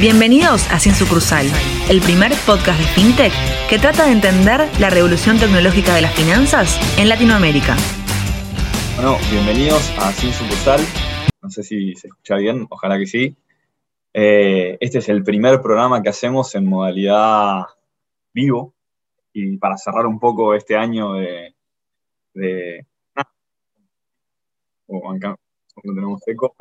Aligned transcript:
Bienvenidos 0.00 0.70
a 0.70 0.78
Sin 0.78 0.94
Sucursal, 0.94 1.44
el 1.90 2.00
primer 2.00 2.30
podcast 2.46 2.78
de 2.78 2.86
FinTech 2.86 3.32
que 3.68 3.80
trata 3.80 4.06
de 4.06 4.12
entender 4.12 4.60
la 4.78 4.90
revolución 4.90 5.40
tecnológica 5.40 5.92
de 5.92 6.02
las 6.02 6.14
finanzas 6.14 6.78
en 7.00 7.08
Latinoamérica. 7.08 7.74
Bueno, 8.94 9.16
bienvenidos 9.28 9.90
a 9.98 10.12
Sin 10.12 10.32
Sucursal. 10.32 10.80
No 11.42 11.50
sé 11.50 11.64
si 11.64 11.96
se 11.96 12.06
escucha 12.06 12.36
bien, 12.36 12.68
ojalá 12.70 12.96
que 12.96 13.06
sí. 13.06 13.36
Eh, 14.14 14.78
este 14.78 14.98
es 14.98 15.08
el 15.08 15.24
primer 15.24 15.60
programa 15.60 16.00
que 16.00 16.10
hacemos 16.10 16.54
en 16.54 16.66
modalidad 16.66 17.64
vivo 18.32 18.74
y 19.32 19.56
para 19.56 19.76
cerrar 19.76 20.06
un 20.06 20.20
poco 20.20 20.54
este 20.54 20.76
año 20.76 21.14
de... 21.14 21.56
de 22.34 22.86
oh, 24.86 25.10
acá 25.10 25.34
no 25.82 25.92
tenemos 25.92 26.22
eco. 26.28 26.54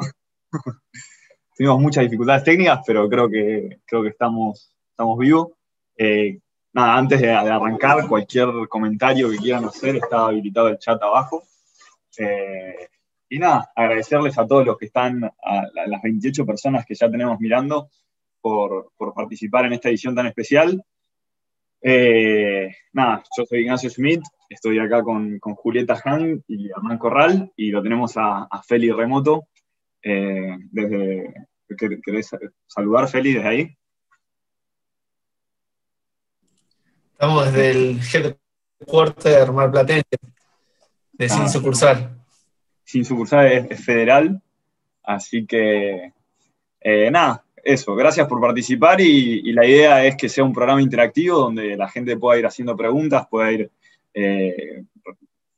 tuvimos 1.58 1.80
muchas 1.80 2.04
dificultades 2.04 2.44
técnicas, 2.44 2.82
pero 2.86 3.10
creo 3.10 3.28
que, 3.30 3.80
creo 3.86 4.04
que 4.04 4.10
estamos, 4.10 4.72
estamos 4.92 5.18
vivos. 5.18 5.50
Eh, 5.98 6.40
nada, 6.74 6.98
antes 6.98 7.20
de, 7.20 7.32
arrancar, 7.32 8.08
cualquier 8.08 8.48
comentario 8.70 9.32
que 9.32 9.38
quieran 9.38 9.66
hacer, 9.66 9.96
está 9.96 10.28
habilitado 10.28 10.68
el 10.68 10.78
chat 10.78 11.02
abajo. 11.02 11.44
Eh, 12.20 12.90
y 13.30 13.40
nada, 13.40 13.72
agradecerles 13.76 14.38
a 14.38 14.46
todos 14.46 14.66
los 14.68 14.78
que 14.78 14.86
están, 14.86 15.24
a, 15.24 15.64
las 15.88 16.02
28 16.02 16.46
personas 16.46 16.86
que 16.86 16.94
ya 16.94 17.10
tenemos 17.10 17.40
mirando, 17.40 17.90
por, 18.40 18.92
por 18.96 19.16
participar 19.16 19.66
en 19.66 19.74
esta 19.74 19.90
edición 19.90 20.14
tan 20.14 20.28
especial. 20.28 20.84
Eh, 21.82 22.72
nada, 22.94 23.24
yo 23.36 23.46
soy 23.46 23.62
Ignacio 23.62 23.90
Schmidt, 23.90 24.22
estoy 24.48 24.78
acá 24.78 25.02
con, 25.02 25.40
con 25.40 25.56
Julieta 25.56 26.00
Han 26.06 26.44
y 26.48 26.70
Hernán 26.70 27.00
Corral, 27.00 27.52
y 27.56 27.72
lo 27.72 27.82
tenemos 27.82 28.16
a, 28.16 28.44
a 28.44 28.62
Feli 28.62 28.92
Remoto, 28.92 29.48
eh, 30.04 30.58
desde, 30.72 31.34
¿Querés 32.04 32.30
saludar, 32.66 33.08
Feli, 33.10 33.34
desde 33.34 33.48
ahí? 33.48 33.78
Estamos 37.12 37.46
desde 37.46 37.72
el 37.72 38.00
headquarter 38.80 39.52
marplatense, 39.52 40.04
de 41.14 41.30
Sin 41.30 41.42
ah, 41.42 41.50
Sucursal. 41.50 42.24
Sin 42.84 43.04
Sucursal 43.04 43.48
es, 43.70 43.84
federal, 43.84 44.42
así 45.04 45.46
que 45.46 46.14
eh, 46.80 47.12
nada, 47.12 47.44
eso, 47.64 47.96
gracias 47.96 48.28
por 48.28 48.40
participar 48.40 49.02
y, 49.02 49.52
la 49.52 49.66
idea 49.66 50.06
es 50.06 50.16
que 50.16 50.30
sea 50.30 50.44
un 50.44 50.54
programa 50.54 50.82
interactivo 50.82 51.40
donde 51.40 51.76
la 51.76 51.90
gente 51.90 52.16
pueda 52.18 52.40
ir 52.40 52.46
haciendo 52.46 52.78
preguntas, 52.78 53.28
pueda 53.30 53.52
ir 53.52 53.72
eh, 54.14 54.84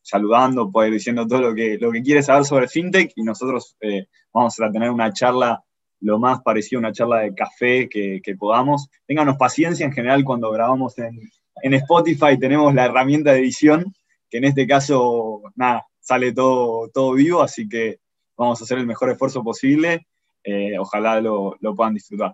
saludando, 0.10 0.72
puede 0.72 0.88
ir 0.90 0.96
diciendo 0.96 1.28
todo 1.28 1.42
lo 1.42 1.56
que, 1.56 1.78
lo 1.80 1.92
que 1.92 2.02
quiere 2.02 2.24
saber 2.24 2.44
sobre 2.46 2.68
FinTech 2.68 3.12
y 3.16 3.24
nosotros 3.24 3.78
eh, 3.82 4.08
vamos 4.34 4.60
a 4.60 4.72
tener 4.72 4.90
una 4.90 5.14
charla 5.14 5.64
lo 6.02 6.18
más 6.18 6.42
parecido 6.42 6.80
a 6.80 6.82
una 6.82 6.92
charla 6.92 7.20
de 7.20 7.36
café 7.36 7.88
que, 7.90 8.22
podamos. 8.38 8.90
Ténganos 9.06 9.38
paciencia 9.38 9.86
en 9.86 9.92
general 9.92 10.24
cuando 10.24 10.50
grabamos 10.52 10.96
en, 10.98 11.20
Spotify, 11.62 12.40
tenemos 12.40 12.74
la 12.74 12.86
herramienta 12.86 13.34
de 13.34 13.40
edición, 13.40 13.94
que 14.30 14.38
en 14.38 14.46
este 14.46 14.66
caso, 14.66 15.42
nada, 15.56 15.86
sale 16.00 16.32
todo, 16.32 16.90
todo 16.90 17.14
vivo, 17.14 17.42
así 17.42 17.68
que 17.68 18.00
vamos 18.38 18.62
a 18.62 18.64
hacer 18.64 18.78
el 18.78 18.88
mejor 18.88 19.10
esfuerzo 19.10 19.44
posible. 19.44 20.08
Eh, 20.44 20.80
ojalá 20.80 21.20
lo, 21.20 21.58
lo 21.60 21.76
puedan 21.76 21.96
disfrutar. 21.96 22.34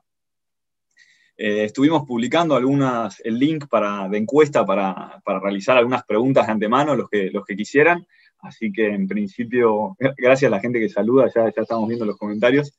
Eh, 1.37 1.65
estuvimos 1.65 2.03
publicando 2.05 2.55
algunas, 2.55 3.19
el 3.25 3.37
link 3.37 3.67
para, 3.67 4.07
de 4.07 4.17
encuesta 4.17 4.65
para, 4.65 5.21
realizar 5.25 5.77
algunas 5.77 6.05
preguntas 6.05 6.45
de 6.45 6.53
antemano, 6.53 6.95
los 6.95 7.09
que, 7.09 7.29
los 7.31 7.45
que 7.45 7.55
quisieran. 7.55 8.07
Así 8.39 8.71
que 8.71 8.87
en 8.87 9.07
principio, 9.07 9.97
gracias 10.17 10.49
a 10.49 10.55
la 10.55 10.61
gente 10.61 10.79
que 10.79 10.89
saluda, 10.89 11.29
ya, 11.33 11.47
estamos 11.47 11.87
viendo 11.87 12.05
los 12.05 12.17
comentarios. 12.17 12.77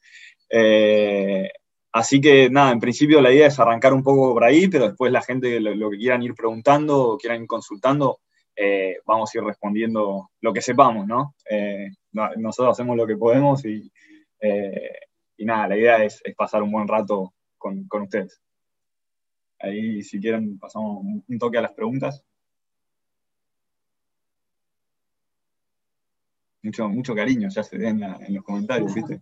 Eh, 0.48 1.50
así 1.92 2.20
que 2.20 2.48
nada, 2.48 2.72
en 2.72 2.80
principio 2.80 3.20
la 3.20 3.32
idea 3.32 3.48
es 3.48 3.58
arrancar 3.58 3.92
un 3.92 4.02
poco 4.02 4.32
por 4.32 4.44
ahí, 4.44 4.68
pero 4.68 4.88
después 4.88 5.12
la 5.12 5.22
gente 5.22 5.60
lo, 5.60 5.90
que 5.90 5.98
quieran 5.98 6.22
ir 6.22 6.34
preguntando 6.34 6.98
o 6.98 7.18
quieran 7.18 7.42
ir 7.42 7.46
consultando, 7.46 8.20
eh, 8.54 8.96
vamos 9.04 9.34
a 9.34 9.38
ir 9.38 9.44
respondiendo 9.44 10.30
lo 10.40 10.52
que 10.52 10.62
sepamos, 10.62 11.06
¿no? 11.06 11.34
nosotros 12.36 12.72
hacemos 12.72 12.96
lo 12.96 13.06
que 13.06 13.16
podemos 13.16 13.64
y, 13.66 13.92
y 15.36 15.44
nada, 15.44 15.68
la 15.68 15.76
idea 15.76 16.04
es, 16.04 16.22
pasar 16.36 16.62
un 16.62 16.72
buen 16.72 16.88
rato 16.88 17.34
con, 17.58 17.86
con 17.86 18.02
ustedes. 18.02 18.40
Ahí, 19.66 20.02
si 20.02 20.20
quieren, 20.20 20.58
pasamos 20.58 21.04
un 21.26 21.38
toque 21.38 21.58
a 21.58 21.62
las 21.62 21.72
preguntas. 21.72 22.22
Mucho, 26.62 26.88
mucho 26.88 27.14
cariño 27.14 27.48
ya 27.48 27.62
se 27.62 27.78
ve 27.78 27.88
en, 27.88 28.00
los 28.34 28.44
comentarios, 28.44 28.92
¿viste? 28.92 29.20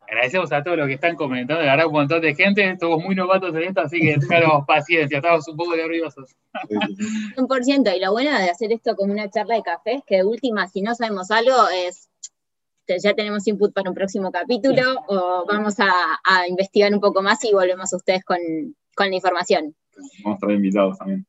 Agradecemos 0.00 0.50
a 0.52 0.64
todos 0.64 0.76
los 0.76 0.88
que 0.88 0.94
están 0.94 1.14
comentando, 1.14 1.62
la 1.62 1.72
verdad, 1.72 1.86
un 1.86 1.92
montón 1.92 2.20
de 2.20 2.34
gente, 2.34 2.68
estamos 2.68 3.02
muy 3.02 3.14
novatos 3.14 3.54
en 3.54 3.62
esto, 3.62 3.80
así 3.82 4.00
que 4.00 4.18
tengan 4.18 4.66
paciencia, 4.66 5.18
estamos 5.18 5.46
un 5.46 5.56
poco 5.56 5.76
nerviosos. 5.76 6.34
100%, 7.36 7.96
y 7.96 8.00
lo 8.00 8.10
bueno 8.10 8.36
de 8.36 8.50
hacer 8.50 8.72
esto 8.72 8.96
como 8.96 9.12
una 9.12 9.30
charla 9.30 9.54
de 9.54 9.62
café 9.62 9.94
es 9.94 10.02
que 10.04 10.16
de 10.16 10.24
última, 10.24 10.66
si 10.66 10.82
no 10.82 10.94
sabemos 10.94 11.30
algo, 11.30 11.54
es 11.86 12.08
ya 12.88 13.14
tenemos 13.14 13.46
input 13.46 13.72
para 13.72 13.88
un 13.88 13.94
próximo 13.94 14.32
capítulo 14.32 14.82
o 15.06 15.46
vamos 15.46 15.76
a 15.78 16.48
investigar 16.48 16.92
un 16.92 17.00
poco 17.00 17.22
más 17.22 17.42
y 17.44 17.52
volvemos 17.52 17.90
a 17.92 17.96
ustedes 17.96 18.22
con, 18.22 18.36
con 18.94 19.08
la 19.10 19.16
información. 19.16 19.74
Vamos 20.24 20.36
a 20.36 20.46
estar 20.46 20.50
invitados 20.50 20.98
también. 20.98 21.26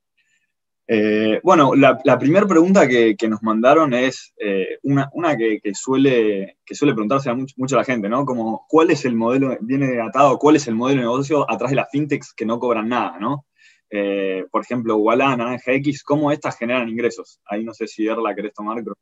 Eh, 0.85 1.39
bueno, 1.43 1.73
la, 1.75 2.19
primera 2.19 2.45
pregunta 2.45 2.87
que, 2.87 3.15
nos 3.29 3.41
mandaron 3.41 3.93
es 3.93 4.33
eh, 4.37 4.79
una, 4.83 5.09
que, 5.37 5.73
suele, 5.73 6.57
que 6.65 6.75
suele 6.75 6.93
preguntarse 6.93 7.29
a 7.29 7.35
mucho, 7.35 7.75
la 7.77 7.85
gente, 7.85 8.09
¿no? 8.09 8.25
Como, 8.25 8.65
¿cuál 8.67 8.91
es 8.91 9.05
el 9.05 9.15
modelo, 9.15 9.57
viene 9.61 10.01
atado, 10.01 10.37
cuál 10.37 10.57
es 10.57 10.67
el 10.67 10.75
modelo 10.75 11.01
de 11.01 11.07
negocio 11.07 11.49
atrás 11.49 11.71
de 11.71 11.77
las 11.77 11.89
fintechs 11.89 12.33
que 12.33 12.45
no 12.45 12.59
cobran 12.59 12.89
nada, 12.89 13.17
¿no? 13.17 13.45
Eh, 13.89 14.45
por 14.51 14.63
ejemplo, 14.63 14.97
Walla, 14.97 15.35
Naranja 15.35 15.71
X, 15.73 16.03
¿cómo 16.03 16.31
estas 16.31 16.57
generan 16.57 16.89
ingresos? 16.89 17.39
Ahí 17.45 17.63
no 17.63 17.73
sé 17.73 17.87
si 17.87 18.07
Erla 18.07 18.35
querés 18.35 18.53
tomar, 18.53 18.83
pero 18.83 18.97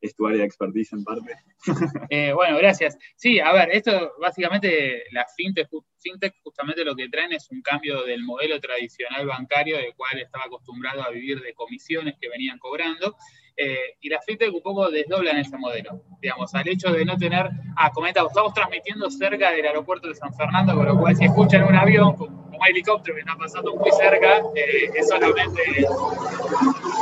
es 0.00 0.14
tu 0.14 0.26
área 0.26 0.40
de 0.40 0.46
expertise 0.46 0.92
en 0.92 1.04
parte. 1.04 1.34
Eh, 2.10 2.32
bueno, 2.32 2.56
gracias. 2.56 2.98
Sí, 3.14 3.38
a 3.38 3.52
ver, 3.52 3.70
esto 3.70 4.12
básicamente 4.20 5.04
las 5.12 5.32
fintech, 5.36 5.68
fintech 5.98 6.34
justamente 6.42 6.84
lo 6.84 6.96
que 6.96 7.08
traen 7.08 7.32
es 7.32 7.48
un 7.50 7.62
cambio 7.62 8.02
del 8.02 8.24
modelo 8.24 8.58
tradicional 8.60 9.26
bancario 9.26 9.76
del 9.76 9.94
cual 9.94 10.18
estaba 10.18 10.44
acostumbrado 10.44 11.02
a 11.02 11.10
vivir 11.10 11.40
de 11.40 11.54
comisiones 11.54 12.16
que 12.20 12.28
venían 12.28 12.58
cobrando. 12.58 13.16
Eh, 13.56 13.96
y 14.00 14.08
las 14.08 14.24
fintech 14.24 14.52
un 14.52 14.62
poco 14.62 14.90
desdoblan 14.90 15.36
ese 15.36 15.56
modelo. 15.58 16.02
Digamos, 16.20 16.54
al 16.54 16.66
hecho 16.66 16.90
de 16.92 17.04
no 17.04 17.16
tener. 17.16 17.50
Ah, 17.76 17.90
comenta, 17.92 18.22
estamos 18.26 18.54
transmitiendo 18.54 19.10
cerca 19.10 19.52
del 19.52 19.66
aeropuerto 19.66 20.08
de 20.08 20.14
San 20.14 20.34
Fernando, 20.34 20.74
con 20.74 20.86
lo 20.86 20.98
cual 20.98 21.14
si 21.14 21.26
escuchan 21.26 21.64
un 21.64 21.74
avión 21.76 22.16
un 22.60 22.68
helicóptero 22.68 23.14
que 23.14 23.20
está 23.20 23.36
pasando 23.36 23.74
muy 23.76 23.90
cerca, 23.92 24.38
eh, 24.54 24.90
es 24.94 25.08
solamente 25.08 25.62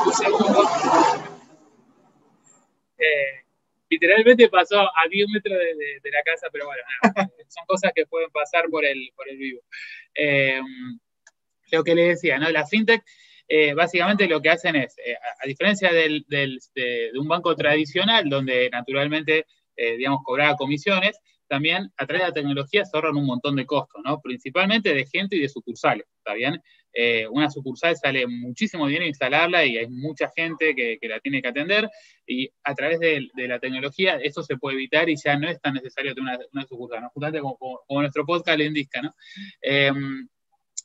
un 0.06 0.12
segundo. 0.12 1.37
Eh, 2.98 3.44
literalmente 3.88 4.48
pasó 4.48 4.80
a 4.80 5.08
10 5.08 5.28
metros 5.32 5.58
de, 5.58 6.10
la 6.10 6.22
casa, 6.22 6.48
pero 6.52 6.66
bueno, 6.66 6.82
son 7.48 7.66
cosas 7.66 7.92
que 7.94 8.06
pueden 8.06 8.30
pasar 8.30 8.64
por 8.70 8.84
el, 8.84 9.10
por 9.16 9.28
el 9.28 9.36
vivo. 9.36 9.62
Eh, 10.14 10.60
lo 11.70 11.84
que 11.84 11.94
le 11.94 12.08
decía, 12.08 12.38
¿no? 12.38 12.50
La 12.50 12.66
fintech 12.66 13.02
eh, 13.46 13.72
básicamente 13.72 14.28
lo 14.28 14.42
que 14.42 14.50
hacen 14.50 14.76
es, 14.76 14.94
a, 15.42 15.46
diferencia 15.46 15.90
del, 15.92 16.24
de, 16.28 17.10
un 17.18 17.28
banco 17.28 17.54
tradicional, 17.56 18.28
donde 18.28 18.68
naturalmente, 18.70 19.46
digamos, 19.76 20.20
cobraba 20.24 20.56
comisiones, 20.56 21.18
también 21.48 21.90
a 21.96 22.06
través 22.06 22.22
de 22.22 22.28
la 22.28 22.34
tecnología 22.34 22.84
se 22.84 22.96
ahorran 22.96 23.16
un 23.16 23.26
montón 23.26 23.56
de 23.56 23.64
costos, 23.66 24.02
¿no? 24.04 24.20
Principalmente 24.20 24.92
de 24.92 25.06
gente 25.06 25.36
y 25.36 25.40
de 25.40 25.48
sucursales, 25.48 26.06
¿está 26.18 26.34
bien? 26.34 26.62
Eh, 26.92 27.26
una 27.28 27.50
sucursal 27.50 27.96
sale 27.96 28.26
muchísimo 28.26 28.86
dinero 28.86 29.06
instalarla 29.06 29.64
y 29.64 29.76
hay 29.76 29.88
mucha 29.88 30.30
gente 30.34 30.74
que, 30.74 30.98
la 31.02 31.20
tiene 31.20 31.42
que 31.42 31.48
atender 31.48 31.88
y 32.26 32.48
a 32.64 32.74
través 32.74 32.98
de, 32.98 33.28
la 33.36 33.58
tecnología 33.58 34.18
eso 34.22 34.42
se 34.42 34.56
puede 34.56 34.76
evitar 34.76 35.08
y 35.08 35.16
ya 35.16 35.36
no 35.36 35.48
es 35.48 35.60
tan 35.60 35.74
necesario 35.74 36.14
tener 36.14 36.38
una, 36.52 36.66
sucursal, 36.66 37.02
¿no? 37.02 37.10
Justamente 37.10 37.40
como, 37.40 37.80
nuestro 38.00 38.24
podcast 38.24 38.58
le 38.58 38.64
indica, 38.64 39.02
¿no? 39.02 39.14
Em, 39.60 40.28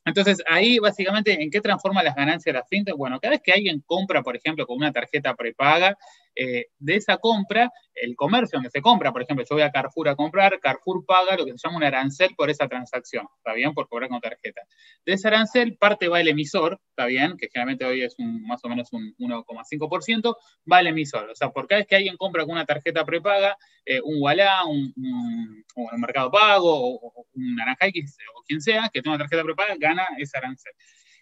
entonces, 0.05 0.43
ahí 0.47 0.79
básicamente, 0.79 1.41
¿en 1.41 1.49
qué 1.49 1.61
transforma 1.61 2.03
las 2.03 2.15
ganancias 2.15 2.53
de 2.53 2.59
la 2.59 2.65
fintech? 2.65 2.95
Bueno, 2.95 3.19
cada 3.19 3.31
vez 3.31 3.41
que 3.41 3.53
alguien 3.53 3.81
compra, 3.85 4.21
por 4.21 4.35
ejemplo, 4.35 4.67
con 4.67 4.77
una 4.77 4.91
tarjeta 4.91 5.33
prepaga, 5.33 5.97
eh, 6.35 6.65
de 6.79 6.95
esa 6.95 7.17
compra, 7.17 7.71
el 7.93 8.15
comercio 8.15 8.57
donde 8.57 8.69
se 8.69 8.81
compra, 8.81 9.11
por 9.11 9.21
ejemplo, 9.21 9.45
yo 9.47 9.55
voy 9.55 9.63
a 9.63 9.71
Carrefour 9.71 10.09
a 10.09 10.15
comprar, 10.15 10.59
Carrefour 10.59 11.05
paga 11.05 11.37
lo 11.37 11.45
que 11.45 11.51
se 11.51 11.57
llama 11.63 11.77
un 11.77 11.83
arancel 11.83 12.33
por 12.35 12.49
esa 12.49 12.67
transacción, 12.67 13.27
¿está 13.37 13.53
bien? 13.53 13.73
Por 13.73 13.87
cobrar 13.87 14.09
con 14.09 14.19
tarjeta. 14.19 14.61
De 15.05 15.13
ese 15.13 15.27
arancel, 15.27 15.77
parte 15.77 16.07
va 16.07 16.19
el 16.21 16.27
emisor, 16.27 16.79
¿está 16.89 17.05
bien? 17.05 17.37
Que 17.37 17.49
generalmente 17.51 17.85
hoy 17.85 18.03
es 18.03 18.15
más 18.17 18.63
o 18.63 18.69
menos 18.69 18.91
un 18.93 19.15
1,5%, 19.19 20.35
va 20.71 20.79
el 20.79 20.87
emisor. 20.87 21.29
O 21.29 21.35
sea, 21.35 21.51
por 21.51 21.67
cada 21.67 21.79
vez 21.79 21.87
que 21.87 21.95
alguien 21.95 22.17
compra 22.17 22.43
con 22.43 22.53
una 22.53 22.65
tarjeta 22.65 23.05
prepaga, 23.05 23.57
eh, 23.85 24.01
un 24.03 24.21
Wallah, 24.21 24.65
un, 24.65 24.93
un, 24.95 26.01
Mercado 26.01 26.31
Pago, 26.31 26.95
o, 26.95 27.27
un 27.33 27.55
Naranja 27.55 27.87
X, 27.87 28.17
o 28.35 28.43
quien 28.43 28.61
sea, 28.61 28.89
que 28.91 29.01
tenga 29.01 29.15
una 29.15 29.23
tarjeta 29.23 29.43
prepaga, 29.43 29.75
gana 29.77 30.07
ese 30.17 30.37
arancel. 30.37 30.73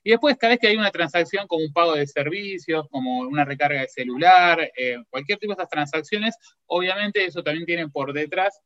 Y 0.04 0.12
después, 0.12 0.36
cada 0.38 0.54
vez 0.54 0.60
que 0.60 0.68
hay 0.68 0.78
una 0.78 0.92
transacción 0.92 1.48
como 1.48 1.64
un 1.64 1.74
pago 1.74 1.96
de 1.96 2.08
servicios, 2.08 2.88
como 2.90 3.20
una 3.20 3.46
recarga 3.46 3.82
de 3.82 3.88
celular, 3.88 4.72
eh, 4.76 4.98
cualquier 5.10 5.38
tipo 5.38 5.54
de 5.54 5.62
esas 5.62 5.70
transacciones, 5.70 6.36
obviamente 6.66 7.24
eso 7.24 7.44
también 7.44 7.66
tiene 7.66 7.88
por 7.88 8.14
detrás 8.14 8.62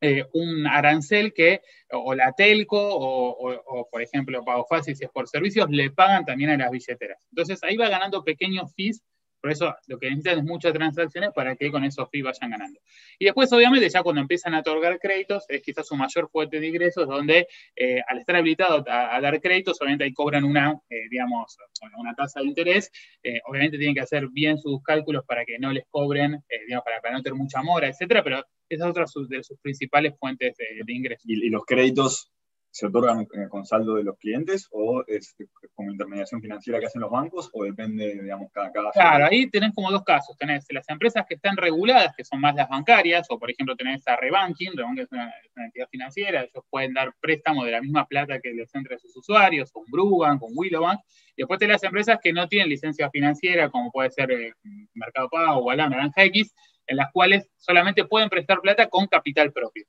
eh, 0.00 0.24
un 0.32 0.66
arancel 0.66 1.32
que 1.32 1.62
o 1.90 2.14
la 2.14 2.32
telco 2.32 2.78
o, 2.78 3.88
por 3.90 4.02
ejemplo, 4.02 4.44
Pago 4.44 4.66
Fácil, 4.68 4.96
si 4.96 5.04
es 5.04 5.10
por 5.10 5.28
servicios, 5.28 5.70
le 5.70 5.90
pagan 5.90 6.24
también 6.24 6.50
a 6.50 6.56
las 6.56 6.70
billeteras. 6.70 7.26
Entonces 7.30 7.62
ahí 7.62 7.76
va 7.76 7.88
ganando 7.88 8.22
pequeños 8.24 8.72
fees 8.74 9.02
por 9.44 9.52
eso 9.52 9.76
lo 9.88 9.98
que 9.98 10.08
necesitan 10.08 10.38
es 10.38 10.44
muchas 10.44 10.72
transacciones 10.72 11.30
para 11.34 11.54
que 11.54 11.70
con 11.70 11.84
esos 11.84 12.08
fees 12.08 12.24
vayan 12.24 12.50
ganando. 12.50 12.80
Y 13.18 13.26
después, 13.26 13.52
obviamente, 13.52 13.86
ya 13.90 14.02
cuando 14.02 14.22
empiezan 14.22 14.54
a 14.54 14.60
otorgar 14.60 14.98
créditos, 14.98 15.44
es 15.50 15.60
quizás 15.60 15.86
su 15.86 15.96
mayor 15.96 16.30
fuente 16.30 16.58
de 16.60 16.66
ingresos, 16.66 17.06
donde 17.06 17.46
eh, 17.76 18.00
al 18.08 18.20
estar 18.20 18.36
habilitado 18.36 18.82
a, 18.88 19.20
dar 19.20 19.38
créditos, 19.42 19.78
obviamente 19.82 20.04
ahí 20.04 20.14
cobran 20.14 20.44
una, 20.44 20.72
eh, 20.88 21.10
digamos, 21.10 21.58
una 21.98 22.14
tasa 22.14 22.40
de 22.40 22.46
interés. 22.46 22.90
Eh, 23.22 23.38
obviamente 23.44 23.76
tienen 23.76 23.94
que 23.94 24.00
hacer 24.00 24.28
bien 24.28 24.56
sus 24.56 24.82
cálculos 24.82 25.26
para 25.26 25.44
que 25.44 25.58
no 25.58 25.72
les 25.72 25.84
cobren, 25.90 26.42
digamos, 26.66 26.84
para, 27.02 27.14
no 27.14 27.22
tener 27.22 27.36
mucha 27.36 27.60
mora, 27.60 27.86
etcétera, 27.86 28.24
pero 28.24 28.38
esa 28.70 28.84
es 28.84 28.90
otra 28.90 29.04
de 29.28 29.44
sus 29.44 29.58
principales 29.60 30.14
fuentes 30.18 30.56
de, 30.56 30.90
ingresos. 30.90 31.22
¿Y, 31.28 31.50
los 31.50 31.66
créditos 31.66 32.32
se 32.74 32.86
otorgan 32.86 33.24
con 33.50 33.64
saldo 33.64 33.94
de 33.94 34.02
los 34.02 34.18
clientes 34.18 34.66
o 34.72 35.04
es 35.06 35.36
como 35.76 35.92
intermediación 35.92 36.42
financiera 36.42 36.80
que 36.80 36.86
hacen 36.86 37.02
los 37.02 37.10
bancos 37.10 37.48
o 37.52 37.62
depende, 37.62 38.20
digamos, 38.20 38.50
cada 38.52 38.72
caso? 38.72 38.90
Claro, 38.94 39.26
ahí 39.26 39.48
tenés 39.48 39.72
como 39.76 39.92
dos 39.92 40.02
casos. 40.02 40.36
Tenés 40.36 40.66
las 40.70 40.88
empresas 40.88 41.24
que 41.28 41.36
están 41.36 41.56
reguladas, 41.56 42.16
que 42.16 42.24
son 42.24 42.40
más 42.40 42.56
las 42.56 42.68
bancarias, 42.68 43.28
o 43.30 43.38
por 43.38 43.48
ejemplo 43.48 43.76
tenés 43.76 44.04
a 44.08 44.16
Rebanking, 44.16 44.72
Rebanking 44.76 45.04
es 45.04 45.12
una, 45.12 45.32
entidad 45.54 45.88
financiera, 45.88 46.42
ellos 46.42 46.64
pueden 46.68 46.94
dar 46.94 47.14
préstamos 47.20 47.64
de 47.64 47.70
la 47.70 47.80
misma 47.80 48.06
plata 48.06 48.40
que 48.40 48.52
les 48.52 48.74
entre 48.74 48.96
a 48.96 48.98
sus 48.98 49.16
usuarios, 49.16 49.70
con 49.70 49.84
Brubank, 49.86 50.40
con 50.40 50.50
Willowbank. 50.56 50.98
Y 51.36 51.42
después 51.42 51.60
tenés 51.60 51.74
las 51.74 51.84
empresas 51.84 52.18
que 52.20 52.32
no 52.32 52.48
tienen 52.48 52.68
licencia 52.68 53.08
financiera, 53.08 53.70
como 53.70 53.92
puede 53.92 54.10
ser 54.10 54.32
eh, 54.32 54.52
Mercado 54.94 55.28
Pago, 55.30 55.60
o 55.60 55.76
Naranja 55.76 56.24
X, 56.24 56.52
en 56.86 56.96
las 56.96 57.12
cuales 57.12 57.48
solamente 57.56 58.04
pueden 58.04 58.28
prestar 58.28 58.60
plata 58.60 58.88
con 58.88 59.06
capital 59.06 59.52
propio. 59.52 59.84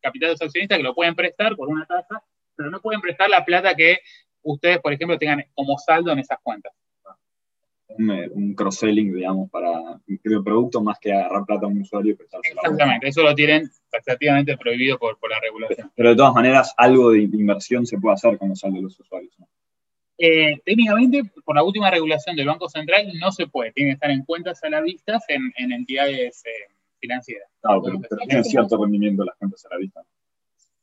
Capital 0.00 0.28
de 0.28 0.32
los 0.32 0.42
accionistas 0.42 0.78
que 0.78 0.84
lo 0.84 0.94
pueden 0.94 1.14
prestar 1.14 1.56
por 1.56 1.68
una 1.68 1.86
tasa, 1.86 2.22
pero 2.56 2.70
no 2.70 2.80
pueden 2.80 3.00
prestar 3.00 3.30
la 3.30 3.44
plata 3.44 3.74
que 3.74 3.98
ustedes, 4.42 4.78
por 4.78 4.92
ejemplo, 4.92 5.18
tengan 5.18 5.44
como 5.54 5.78
saldo 5.78 6.12
en 6.12 6.18
esas 6.18 6.38
cuentas. 6.42 6.72
Un, 7.98 8.54
cross-selling, 8.54 9.14
digamos, 9.14 9.50
para 9.50 10.00
el 10.06 10.44
producto 10.44 10.80
más 10.80 10.98
que 11.00 11.12
agarrar 11.12 11.44
plata 11.44 11.66
a 11.66 11.68
un 11.68 11.80
usuario 11.80 12.12
y 12.12 12.14
prestárselo. 12.14 12.60
Exactamente, 12.62 13.08
eso 13.08 13.22
lo 13.22 13.34
tienen 13.34 13.68
taxativamente 13.90 14.56
prohibido 14.56 14.96
por, 14.98 15.18
la 15.28 15.40
regulación. 15.40 15.90
Pero, 15.96 16.10
de 16.10 16.16
todas 16.16 16.32
maneras, 16.32 16.72
algo 16.76 17.10
de, 17.10 17.22
inversión 17.22 17.86
se 17.86 17.98
puede 17.98 18.14
hacer 18.14 18.38
con 18.38 18.50
los 18.50 18.60
saldos 18.60 18.78
de 18.78 18.82
los 18.82 19.00
usuarios. 19.00 19.29
Eh, 20.22 20.60
técnicamente, 20.66 21.22
por 21.46 21.56
la 21.56 21.62
última 21.62 21.90
regulación 21.90 22.36
del 22.36 22.46
Banco 22.46 22.68
Central, 22.68 23.10
no 23.18 23.32
se 23.32 23.46
puede. 23.46 23.72
Tiene 23.72 23.92
que 23.92 23.94
estar 23.94 24.10
en 24.10 24.22
cuentas 24.22 24.62
a 24.62 24.68
la 24.68 24.82
vista 24.82 25.18
en, 25.28 25.72
entidades 25.72 26.42
eh, 26.44 26.70
financieras. 27.00 27.48
Claro, 27.62 27.82
pero, 27.82 27.98
tiene 28.28 28.44
cierto 28.44 28.76
rendimiento 28.76 29.24
las 29.24 29.34
cuentas 29.36 29.64
a 29.64 29.70
la 29.70 29.78
vista. 29.78 30.02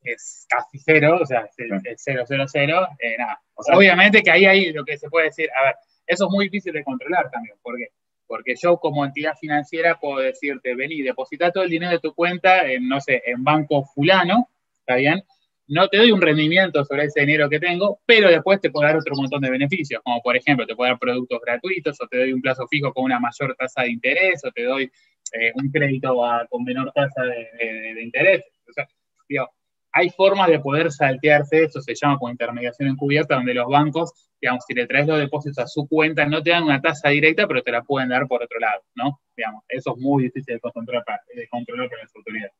Es 0.01 0.47
casi 0.49 0.79
cero, 0.79 1.19
o 1.21 1.25
sea, 1.25 1.41
es, 1.45 1.53
cero, 1.97 2.23
cero, 2.27 2.45
cero. 2.47 2.87
Eh, 2.97 3.15
nada. 3.19 3.39
Obviamente 3.75 4.23
que 4.23 4.31
ahí 4.31 4.45
hay 4.45 4.73
lo 4.73 4.83
que 4.83 4.97
se 4.97 5.07
puede 5.07 5.27
decir, 5.27 5.49
a 5.55 5.65
ver, 5.65 5.75
eso 6.07 6.25
es 6.25 6.31
muy 6.31 6.45
difícil 6.45 6.73
de 6.73 6.83
controlar 6.83 7.29
también. 7.29 7.57
¿Por 7.61 7.77
qué? 7.77 7.89
Porque 8.25 8.55
yo 8.59 8.77
como 8.77 9.05
entidad 9.05 9.35
financiera 9.39 9.99
puedo 9.99 10.17
decirte, 10.17 10.73
vení, 10.73 11.03
deposita 11.03 11.51
todo 11.51 11.63
el 11.63 11.69
dinero 11.69 11.91
de 11.91 11.99
tu 11.99 12.15
cuenta 12.15 12.65
en, 12.65 12.87
no 12.87 12.99
sé, 12.99 13.21
en 13.23 13.43
banco 13.43 13.83
fulano, 13.83 14.49
¿está 14.79 14.95
bien? 14.95 15.23
No 15.67 15.87
te 15.89 15.97
doy 15.97 16.11
un 16.11 16.21
rendimiento 16.21 16.83
sobre 16.85 17.05
ese 17.05 17.21
dinero 17.21 17.49
que 17.49 17.59
tengo, 17.59 17.99
pero 18.05 18.29
después 18.29 18.61
te 18.61 18.69
puedo 18.69 18.87
dar 18.87 18.97
otro 18.97 19.15
montón 19.15 19.41
de 19.41 19.49
beneficios, 19.49 20.01
como 20.03 20.21
por 20.21 20.35
ejemplo, 20.35 20.65
te 20.65 20.75
puedo 20.75 20.89
dar 20.89 20.99
productos 20.99 21.39
gratuitos, 21.45 21.99
o 22.01 22.07
te 22.07 22.17
doy 22.17 22.33
un 22.33 22.41
plazo 22.41 22.67
fijo 22.67 22.93
con 22.93 23.05
una 23.05 23.19
mayor 23.19 23.55
tasa 23.55 23.83
de 23.83 23.91
interés, 23.91 24.43
o 24.45 24.51
te 24.51 24.63
doy 24.63 24.89
eh, 25.33 25.51
un 25.55 25.69
crédito 25.69 26.15
con 26.49 26.63
menor 26.63 26.91
tasa 26.93 27.23
de, 27.23 28.01
interés. 28.01 28.45
O 28.69 28.73
sea, 28.73 28.87
digo, 29.27 29.49
hay 29.91 30.09
formas 30.09 30.49
de 30.49 30.59
poder 30.59 30.91
saltearse, 30.91 31.63
eso 31.63 31.81
se 31.81 31.95
llama 31.95 32.17
como 32.17 32.31
intermediación 32.31 32.89
encubierta, 32.89 33.35
donde 33.35 33.53
los 33.53 33.67
bancos, 33.67 34.29
digamos, 34.39 34.63
si 34.65 34.73
le 34.73 34.87
traes 34.87 35.07
los 35.07 35.19
depósitos 35.19 35.59
a 35.59 35.67
su 35.67 35.87
cuenta, 35.87 36.25
no 36.25 36.41
te 36.41 36.51
dan 36.51 36.63
una 36.63 36.81
tasa 36.81 37.09
directa, 37.09 37.47
pero 37.47 37.61
te 37.61 37.71
la 37.71 37.83
pueden 37.83 38.09
dar 38.09 38.27
por 38.27 38.41
otro 38.41 38.59
lado, 38.59 38.83
¿no? 38.95 39.19
Digamos, 39.35 39.63
eso 39.67 39.95
es 39.95 40.01
muy 40.01 40.23
difícil 40.23 40.53
de 40.53 40.55
de 40.55 40.59
controlar 40.61 41.03
para 41.03 42.03
las 42.03 42.15
autoridades. 42.15 42.53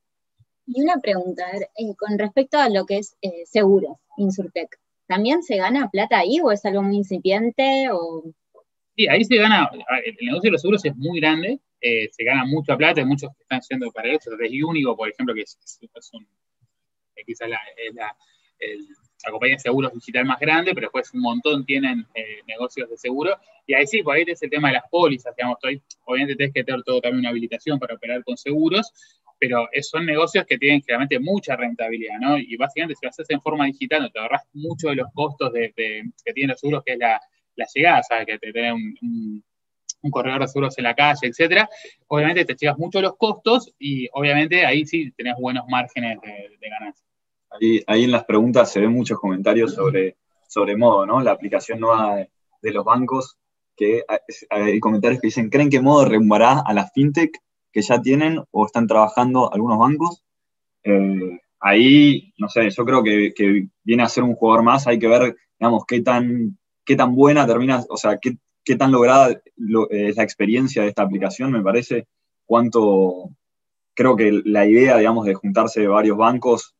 Y 0.68 0.82
una 0.82 1.00
pregunta, 1.00 1.46
eh, 1.56 1.96
con 1.98 2.20
respecto 2.20 2.58
a 2.58 2.68
lo 2.68 2.86
que 2.86 2.98
es 2.98 3.16
eh, 3.22 3.46
seguros, 3.46 3.98
Insurtech, 4.18 4.78
¿también 5.08 5.42
se 5.42 5.56
gana 5.56 5.90
plata 5.90 6.20
ahí 6.20 6.42
o 6.44 6.52
es 6.52 6.66
algo 6.66 6.84
muy 6.84 6.98
incipiente? 6.98 7.88
O... 7.90 8.24
Sí, 8.98 9.08
ahí 9.08 9.24
se 9.24 9.38
gana, 9.38 9.70
el 10.06 10.26
negocio 10.26 10.50
de 10.50 10.52
los 10.52 10.62
seguros 10.62 10.84
es 10.84 10.94
muy 10.98 11.22
grande, 11.22 11.62
eh, 11.80 12.10
se 12.12 12.24
gana 12.26 12.44
mucha 12.44 12.76
plata, 12.76 13.00
hay 13.00 13.08
muchos 13.08 13.30
que 13.38 13.44
están 13.44 13.60
haciendo 13.60 13.90
para 13.92 14.12
eso, 14.12 14.30
desde 14.32 14.62
Único, 14.62 14.98
por 14.98 15.10
ejemplo, 15.10 15.34
que 15.34 15.42
es, 15.42 15.58
quizás 17.26 17.50
la, 17.50 18.16
compañía 19.32 19.56
de 19.56 19.62
seguros 19.62 19.94
digital 19.94 20.26
más 20.26 20.40
grande, 20.40 20.74
pero 20.74 20.88
después 20.88 21.14
un 21.14 21.22
montón 21.22 21.66
tienen 21.66 22.06
negocios 22.46 22.90
de 22.90 22.98
seguro, 22.98 23.38
y 23.66 23.74
ahí 23.74 23.88
sí, 23.88 24.04
por 24.04 24.16
ahí 24.16 24.26
es 24.28 24.42
el 24.42 24.50
tema 24.50 24.68
de 24.68 24.76
las 24.76 24.90
pólizas, 24.90 25.34
digamos, 25.36 25.60
obviamente 26.06 26.36
tienes 26.36 26.54
que 26.54 26.64
tener 26.66 26.84
todo 26.84 27.00
también 27.00 27.20
una 27.20 27.30
habilitación 27.30 27.80
para 27.80 27.96
operar 27.96 28.24
con 28.24 28.36
seguros, 28.36 28.92
pero 29.40 29.68
son 29.82 30.06
negocios 30.06 30.46
que 30.46 30.58
tienen 30.58 30.82
generalmente 30.82 31.20
mucha 31.20 31.56
rentabilidad, 31.56 32.18
¿no? 32.20 32.38
Y 32.38 32.56
básicamente 32.58 32.96
si 32.96 33.06
lo 33.06 33.10
haces 33.10 33.30
en 33.30 33.42
forma 33.42 33.66
digital, 33.66 34.02
no 34.02 34.10
te 34.10 34.20
ahorras 34.20 34.44
mucho 34.54 34.90
de 34.90 34.96
los 34.96 35.12
costos 35.14 35.54
de, 35.54 35.74
que 35.76 36.34
tienen 36.34 36.52
los 36.52 36.60
seguros, 36.60 36.84
que 36.86 36.94
es 36.94 37.00
la, 37.00 37.20
llegada, 37.74 38.04
¿sabes? 38.04 38.26
Que 38.26 38.40
te 38.40 38.52
tenés 38.52 38.74
un, 38.74 39.44
corredor 40.12 40.42
de 40.42 40.48
seguros 40.48 40.78
en 40.78 40.86
la 40.86 40.96
calle, 40.96 41.28
etcétera. 41.28 41.70
Obviamente 42.08 42.46
te 42.46 42.56
llevas 42.56 42.78
mucho 42.78 43.02
los 43.02 43.18
costos 43.18 43.74
y 43.78 44.08
obviamente 44.14 44.66
ahí 44.66 44.86
sí 44.86 45.12
tenés 45.12 45.36
buenos 45.38 45.66
márgenes 45.68 46.18
de, 46.22 46.70
ganancia. 46.70 47.06
Ahí, 47.88 48.04
en 48.04 48.12
las 48.12 48.24
preguntas 48.24 48.72
se 48.72 48.80
ven 48.80 48.92
muchos 48.92 49.20
comentarios 49.20 49.74
sobre, 49.74 50.16
sobre 50.48 50.78
Modo, 50.78 51.06
¿no? 51.06 51.20
La 51.22 51.32
aplicación 51.32 51.82
nueva 51.82 52.26
de, 52.62 52.72
los 52.72 52.86
bancos, 52.86 53.38
que 53.76 54.04
hay 54.50 54.80
comentarios 54.80 55.20
que 55.20 55.28
dicen, 55.28 55.50
¿creen 55.50 55.70
que 55.70 55.82
Modo 55.82 56.06
reumbará 56.06 56.62
a 56.66 56.74
la 56.74 56.88
fintech 56.88 57.38
que 57.72 57.82
ya 57.82 58.02
tienen 58.02 58.44
o 58.52 58.66
están 58.66 58.88
trabajando 58.88 59.52
algunos 59.54 59.78
bancos. 59.78 60.24
Eh, 60.84 61.40
ahí, 61.60 62.34
no 62.38 62.50
sé, 62.50 62.70
yo 62.70 62.86
creo 62.86 63.04
que, 63.04 63.34
viene 63.84 64.04
a 64.04 64.10
ser 64.10 64.24
un 64.24 64.36
jugador 64.36 64.64
más, 64.64 64.88
hay 64.88 65.00
que 65.00 65.08
ver, 65.08 65.36
digamos, 65.60 65.84
qué 65.88 66.02
tan, 66.02 66.58
qué 66.86 66.96
tan 66.96 67.16
buena 67.16 67.46
termina, 67.46 67.84
o 67.90 67.98
sea, 67.98 68.20
qué, 68.20 68.38
tan 68.76 68.92
lograda 68.92 69.30
es 69.90 70.18
la 70.18 70.24
experiencia 70.24 70.84
de 70.84 70.90
esta 70.90 71.04
aplicación, 71.04 71.52
me 71.52 71.62
parece, 71.62 72.08
cuánto, 72.46 73.30
creo 73.94 74.16
que 74.16 74.42
la 74.44 74.66
idea, 74.66 74.98
digamos, 74.98 75.26
de 75.26 75.36
juntarse 75.36 75.82
de 75.82 75.88
varios 75.88 76.18
bancos 76.18 76.76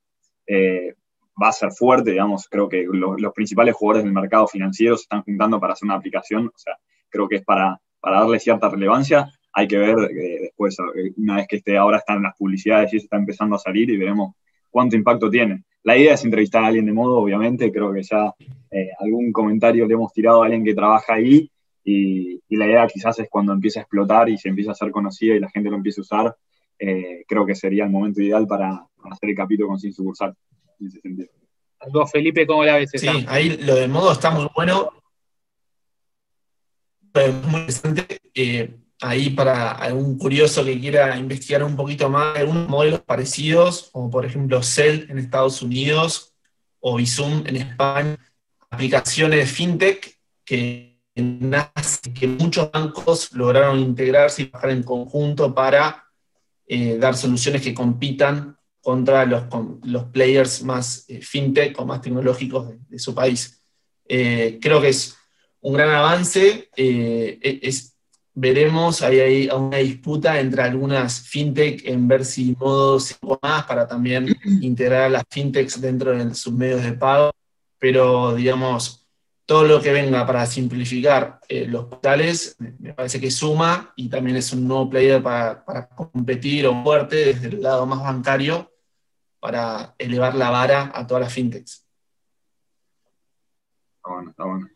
eh, 0.46 0.96
va 1.42 1.50
a 1.50 1.54
ser 1.54 1.72
fuerte, 1.72 2.12
digamos, 2.12 2.48
creo 2.50 2.68
que 2.68 2.86
los 2.90 3.34
principales 3.34 3.76
jugadores 3.76 4.04
del 4.04 4.14
mercado 4.14 4.48
financiero 4.48 4.98
se 4.98 5.04
están 5.04 5.24
juntando 5.24 5.60
para 5.60 5.74
hacer 5.74 5.86
una 5.86 5.96
aplicación, 5.96 6.48
o 6.48 6.58
sea, 6.58 6.76
creo 7.10 7.28
que 7.28 7.38
es 7.38 7.46
para, 7.46 7.80
para 8.00 8.20
darle 8.20 8.40
cierta 8.40 8.70
relevancia 8.70 9.32
hay 9.58 9.68
que 9.68 9.78
ver 9.80 9.98
eh, 10.12 10.40
después, 10.42 10.78
eh, 10.80 11.14
una 11.18 11.38
vez 11.38 11.48
que 11.48 11.56
esté, 11.56 11.76
ahora 11.78 11.98
están 11.98 12.22
las 12.22 12.38
publicidades 12.38 12.94
y 12.94 12.98
eso 12.98 13.06
está 13.06 13.18
empezando 13.18 13.56
a 13.56 13.60
salir 13.60 13.90
y 13.90 13.98
veremos 13.98 14.36
cuánto 14.70 14.96
impacto 14.96 15.32
tiene. 15.32 15.64
La 15.82 15.98
idea 15.98 16.14
es 16.14 16.24
entrevistar 16.24 16.64
a 16.64 16.68
alguien 16.68 16.86
de 16.86 16.94
modo, 16.94 17.18
obviamente, 17.18 17.72
creo 17.72 17.92
que 17.92 18.04
ya 18.04 18.36
eh, 18.70 18.90
algún 19.00 19.32
comentario 19.32 19.88
le 19.88 19.96
hemos 19.96 20.14
tirado 20.14 20.44
a 20.44 20.46
alguien 20.46 20.64
que 20.64 20.76
trabaja 20.76 21.16
ahí 21.16 21.50
y, 21.84 22.40
la 22.50 22.68
idea 22.68 22.88
quizás 22.88 23.18
es 23.20 23.30
cuando 23.30 23.52
empiece 23.52 23.80
a 23.80 23.82
explotar 23.82 24.30
y 24.30 24.38
se 24.38 24.50
empieza 24.50 24.72
a 24.72 24.76
ser 24.76 24.92
conocida 24.92 25.36
y 25.36 25.40
la 25.40 25.50
gente 25.50 25.70
lo 25.70 25.76
empiece 25.76 26.02
a 26.02 26.04
usar, 26.04 26.36
creo 26.78 27.46
que 27.46 27.56
sería 27.56 27.84
el 27.84 27.92
momento 27.92 28.22
ideal 28.22 28.48
para, 28.48 28.88
hacer 29.12 29.30
el 29.30 29.36
capítulo 29.36 29.70
con 29.70 29.80
Sin 29.80 29.94
Sucursal, 29.94 30.36
en 30.80 30.88
ese 30.88 31.02
sentido. 31.02 31.30
Algo, 31.80 32.08
Felipe, 32.08 32.48
¿cómo 32.48 32.64
la 32.64 32.78
ves? 32.78 32.92
Sí, 32.94 33.08
ahí 33.28 33.58
lo 33.58 33.76
de 33.76 33.88
modo 33.88 34.12
está 34.12 34.32
muy 34.32 34.48
bueno. 34.56 34.92
Muy 37.14 37.60
interesante 37.60 38.87
ahí 39.02 39.30
para 39.30 39.72
algún 39.72 40.18
curioso 40.18 40.64
que 40.66 40.80
quiera 40.80 41.18
investigar 41.18 41.64
un 41.64 41.76
poquito 41.76 42.10
más, 42.10 42.38
algunos 42.38 42.68
modelos 42.68 43.02
parecidos, 43.02 43.90
como 43.92 44.10
por 44.10 44.26
ejemplo 44.26 44.64
Cell 44.64 45.10
en 45.10 45.20
Estados 45.20 45.62
Unidos 45.62 46.34
o 46.80 46.98
Bizum 46.98 47.44
en 47.46 47.58
España, 47.58 48.18
aplicaciones 48.70 49.52
fintech 49.52 50.18
que, 50.44 51.02
que 51.14 52.28
muchos 52.28 52.72
bancos 52.72 53.32
lograron 53.34 53.80
integrarse 53.80 54.44
y 54.44 54.46
trabajar 54.46 54.72
en 54.72 54.84
conjunto 54.84 55.54
para 55.54 56.06
eh, 56.68 56.98
dar 56.98 57.16
soluciones 57.16 57.62
que 57.62 57.74
compitan 57.74 58.58
contra 58.82 59.26
los, 59.26 59.44
los 59.84 60.06
players 60.06 60.64
más 60.64 61.06
eh, 61.08 61.22
fintech 61.22 61.80
o 61.80 61.86
más 61.86 62.02
tecnológicos 62.02 62.74
de, 62.88 63.00
su 63.00 63.14
país. 63.14 63.62
Eh, 64.08 64.60
creo 64.62 64.80
que 64.80 64.90
es 64.90 65.18
un 65.60 65.74
gran 65.74 65.90
avance. 65.90 66.70
E, 66.76 67.60
es, 67.62 67.97
veremos, 68.40 69.02
hay, 69.02 69.20
hay 69.20 69.50
una 69.50 69.78
disputa 69.78 70.40
entre 70.40 70.62
algunas 70.62 71.22
fintech 71.22 71.82
en 71.88 72.08
ver 72.08 72.24
si 72.24 72.56
modos 72.60 73.18
más 73.42 73.66
para 73.66 73.88
también 73.88 74.28
integrar 74.62 75.04
a 75.04 75.10
las 75.10 75.24
fintechs 75.28 75.82
dentro 75.82 76.16
de 76.16 76.36
sus 76.36 76.54
medios 76.54 76.84
de 76.84 76.94
pago, 76.94 77.32
pero 77.80 78.36
digamos, 78.36 79.08
todo 79.48 79.64
lo 79.64 79.82
que 79.82 79.92
venga 79.92 80.24
para 80.28 80.46
simplificar 80.46 81.40
eh, 81.50 81.66
los 81.66 81.86
portales 81.86 82.58
me 82.60 82.94
parece 82.94 83.20
que 83.20 83.32
suma 83.32 83.92
y 83.96 84.08
también 84.08 84.38
es 84.38 84.54
un 84.54 84.68
nuevo 84.68 84.88
player 84.88 85.24
para, 85.24 85.90
competir 85.96 86.68
o 86.68 86.84
fuerte 86.84 87.34
desde 87.34 87.48
el 87.48 87.62
lado 87.64 87.88
más 87.88 88.04
bancario 88.04 88.72
para 89.40 89.96
elevar 89.98 90.36
la 90.36 90.52
vara 90.52 90.92
a 90.94 91.08
todas 91.08 91.22
las 91.22 91.34
fintechs. 91.34 91.88
Está 93.96 94.10
bueno, 94.14 94.30
está 94.30 94.44
bueno. 94.44 94.68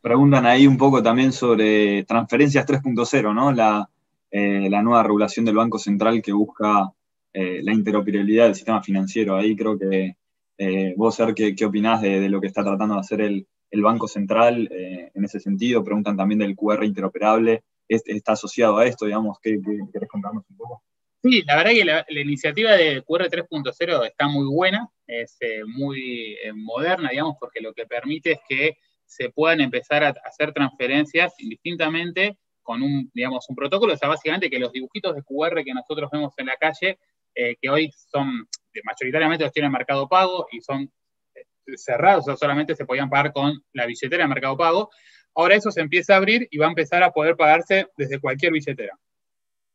Preguntan 0.00 0.46
ahí 0.46 0.66
un 0.66 0.78
poco 0.78 1.02
también 1.02 1.32
sobre 1.32 2.04
transferencias 2.04 2.66
3.0, 2.66 3.34
¿no? 3.34 3.52
La, 3.52 3.88
eh, 4.30 4.70
la 4.70 4.80
nueva 4.82 5.02
regulación 5.02 5.44
del 5.44 5.56
Banco 5.56 5.78
Central 5.78 6.22
que 6.22 6.32
busca 6.32 6.92
eh, 7.32 7.60
la 7.62 7.74
interoperabilidad 7.74 8.44
del 8.44 8.54
sistema 8.54 8.82
financiero. 8.82 9.36
Ahí 9.36 9.56
creo 9.56 9.76
que 9.76 10.16
eh, 10.56 10.94
vos, 10.96 11.16
Ser, 11.16 11.34
¿qué, 11.34 11.54
qué 11.54 11.64
opinás 11.64 12.00
de, 12.00 12.28
lo 12.28 12.40
que 12.40 12.46
está 12.46 12.62
tratando 12.62 12.94
de 12.94 13.00
hacer 13.00 13.20
el, 13.20 13.46
Banco 13.72 14.08
Central 14.08 14.68
en 14.72 15.24
ese 15.24 15.38
sentido? 15.38 15.84
Preguntan 15.84 16.16
también 16.16 16.40
del 16.40 16.56
QR 16.56 16.84
interoperable. 16.84 17.62
¿Está 17.88 18.32
asociado 18.32 18.78
a 18.78 18.86
esto? 18.86 19.06
Digamos, 19.06 19.38
¿qué, 19.40 19.60
querés 19.92 20.08
contarnos 20.08 20.44
un 20.50 20.56
poco? 20.56 20.82
Sí, 21.22 21.42
la 21.46 21.56
verdad 21.56 21.70
que 21.70 21.84
la, 21.84 22.22
iniciativa 22.22 22.72
de 22.72 23.02
QR 23.02 23.28
3.0 23.28 24.06
está 24.06 24.26
muy 24.26 24.46
buena, 24.46 24.88
es 25.06 25.38
muy 25.68 26.36
moderna, 26.54 27.10
digamos, 27.10 27.36
porque 27.38 27.60
lo 27.60 27.72
que 27.72 27.86
permite 27.86 28.32
es 28.32 28.40
que 28.48 28.78
se 29.10 29.28
puedan 29.30 29.60
empezar 29.60 30.04
a 30.04 30.14
hacer 30.24 30.52
transferencias 30.52 31.34
indistintamente 31.40 32.38
con 32.62 32.80
un, 32.80 33.10
digamos, 33.12 33.44
un 33.48 33.56
protocolo, 33.56 33.94
o 33.94 33.96
sea, 33.96 34.08
básicamente 34.08 34.48
que 34.48 34.60
los 34.60 34.70
dibujitos 34.70 35.16
de 35.16 35.24
QR 35.24 35.64
que 35.64 35.74
nosotros 35.74 36.08
vemos 36.12 36.32
en 36.36 36.46
la 36.46 36.56
calle, 36.56 36.98
eh, 37.34 37.56
que 37.60 37.68
hoy 37.68 37.90
son, 37.92 38.48
mayoritariamente 38.84 39.42
los 39.42 39.52
tienen 39.52 39.72
Mercado 39.72 40.08
Pago 40.08 40.46
y 40.52 40.60
son 40.60 40.92
eh, 41.34 41.44
cerrados, 41.76 42.22
o 42.22 42.26
sea, 42.26 42.36
solamente 42.36 42.76
se 42.76 42.84
podían 42.84 43.10
pagar 43.10 43.32
con 43.32 43.60
la 43.72 43.86
billetera 43.86 44.22
de 44.22 44.28
Mercado 44.28 44.56
Pago, 44.56 44.90
ahora 45.34 45.56
eso 45.56 45.72
se 45.72 45.80
empieza 45.80 46.14
a 46.14 46.18
abrir 46.18 46.46
y 46.48 46.58
va 46.58 46.66
a 46.66 46.70
empezar 46.70 47.02
a 47.02 47.10
poder 47.10 47.34
pagarse 47.34 47.88
desde 47.96 48.20
cualquier 48.20 48.52
billetera. 48.52 48.96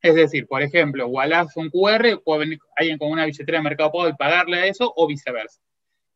Es 0.01 0.15
decir, 0.15 0.47
por 0.47 0.61
ejemplo, 0.61 1.07
Wallace 1.07 1.59
un 1.59 1.69
QR, 1.69 2.21
puede 2.23 2.39
venir 2.39 2.59
alguien 2.77 2.97
con 2.97 3.11
una 3.11 3.25
billetera 3.25 3.57
de 3.57 3.63
Mercado 3.65 3.91
Pago 3.91 4.07
y 4.07 4.13
pagarle 4.13 4.59
a 4.59 4.65
eso, 4.67 4.93
o 4.95 5.07
viceversa. 5.07 5.59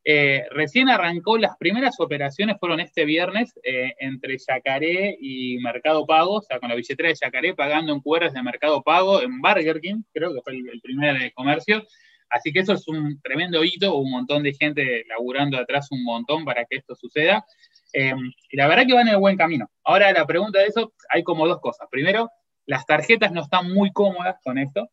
Eh, 0.05 0.45
recién 0.51 0.89
arrancó, 0.89 1.37
las 1.37 1.57
primeras 1.57 1.99
operaciones 1.99 2.57
fueron 2.59 2.79
este 2.79 3.03
viernes 3.03 3.53
eh, 3.63 3.93
entre 3.99 4.37
Yacaré 4.37 5.17
y 5.19 5.57
Mercado 5.59 6.05
Pago, 6.05 6.35
o 6.37 6.41
sea, 6.41 6.59
con 6.59 6.69
la 6.69 6.75
billetera 6.75 7.09
de 7.09 7.15
Yacaré 7.15 7.53
pagando 7.53 7.93
en 7.93 7.99
QRs 7.99 8.33
de 8.33 8.41
Mercado 8.41 8.81
Pago 8.81 9.21
en 9.21 9.41
Burger 9.41 9.81
King, 9.81 10.03
creo 10.13 10.33
que 10.33 10.41
fue 10.41 10.53
el, 10.53 10.81
primer 10.81 11.33
comercio. 11.33 11.83
Así 12.29 12.51
que 12.53 12.59
eso 12.59 12.73
es 12.73 12.87
un 12.87 13.19
tremendo 13.21 13.63
hito, 13.63 13.95
un 13.97 14.11
montón 14.11 14.43
de 14.43 14.53
gente 14.53 15.03
laburando 15.09 15.57
atrás 15.57 15.91
un 15.91 16.03
montón 16.03 16.45
para 16.45 16.63
que 16.65 16.77
esto 16.77 16.95
suceda. 16.95 17.43
Eh, 17.91 18.13
y 18.51 18.55
la 18.55 18.67
verdad 18.67 18.85
que 18.85 18.93
van 18.93 19.07
en 19.07 19.15
el 19.15 19.19
buen 19.19 19.35
camino. 19.35 19.69
Ahora 19.83 20.11
la 20.13 20.27
pregunta 20.27 20.59
de 20.59 20.67
eso, 20.67 20.93
hay 21.09 21.23
como 21.23 21.47
dos 21.47 21.59
cosas. 21.59 21.87
Primero, 21.89 22.29
las 22.67 22.85
tarjetas 22.85 23.31
no 23.31 23.41
están 23.41 23.73
muy 23.73 23.91
cómodas 23.91 24.37
con 24.43 24.59
esto. 24.59 24.89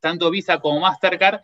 Tanto 0.00 0.30
Visa 0.30 0.60
como 0.60 0.80
Mastercard 0.80 1.40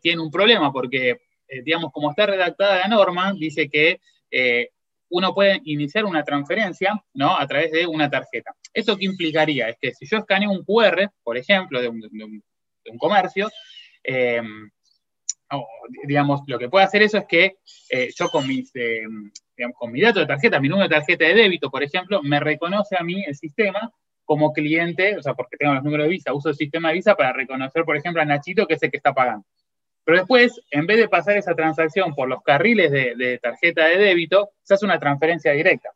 tienen 0.00 0.20
un 0.20 0.30
problema 0.30 0.72
porque 0.72 1.18
eh, 1.48 1.62
digamos, 1.62 1.92
como 1.92 2.10
está 2.10 2.26
redactada 2.26 2.80
la 2.80 2.88
norma, 2.88 3.32
dice 3.32 3.68
que 3.68 4.00
eh, 4.30 4.70
uno 5.10 5.34
puede 5.34 5.60
iniciar 5.64 6.04
una 6.04 6.24
transferencia 6.24 7.02
¿no? 7.14 7.38
a 7.38 7.46
través 7.46 7.72
de 7.72 7.86
una 7.86 8.10
tarjeta. 8.10 8.54
¿Eso 8.72 8.96
qué 8.96 9.04
implicaría? 9.04 9.68
Es 9.68 9.76
que 9.80 9.92
si 9.94 10.06
yo 10.06 10.18
escaneo 10.18 10.50
un 10.50 10.64
QR, 10.64 11.10
por 11.22 11.36
ejemplo, 11.36 11.80
de 11.80 11.88
un, 11.88 12.42
comercio, 12.98 13.48
em, 14.02 14.70
digamos, 16.06 16.40
lo 16.46 16.58
que 16.58 16.68
puede 16.68 16.84
hacer 16.84 17.02
eso 17.02 17.18
es 17.18 17.26
que 17.26 17.56
eh, 17.90 18.10
yo 18.16 18.28
con 18.28 18.46
mis, 18.46 18.72
con 19.78 19.92
mi 19.92 20.00
dato 20.00 20.20
de 20.20 20.26
tarjeta, 20.26 20.60
mi 20.60 20.68
número 20.68 20.88
de 20.88 20.94
tarjeta 20.96 21.24
de 21.24 21.34
débito, 21.34 21.70
por 21.70 21.82
ejemplo, 21.82 22.22
me 22.22 22.40
reconoce 22.40 22.96
a 22.98 23.04
mí 23.04 23.22
el 23.24 23.36
sistema 23.36 23.92
como 24.24 24.52
cliente, 24.52 25.16
o 25.16 25.22
sea, 25.22 25.34
porque 25.34 25.56
tengo 25.56 25.74
los 25.74 25.84
números 25.84 26.06
de 26.06 26.10
Visa, 26.10 26.32
uso 26.32 26.48
el 26.48 26.56
sistema 26.56 26.88
de 26.88 26.94
Visa 26.94 27.14
para 27.14 27.32
reconocer, 27.32 27.84
por 27.84 27.96
ejemplo, 27.96 28.22
a 28.22 28.24
Nachito, 28.24 28.66
que 28.66 28.74
es 28.74 28.82
el 28.82 28.90
que 28.90 28.96
está 28.96 29.12
pagando. 29.12 29.46
Pero 30.04 30.18
después, 30.18 30.60
en 30.70 30.86
vez 30.86 30.98
de 30.98 31.08
pasar 31.08 31.36
esa 31.36 31.54
transacción 31.54 32.14
por 32.14 32.28
los 32.28 32.42
carriles 32.42 32.90
de, 32.90 33.38
tarjeta 33.42 33.86
de 33.86 33.98
débito, 33.98 34.50
se 34.62 34.74
hace 34.74 34.84
una 34.84 35.00
transferencia 35.00 35.52
directa. 35.52 35.90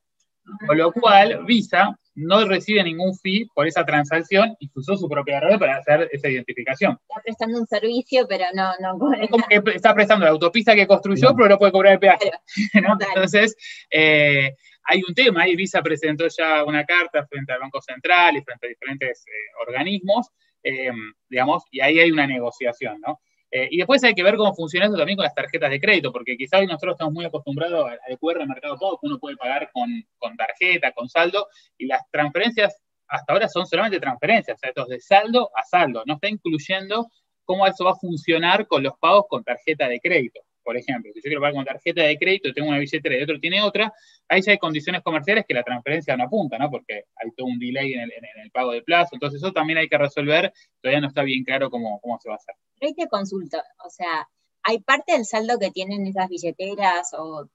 Con 0.66 0.78
lo 0.78 0.92
cual, 0.92 1.44
Visa 1.44 1.94
no 2.14 2.44
recibe 2.46 2.82
ningún 2.82 3.14
fee 3.14 3.46
por 3.54 3.66
esa 3.66 3.84
transacción 3.84 4.56
y 4.58 4.68
usó 4.74 4.96
su 4.96 5.08
propia 5.08 5.40
red 5.40 5.58
para 5.58 5.76
hacer 5.76 6.08
esa 6.10 6.28
identificación. 6.28 6.98
Está 7.08 7.22
prestando 7.22 7.60
un 7.60 7.66
servicio, 7.66 8.26
pero 8.28 8.44
no, 8.54 8.72
no 8.80 8.98
Como 9.28 9.46
que 9.46 9.62
está 9.74 9.94
prestando 9.94 10.24
la 10.24 10.32
autopista 10.32 10.74
que 10.74 10.86
construyó, 10.86 11.34
pero 11.36 11.50
no 11.50 11.58
puede 11.58 11.72
cobrar 11.72 11.92
el 11.92 11.98
peaje. 12.00 12.32
Entonces, 12.72 13.54
eh, 13.90 14.54
hay 14.84 15.02
un 15.06 15.14
tema, 15.14 15.46
y 15.46 15.54
Visa 15.54 15.82
presentó 15.82 16.26
ya 16.28 16.64
una 16.64 16.84
carta 16.84 17.26
frente 17.26 17.52
al 17.52 17.60
Banco 17.60 17.80
Central 17.82 18.36
y 18.36 18.42
frente 18.42 18.66
a 18.66 18.70
diferentes 18.70 19.24
eh, 19.26 19.30
organismos, 19.60 20.28
eh, 20.62 20.90
digamos, 21.28 21.62
y 21.70 21.80
ahí 21.80 22.00
hay 22.00 22.10
una 22.10 22.26
negociación, 22.26 23.00
¿no? 23.06 23.20
Eh, 23.50 23.68
y 23.70 23.78
después 23.78 24.04
hay 24.04 24.14
que 24.14 24.22
ver 24.22 24.36
cómo 24.36 24.54
funciona 24.54 24.86
eso 24.86 24.96
también 24.96 25.16
con 25.16 25.24
las 25.24 25.34
tarjetas 25.34 25.70
de 25.70 25.80
crédito, 25.80 26.12
porque 26.12 26.36
quizá 26.36 26.58
hoy 26.58 26.66
nosotros 26.66 26.94
estamos 26.94 27.14
muy 27.14 27.24
acostumbrados 27.24 27.90
al 28.06 28.18
QR 28.18 28.46
Mercado 28.46 28.78
Pago, 28.78 28.98
que 29.00 29.06
uno 29.06 29.18
puede 29.18 29.36
pagar 29.36 29.70
con, 29.72 30.36
tarjeta, 30.36 30.92
con 30.92 31.08
saldo, 31.08 31.48
y 31.78 31.86
las 31.86 32.02
transferencias 32.10 32.76
hasta 33.06 33.32
ahora 33.32 33.48
son 33.48 33.66
solamente 33.66 34.00
transferencias, 34.00 34.56
o 34.56 34.58
sea, 34.58 34.68
estos 34.68 34.88
de 34.88 35.00
saldo 35.00 35.50
a 35.56 35.62
saldo, 35.64 36.02
no 36.04 36.14
está 36.14 36.28
incluyendo 36.28 37.08
cómo 37.44 37.66
eso 37.66 37.84
va 37.84 37.92
a 37.92 37.96
funcionar 37.96 38.66
con 38.66 38.82
los 38.82 38.98
pagos 38.98 39.24
con 39.28 39.42
tarjeta 39.42 39.88
de 39.88 39.98
crédito. 39.98 40.40
Por 40.68 40.76
ejemplo, 40.76 41.10
si 41.14 41.20
yo 41.20 41.22
quiero 41.22 41.40
pagar 41.40 41.54
con 41.54 41.64
tarjeta 41.64 42.02
de 42.02 42.18
crédito, 42.18 42.52
tengo 42.52 42.68
una 42.68 42.76
billetera 42.78 43.16
y 43.16 43.22
otro 43.22 43.40
tiene 43.40 43.62
otra, 43.62 43.90
ahí 44.28 44.42
ya 44.42 44.52
hay 44.52 44.58
condiciones 44.58 45.00
comerciales 45.00 45.46
que 45.48 45.54
la 45.54 45.62
transferencia 45.62 46.14
no 46.14 46.24
apunta, 46.24 46.58
¿no? 46.58 46.68
Porque 46.70 47.04
hay 47.16 47.30
todo 47.34 47.46
un 47.46 47.58
delay 47.58 47.94
en 47.94 48.02
el, 48.02 48.50
pago 48.52 48.72
de 48.72 48.82
plazo, 48.82 49.12
entonces 49.14 49.42
eso 49.42 49.50
también 49.50 49.78
hay 49.78 49.88
que 49.88 49.96
resolver, 49.96 50.52
todavía 50.82 51.00
no 51.00 51.08
está 51.08 51.22
bien 51.22 51.42
claro 51.42 51.70
cómo, 51.70 51.98
cómo 52.00 52.18
se 52.20 52.28
va 52.28 52.34
a 52.34 52.36
hacer. 52.36 52.54
Pero 52.78 52.92
te 52.94 53.08
consulto, 53.08 53.56
o 53.82 53.88
sea, 53.88 54.28
hay 54.62 54.78
parte 54.80 55.14
del 55.14 55.24
saldo 55.24 55.58
que 55.58 55.70
tienen 55.70 56.06
esas 56.06 56.28
billeteras 56.28 57.14
o, 57.16 57.48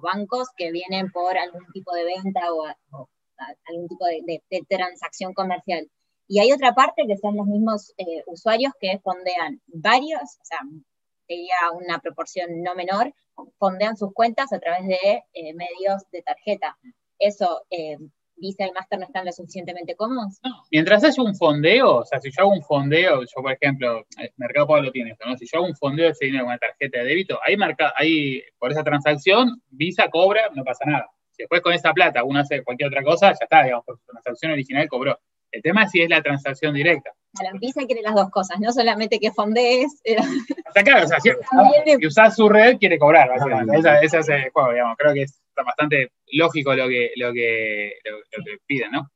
bancos 0.00 0.46
que 0.56 0.70
vienen 0.70 1.10
por 1.10 1.36
algún 1.36 1.66
tipo 1.72 1.92
de 1.92 2.04
venta 2.04 2.52
o, 2.52 2.66
algún 3.64 3.88
tipo 3.88 4.04
de, 4.06 4.64
transacción 4.68 5.34
comercial. 5.34 5.90
Y 6.28 6.38
hay 6.38 6.52
otra 6.52 6.72
parte 6.72 7.02
que 7.08 7.16
son 7.16 7.34
los 7.36 7.48
mismos 7.48 7.94
eh, 7.96 8.22
usuarios 8.28 8.74
que 8.80 9.00
fondean 9.00 9.60
varios, 9.66 10.22
o 10.22 10.44
sea, 10.44 10.60
sería 11.28 11.54
una 11.74 12.00
proporción 12.00 12.62
no 12.62 12.74
menor, 12.74 13.14
fondean 13.58 13.96
sus 13.96 14.12
cuentas 14.12 14.52
a 14.52 14.58
través 14.58 14.86
de 14.88 15.22
eh, 15.32 15.54
medios 15.54 16.10
de 16.10 16.22
tarjeta. 16.22 16.76
Eso 17.18 17.62
eh, 17.70 17.98
Visa 18.40 18.66
y 18.66 18.72
Master 18.72 18.98
no 18.98 19.04
están 19.04 19.26
lo 19.26 19.32
suficientemente 19.32 19.94
cómodos? 19.96 20.40
Mientras 20.70 21.04
haya 21.04 21.22
un 21.22 21.34
fondeo, 21.34 21.96
o 21.96 22.04
sea, 22.04 22.20
si 22.20 22.30
yo 22.30 22.42
hago 22.42 22.52
un 22.52 22.62
fondeo, 22.62 23.22
yo 23.22 23.42
por 23.42 23.52
ejemplo, 23.52 24.06
el 24.16 24.30
Mercado 24.36 24.66
Pago 24.66 24.82
lo 24.82 24.92
tiene 24.92 25.16
¿no? 25.24 25.36
Si 25.36 25.46
yo 25.46 25.58
hago 25.58 25.66
un 25.66 25.76
fondeo 25.76 26.06
de 26.06 26.12
ese 26.12 26.26
dinero 26.26 26.44
con 26.44 26.50
una 26.50 26.58
tarjeta 26.58 26.98
de 26.98 27.04
débito, 27.04 27.38
ahí, 27.44 27.56
marca, 27.56 27.92
ahí 27.96 28.42
por 28.58 28.70
esa 28.70 28.82
transacción, 28.82 29.60
Visa 29.70 30.08
cobra, 30.08 30.50
no 30.54 30.64
pasa 30.64 30.84
nada. 30.86 31.10
Si 31.32 31.42
después 31.42 31.60
con 31.60 31.72
esa 31.72 31.92
plata 31.92 32.24
uno 32.24 32.40
hace 32.40 32.62
cualquier 32.64 32.88
otra 32.88 33.02
cosa, 33.02 33.32
ya 33.32 33.38
está, 33.40 33.62
digamos, 33.64 33.84
por 33.84 33.98
su 33.98 34.04
transacción 34.06 34.52
original 34.52 34.88
cobró. 34.88 35.18
El 35.50 35.62
tema 35.62 35.84
es 35.84 35.90
si 35.90 36.02
es 36.02 36.10
la 36.10 36.22
transacción 36.22 36.74
directa. 36.74 37.10
Claro, 37.34 37.58
Visa 37.60 37.84
quiere 37.86 38.02
las 38.02 38.14
dos 38.14 38.30
cosas, 38.30 38.58
no 38.60 38.72
solamente 38.72 39.18
que 39.18 39.32
fondees. 39.32 40.00
Eh. 40.04 40.16
O 40.18 40.72
sea, 40.72 40.82
claro, 40.82 41.04
o 41.04 41.08
sea, 41.08 41.20
si, 41.20 41.30
usás 42.06 42.36
su 42.36 42.48
red, 42.48 42.78
quiere 42.78 42.98
cobrar, 42.98 43.28
básicamente. 43.28 43.78
Esa 44.02 44.18
es 44.18 44.28
el 44.28 44.50
juego, 44.50 44.72
digamos. 44.72 44.96
Creo 44.96 45.14
que 45.14 45.22
es 45.22 45.40
bastante 45.54 46.12
lógico 46.32 46.74
lo 46.74 46.88
que, 46.88 47.12
lo 47.16 47.32
que, 47.32 47.92
lo, 48.04 48.44
que 48.44 48.58
piden, 48.66 48.92
¿no? 48.92 49.10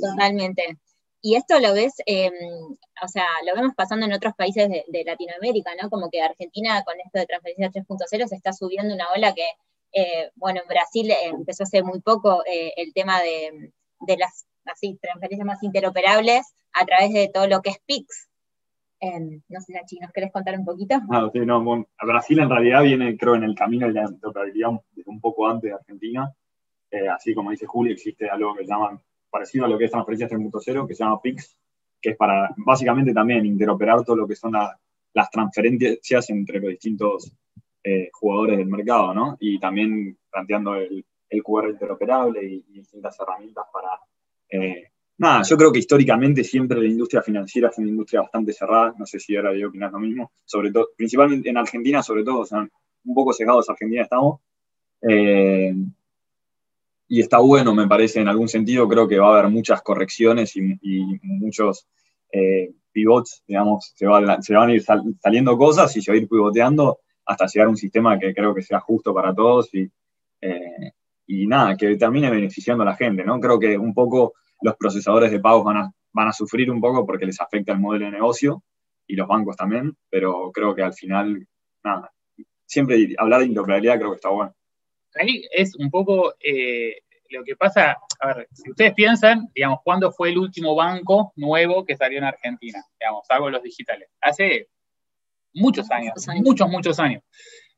Totalmente. 0.00 0.78
Y 1.20 1.36
esto 1.36 1.60
lo 1.60 1.72
ves, 1.72 1.94
em, 2.06 2.32
o 2.32 3.08
sea, 3.08 3.24
lo 3.46 3.54
vemos 3.54 3.74
pasando 3.76 4.06
en 4.06 4.12
otros 4.12 4.34
países 4.34 4.68
de, 4.68 5.04
Latinoamérica, 5.04 5.70
¿no? 5.80 5.88
Como 5.88 6.10
que 6.10 6.20
Argentina 6.20 6.82
con 6.84 6.96
esto 6.98 7.18
de 7.18 7.26
transferencia 7.26 7.70
3.0 7.70 8.26
se 8.26 8.34
está 8.34 8.52
subiendo 8.52 8.94
una 8.94 9.08
ola 9.14 9.32
que, 9.32 9.46
eh, 9.92 10.30
bueno, 10.34 10.60
en 10.60 10.68
Brasil 10.68 11.12
empezó 11.24 11.62
hace 11.62 11.82
muy 11.82 12.00
poco 12.00 12.42
eh, 12.44 12.72
el 12.76 12.92
tema 12.92 13.20
de, 13.22 13.72
de 14.00 14.16
las 14.16 14.46
así, 14.66 14.98
transferencias 15.00 15.46
más 15.46 15.62
interoperables 15.62 16.54
a 16.72 16.84
través 16.84 17.12
de 17.12 17.30
todo 17.32 17.46
lo 17.46 17.60
que 17.60 17.70
es 17.70 17.78
PIX. 17.86 18.28
No 19.48 19.60
sé, 19.60 19.72
Nachi, 19.72 19.98
¿nos 19.98 20.12
querés 20.12 20.30
contar 20.30 20.56
un 20.56 20.64
poquito? 20.64 21.00
No, 21.08 21.28
sí, 21.30 21.40
no, 21.40 21.86
Brasil 22.00 22.38
en 22.38 22.48
realidad 22.48 22.82
viene, 22.82 23.16
creo, 23.16 23.34
en 23.34 23.42
el 23.42 23.54
camino 23.54 23.88
de 23.88 23.94
la 23.94 24.04
interoperabilidad 24.04 24.70
un, 25.06 25.20
poco 25.20 25.48
antes 25.48 25.70
de 25.70 25.74
Argentina. 25.74 26.32
Eh, 26.90 27.08
así 27.08 27.34
como 27.34 27.50
dice 27.50 27.66
Juli, 27.66 27.92
existe 27.92 28.30
algo 28.30 28.54
que 28.54 28.64
llaman, 28.64 29.00
parecido 29.28 29.64
a 29.64 29.68
lo 29.68 29.76
que 29.76 29.86
es 29.86 29.90
transferencia 29.90 30.28
3.0, 30.28 30.86
que 30.86 30.94
se 30.94 31.02
llama 31.02 31.20
PIX, 31.20 31.58
que 32.00 32.10
es 32.10 32.16
para 32.16 32.54
básicamente 32.58 33.12
también 33.12 33.44
interoperar 33.44 34.04
todo 34.04 34.16
lo 34.16 34.28
que 34.28 34.36
son 34.36 34.52
las 34.52 35.30
transferencias 35.30 36.30
entre 36.30 36.60
los 36.60 36.70
distintos 36.70 37.32
eh, 37.82 38.10
jugadores 38.12 38.58
del 38.58 38.68
mercado, 38.68 39.12
¿no? 39.12 39.36
Y 39.40 39.58
también 39.58 40.16
planteando 40.30 40.76
el, 40.76 41.04
QR 41.44 41.70
interoperable 41.70 42.44
y 42.44 42.62
distintas 42.68 43.18
herramientas 43.18 43.64
para 43.72 43.98
eh, 44.52 44.90
nada, 45.16 45.42
yo 45.42 45.56
creo 45.56 45.72
que 45.72 45.78
históricamente 45.78 46.44
siempre 46.44 46.78
la 46.78 46.86
industria 46.86 47.22
financiera 47.22 47.70
fue 47.70 47.82
una 47.82 47.90
industria 47.92 48.20
bastante 48.20 48.52
cerrada, 48.52 48.94
no 48.98 49.06
sé 49.06 49.18
si 49.18 49.34
ahora 49.34 49.56
yo 49.56 49.68
opinas 49.68 49.90
lo 49.90 49.98
mismo, 49.98 50.32
sobre 50.44 50.70
todo, 50.70 50.90
principalmente 50.94 51.48
en 51.48 51.56
Argentina, 51.56 52.02
sobre 52.02 52.22
todo, 52.22 52.40
o 52.40 52.44
sea, 52.44 52.68
un 53.04 53.14
poco 53.14 53.32
cegados 53.32 53.68
Argentina 53.70 54.02
estamos. 54.02 54.40
Eh, 55.00 55.74
y 57.08 57.20
está 57.20 57.38
bueno, 57.38 57.74
me 57.74 57.88
parece, 57.88 58.20
en 58.20 58.28
algún 58.28 58.48
sentido, 58.48 58.86
creo 58.88 59.08
que 59.08 59.18
va 59.18 59.28
a 59.28 59.38
haber 59.38 59.50
muchas 59.50 59.82
correcciones 59.82 60.54
y, 60.56 60.78
muchos, 61.22 61.86
eh, 62.30 62.72
pivots, 62.92 63.42
digamos, 63.46 63.92
se, 63.94 64.06
van 64.06 64.28
a 64.28 64.74
ir 64.74 64.82
saliendo 64.82 65.56
cosas 65.56 65.96
y 65.96 66.02
se 66.02 66.10
va 66.10 66.16
a 66.16 66.20
ir 66.20 66.28
pivoteando 66.28 67.00
hasta 67.24 67.46
llegar 67.46 67.66
a 67.68 67.70
un 67.70 67.76
sistema 67.76 68.18
que 68.18 68.34
creo 68.34 68.54
que 68.54 68.62
sea 68.62 68.80
justo 68.80 69.14
para 69.14 69.34
todos 69.34 69.74
y, 69.74 69.90
eh, 70.40 70.92
y 71.32 71.46
nada, 71.46 71.76
que 71.78 71.96
termine 71.96 72.28
beneficiando 72.28 72.82
a 72.82 72.86
la 72.86 72.94
gente, 72.94 73.24
¿no? 73.24 73.40
Creo 73.40 73.58
que 73.58 73.78
un 73.78 73.94
poco 73.94 74.34
los 74.60 74.76
procesadores 74.76 75.30
de 75.30 75.40
pagos 75.40 75.64
van 75.64 75.78
a, 75.78 75.92
van 76.12 76.28
a 76.28 76.32
sufrir 76.32 76.70
un 76.70 76.78
poco 76.78 77.06
porque 77.06 77.24
les 77.24 77.40
afecta 77.40 77.72
el 77.72 77.80
modelo 77.80 78.04
de 78.04 78.10
negocio 78.10 78.62
y 79.06 79.16
los 79.16 79.26
bancos 79.26 79.56
también, 79.56 79.96
pero 80.10 80.50
creo 80.52 80.74
que 80.74 80.82
al 80.82 80.92
final, 80.92 81.48
nada, 81.82 82.12
siempre 82.66 83.14
hablar 83.16 83.40
de 83.40 83.46
interoperabilidad 83.46 83.98
creo 83.98 84.10
que 84.10 84.16
está 84.16 84.28
bueno. 84.28 84.54
Ahí 85.14 85.42
es 85.52 85.74
un 85.76 85.90
poco 85.90 86.34
eh, 86.38 86.98
lo 87.30 87.42
que 87.44 87.56
pasa, 87.56 87.96
a 88.20 88.26
ver, 88.26 88.48
si 88.52 88.70
ustedes 88.70 88.92
piensan, 88.92 89.48
digamos, 89.54 89.78
¿cuándo 89.82 90.12
fue 90.12 90.28
el 90.28 90.38
último 90.38 90.74
banco 90.74 91.32
nuevo 91.36 91.82
que 91.86 91.96
salió 91.96 92.18
en 92.18 92.24
Argentina? 92.24 92.84
Digamos, 93.00 93.24
algo 93.30 93.48
los 93.48 93.62
digitales. 93.62 94.10
Hace 94.20 94.68
muchos 95.54 95.90
años, 95.90 96.12
muchos, 96.42 96.68
muchos 96.68 96.98
años. 97.00 97.22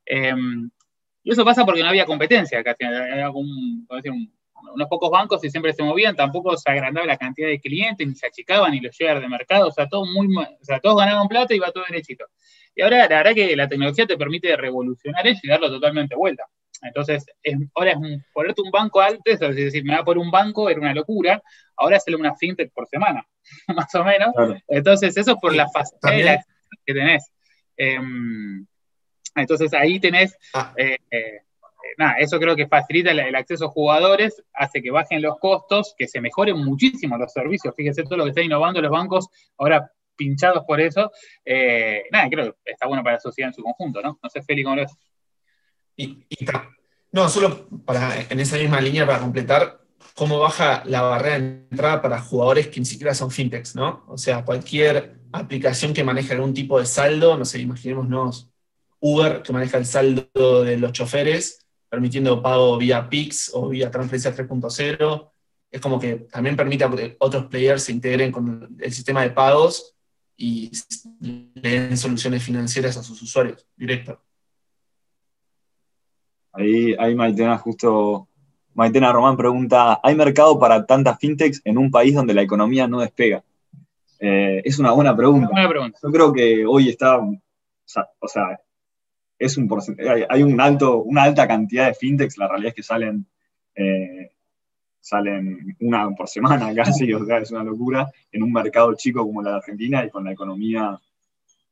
Em, 0.06 0.70
y 1.24 1.32
eso 1.32 1.44
pasa 1.44 1.64
porque 1.64 1.82
no 1.82 1.88
había 1.88 2.04
competencia, 2.04 2.62
casi 2.62 2.84
había 2.84 3.30
unos 3.30 4.88
pocos 4.88 5.10
bancos 5.10 5.42
y 5.42 5.50
siempre 5.50 5.72
se 5.72 5.82
movían, 5.82 6.14
tampoco 6.14 6.54
se 6.56 6.70
agrandaba 6.70 7.06
la 7.06 7.16
cantidad 7.16 7.48
de 7.48 7.58
clientes, 7.58 8.06
ni 8.06 8.14
se 8.14 8.26
achicaban, 8.26 8.72
ni 8.72 8.80
los 8.80 8.94
share 8.94 9.20
de 9.20 9.28
mercado, 9.28 9.68
o 9.68 9.72
sea, 9.72 9.88
todo 9.88 10.04
muy, 10.04 10.28
o 10.36 10.64
sea, 10.64 10.80
todos 10.80 10.98
ganaban 10.98 11.26
plata 11.26 11.54
y 11.54 11.56
iba 11.56 11.72
todo 11.72 11.84
derechito. 11.88 12.26
Y 12.76 12.82
ahora 12.82 13.08
la 13.08 13.08
verdad 13.08 13.34
que 13.34 13.56
la 13.56 13.68
tecnología 13.68 14.06
te 14.06 14.18
permite 14.18 14.54
revolucionar 14.54 15.26
eso 15.26 15.40
y 15.42 15.48
darlo 15.48 15.70
totalmente 15.70 16.14
vuelta. 16.14 16.44
Entonces, 16.82 17.24
ahora 17.74 17.92
es 17.92 17.98
ponerte 18.34 18.60
un 18.60 18.70
banco 18.70 19.00
antes, 19.00 19.40
es 19.40 19.56
decir, 19.56 19.82
me 19.84 19.96
va 19.96 20.04
por 20.04 20.18
un 20.18 20.30
banco, 20.30 20.68
era 20.68 20.80
una 20.80 20.92
locura, 20.92 21.42
ahora 21.76 21.96
hacerle 21.96 22.20
una 22.20 22.36
fintech 22.36 22.70
por 22.72 22.86
semana, 22.86 23.26
más 23.74 23.94
o 23.94 24.04
menos. 24.04 24.34
Entonces, 24.68 25.16
eso 25.16 25.32
es 25.32 25.38
por 25.38 25.54
la 25.54 25.68
facilidad 25.70 26.40
que 26.84 26.92
tenés. 26.92 27.30
Em, 27.76 28.66
entonces, 29.34 29.72
ahí 29.74 29.98
tenés, 30.00 30.36
ah. 30.54 30.72
eh, 30.76 30.98
eh, 31.10 31.40
nada, 31.98 32.14
eso 32.18 32.38
creo 32.38 32.56
que 32.56 32.66
facilita 32.66 33.10
el, 33.10 33.34
acceso 33.34 33.66
a 33.66 33.70
jugadores, 33.70 34.42
hace 34.52 34.82
que 34.82 34.90
bajen 34.90 35.22
los 35.22 35.38
costos, 35.38 35.94
que 35.96 36.06
se 36.06 36.20
mejoren 36.20 36.56
muchísimo 36.56 37.16
los 37.18 37.32
servicios. 37.32 37.74
Fíjense 37.76 38.04
todo 38.04 38.18
lo 38.18 38.24
que 38.24 38.30
están 38.30 38.44
innovando 38.44 38.80
los 38.80 38.90
bancos, 38.90 39.28
ahora 39.58 39.90
pinchados 40.16 40.64
por 40.64 40.80
eso. 40.80 41.10
Eh, 41.44 42.04
nada, 42.10 42.28
creo 42.28 42.56
que 42.64 42.72
está 42.72 42.86
bueno 42.86 43.02
para 43.02 43.16
la 43.16 43.20
sociedad 43.20 43.48
en 43.48 43.54
su 43.54 43.62
conjunto, 43.62 44.00
¿no? 44.00 44.18
No 44.22 44.30
sé, 44.30 44.42
Feli, 44.42 44.62
¿cómo 44.62 44.76
lo 44.76 44.82
ves? 44.82 44.96
Y, 45.96 46.26
no, 47.12 47.28
solo 47.28 47.68
para, 47.84 48.22
en 48.28 48.40
esa 48.40 48.56
misma 48.56 48.80
línea 48.80 49.06
para 49.06 49.20
completar, 49.20 49.80
cómo 50.14 50.38
baja 50.38 50.82
la 50.86 51.02
barrera 51.02 51.38
de 51.38 51.66
entrada 51.70 52.02
para 52.02 52.20
jugadores 52.20 52.68
que 52.68 52.80
ni 52.80 52.86
siquiera 52.86 53.14
son 53.14 53.30
fintechs, 53.30 53.76
¿no? 53.76 54.04
O 54.08 54.18
sea, 54.18 54.44
cualquier 54.44 55.20
aplicación 55.32 55.92
que 55.92 56.04
maneje 56.04 56.34
algún 56.34 56.54
tipo 56.54 56.78
de 56.78 56.86
saldo, 56.86 57.36
no 57.36 57.44
sé, 57.44 57.60
imaginémonos 57.60 58.53
Uber, 59.06 59.42
que 59.42 59.52
maneja 59.52 59.76
el 59.76 59.84
saldo 59.84 60.64
de 60.64 60.78
los 60.78 60.92
choferes, 60.92 61.66
permitiendo 61.90 62.40
pago 62.40 62.78
vía 62.78 63.06
PIX 63.06 63.50
o 63.52 63.68
vía 63.68 63.90
transferencia 63.90 64.34
3.0. 64.34 65.30
Es 65.70 65.80
como 65.82 66.00
que 66.00 66.14
también 66.32 66.56
permite 66.56 66.88
que 66.88 67.16
otros 67.18 67.44
players 67.46 67.82
se 67.82 67.92
integren 67.92 68.32
con 68.32 68.74
el 68.80 68.92
sistema 68.92 69.20
de 69.20 69.28
pagos 69.28 69.94
y 70.38 70.70
le 71.20 71.80
den 71.80 71.98
soluciones 71.98 72.42
financieras 72.42 72.96
a 72.96 73.02
sus 73.02 73.20
usuarios 73.20 73.66
directos. 73.76 74.16
Ahí, 76.52 76.94
ahí 76.98 77.14
Maitena 77.14 77.58
justo, 77.58 78.26
Maitena 78.72 79.12
Román 79.12 79.36
pregunta, 79.36 80.00
¿hay 80.02 80.14
mercado 80.14 80.58
para 80.58 80.86
tantas 80.86 81.18
fintechs 81.18 81.60
en 81.66 81.76
un 81.76 81.90
país 81.90 82.14
donde 82.14 82.32
la 82.32 82.40
economía 82.40 82.88
no 82.88 83.00
despega? 83.00 83.44
Eh, 84.18 84.62
es 84.64 84.78
una 84.78 84.92
buena 84.92 85.14
pregunta. 85.14 85.50
Yo 86.02 86.10
creo 86.10 86.32
que 86.32 86.64
hoy 86.64 86.88
está, 86.88 87.18
o 87.18 88.28
sea, 88.28 88.58
es 89.44 89.56
un 89.56 89.68
hay 90.28 90.42
un 90.42 90.60
alto, 90.60 91.02
una 91.02 91.24
alta 91.24 91.46
cantidad 91.46 91.86
de 91.86 91.94
fintechs, 91.94 92.38
la 92.38 92.48
realidad 92.48 92.70
es 92.70 92.74
que 92.74 92.82
salen, 92.82 93.26
eh, 93.74 94.32
salen 95.00 95.76
una 95.80 96.10
por 96.10 96.28
semana 96.28 96.74
casi, 96.74 97.12
o 97.12 97.24
sea, 97.24 97.38
es 97.38 97.50
una 97.50 97.64
locura, 97.64 98.10
en 98.32 98.42
un 98.42 98.52
mercado 98.52 98.94
chico 98.94 99.24
como 99.24 99.42
la 99.42 99.50
de 99.50 99.56
Argentina 99.56 100.04
y 100.04 100.10
con 100.10 100.24
la 100.24 100.32
economía 100.32 100.98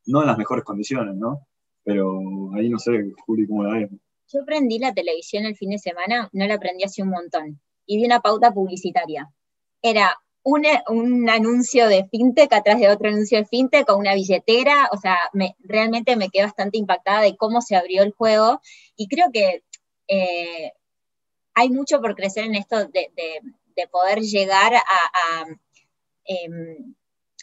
no 0.05 0.21
en 0.21 0.27
las 0.27 0.37
mejores 0.37 0.63
condiciones, 0.63 1.15
¿no? 1.15 1.47
Pero 1.83 2.53
ahí 2.55 2.69
no 2.69 2.77
sé, 2.79 3.13
Juli, 3.25 3.47
cómo 3.47 3.63
la 3.63 3.73
ves. 3.73 3.89
Yo 4.31 4.45
prendí 4.45 4.79
la 4.79 4.93
televisión 4.93 5.45
el 5.45 5.55
fin 5.55 5.69
de 5.69 5.77
semana, 5.77 6.29
no 6.33 6.45
la 6.45 6.59
prendí 6.59 6.83
hace 6.83 7.03
un 7.03 7.09
montón, 7.09 7.59
y 7.85 7.97
vi 7.97 8.05
una 8.05 8.19
pauta 8.19 8.51
publicitaria. 8.51 9.29
Era 9.81 10.17
un, 10.43 11.29
anuncio 11.29 11.87
de 11.87 12.05
fintech 12.05 12.51
atrás 12.53 12.79
de 12.79 12.89
otro 12.89 13.09
anuncio 13.09 13.37
de 13.37 13.45
fintech 13.45 13.85
con 13.85 13.99
una 13.99 14.13
billetera, 14.13 14.89
o 14.91 14.97
sea, 14.97 15.17
realmente 15.59 16.15
me 16.15 16.29
quedé 16.29 16.43
bastante 16.43 16.77
impactada 16.77 17.21
de 17.21 17.37
cómo 17.37 17.61
se 17.61 17.75
abrió 17.75 18.03
el 18.03 18.11
juego 18.11 18.61
y 18.95 19.07
creo 19.07 19.27
que 19.31 19.63
eh, 20.07 20.73
hay 21.53 21.69
mucho 21.69 22.01
por 22.01 22.15
crecer 22.15 22.45
en 22.45 22.55
esto 22.55 22.87
de, 22.87 23.11
poder 23.91 24.19
llegar 24.19 24.73
a, 24.75 25.45
em, 26.25 26.95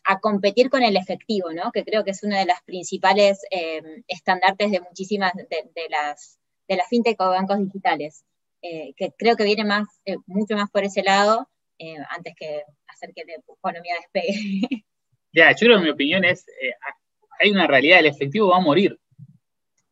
a, 0.05 0.21
competir 0.21 0.71
con 0.71 0.83
el 0.83 0.97
efectivo, 0.97 1.53
¿no? 1.53 1.73
que 1.73 1.85
creo 1.85 2.05
que 2.05 2.11
es 2.13 2.23
uno 2.23 2.37
de 2.37 2.47
los 2.47 2.61
principales 2.65 3.41
em, 3.51 4.03
estandartes 4.07 4.71
de 4.71 4.81
muchísimas 4.81 5.33
de, 5.35 5.89
las 5.89 6.39
de 6.69 6.77
la 6.77 6.85
fintech 6.85 7.21
o 7.21 7.31
bancos 7.31 7.59
digitales, 7.59 8.25
eh, 8.63 8.93
que 8.97 9.13
creo 9.17 9.37
que 9.37 9.45
viene 9.45 9.65
más, 9.65 9.89
eh, 10.05 10.17
mucho 10.27 10.55
más 10.55 10.71
por 10.71 10.85
ese 10.85 11.03
lado 11.03 11.49
eh, 11.81 11.97
antes 12.11 12.35
que 12.37 12.63
hacer 13.01 13.15
que 13.15 13.25
la 13.25 13.35
economía 13.35 13.95
despegue. 14.01 14.85
Ya, 15.33 15.53
yo 15.53 15.67
creo 15.69 15.79
que 15.79 15.85
mi 15.85 15.91
opinión 15.91 16.25
es, 16.25 16.45
hay 17.39 17.53
una 17.53 17.69
realidad, 17.69 18.01
el 18.01 18.07
efectivo 18.07 18.49
va 18.49 18.57
a 18.57 18.61
morir. 18.61 18.99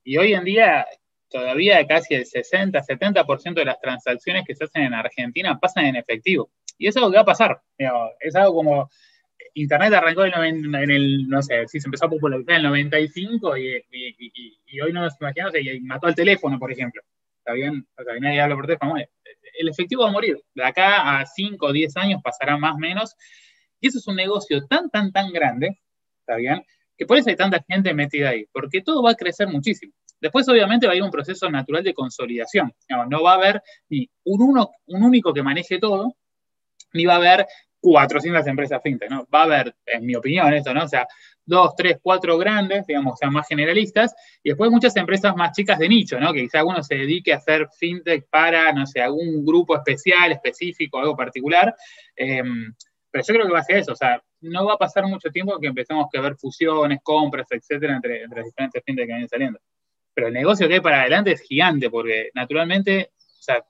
Y 0.03 0.16
hoy 0.16 0.35
en 0.35 0.42
día 0.42 0.85
todavía 1.31 1.87
casi 1.87 2.14
el 2.14 2.27
60, 2.27 2.81
70% 2.83 3.55
de 3.55 3.64
las 3.64 3.81
transacciones 3.81 4.44
que 4.44 4.57
se 4.57 4.64
hacen 4.64 4.83
en 4.83 4.94
Argentina 4.94 5.57
pasan 5.61 5.87
en 5.87 5.94
efectivo. 5.94 6.51
Y 6.77 6.88
eso 6.88 6.99
es 6.99 7.03
algo 7.05 7.12
que 7.12 7.18
va 7.18 7.23
a 7.23 7.27
pasar. 7.27 7.61
Es 8.18 8.35
algo 8.35 8.55
como 8.55 8.90
Internet 9.55 9.92
arrancó 9.92 10.25
en, 10.25 10.75
el, 10.75 11.29
no 11.29 11.42
sé, 11.42 11.66
si 11.66 11.81
se 11.81 11.88
empezó 11.88 12.07
a 12.07 12.11
popularizar 12.11 12.55
en 12.55 12.61
el 12.64 12.71
95 12.71 13.57
y, 13.57 13.85
y, 13.90 14.81
hoy 14.81 14.92
no 14.92 15.03
nos 15.03 15.21
imaginamos 15.21 15.55
y 15.57 15.81
mató 15.81 16.07
al 16.07 16.14
teléfono, 16.14 16.59
por 16.59 16.71
ejemplo. 16.71 17.03
¿Está 17.38 17.53
bien? 17.55 17.87
O 17.97 18.03
sea, 18.03 18.14
nadie 18.21 18.40
habla 18.40 18.55
por 18.55 18.66
teléfono. 18.66 18.94
El 19.59 19.68
efectivo 19.68 20.03
va 20.03 20.09
a 20.09 20.12
morir. 20.12 20.37
De 20.55 20.64
acá 20.64 21.21
a 21.21 21.27
5 21.27 21.66
o 21.66 21.73
10 21.73 21.97
años 21.97 22.21
pasará 22.23 22.57
más 22.57 22.75
o 22.75 22.79
menos. 22.79 23.14
Y 23.81 23.88
eso 23.88 23.99
es 23.99 24.07
un 24.07 24.16
negocio 24.16 24.66
tan, 24.66 24.90
tan, 24.90 25.12
tan 25.12 25.33
grande, 25.33 25.81
¿está 26.21 26.37
bien? 26.37 26.64
Que 26.97 27.07
por 27.07 27.16
eso 27.16 27.31
hay 27.31 27.37
tanta 27.37 27.64
gente 27.68 27.94
metida 27.94 28.31
ahí, 28.31 28.47
porque 28.53 28.83
todo 28.83 29.03
va 29.03 29.12
a 29.12 29.14
crecer 29.14 29.49
muchísimo. 29.49 29.92
Después, 30.21 30.49
obviamente, 30.49 30.87
va 30.87 30.94
a 30.94 30.97
ir 30.97 31.03
un 31.03 31.11
proceso 31.11 31.49
natural 31.49 31.85
de 31.85 31.94
consolidación. 31.94 32.75
No 33.09 33.23
va 33.23 33.33
a 33.33 33.37
haber 33.37 33.62
ni 33.88 34.09
un, 34.25 34.42
uno, 34.42 34.71
un 34.87 35.03
único 35.03 35.33
que 35.33 35.42
maneje 35.42 35.79
todo, 35.79 36.16
ni 36.92 37.07
va 37.07 37.14
a 37.14 37.16
haber 37.18 37.47
400 37.81 38.47
empresas 38.47 38.81
fintech, 38.83 39.11
¿no? 39.11 39.27
Va 39.33 39.42
a 39.42 39.44
haber, 39.44 39.77
en 39.87 40.05
mi 40.05 40.16
opinión, 40.16 40.53
esto, 40.53 40.75
¿no? 40.75 40.85
O 40.85 40.88
sea, 40.88 41.07
dos, 41.49 41.75
tres, 41.75 41.99
cuatro 42.03 42.37
grandes, 42.37 42.87
digamos, 42.87 43.15
o 43.15 43.17
sea, 43.17 43.31
más 43.31 43.49
generalistas, 43.49 44.15
y 44.43 44.51
después 44.51 44.71
muchas 44.71 44.95
empresas 44.97 45.35
más 45.35 45.53
chicas 45.53 45.79
de 45.79 45.89
nicho, 45.89 46.21
¿no? 46.21 46.33
Que 46.33 46.43
quizá 46.43 46.63
uno 46.63 46.83
se 46.83 46.95
dedique 46.95 47.33
a 47.33 47.39
hacer 47.39 47.69
fintech 47.77 48.29
para, 48.29 48.73
no 48.73 48.87
sé, 48.87 49.01
algún 49.01 49.45
grupo 49.45 49.75
especial, 49.75 50.31
específico, 50.31 50.99
algo 50.99 51.17
particular. 51.17 51.75
Em, 52.15 52.73
pero 53.11 53.25
yo 53.27 53.35
creo 53.35 53.47
que 53.47 53.53
va 53.53 53.61
a 53.61 53.65
ser 53.65 53.79
eso, 53.79 53.93
o 53.93 53.97
sea, 53.97 54.23
no 54.43 54.67
va 54.67 54.75
a 54.75 54.79
pasar 54.79 55.07
mucho 55.07 55.31
tiempo 55.31 55.59
que 55.59 55.69
empecemos 55.69 56.07
a 56.15 56.21
ver 56.21 56.37
fusiones, 56.37 57.01
compras, 57.03 57.47
etcétera, 57.51 57.97
entre, 57.97 58.23
entre 58.23 58.41
las 58.41 58.47
diferentes 58.47 58.83
fintech 58.85 59.07
que 59.07 59.13
vienen 59.13 59.29
saliendo. 59.29 59.59
Pero 60.15 60.29
el 60.29 60.35
negocio 60.35 60.69
que 60.69 60.75
hay 60.75 60.81
para 60.81 61.01
adelante 61.01 61.33
es 61.33 61.41
gigante, 61.41 61.89
porque 61.89 62.31
naturalmente, 62.35 63.11
o 63.17 63.43
sea, 63.43 63.65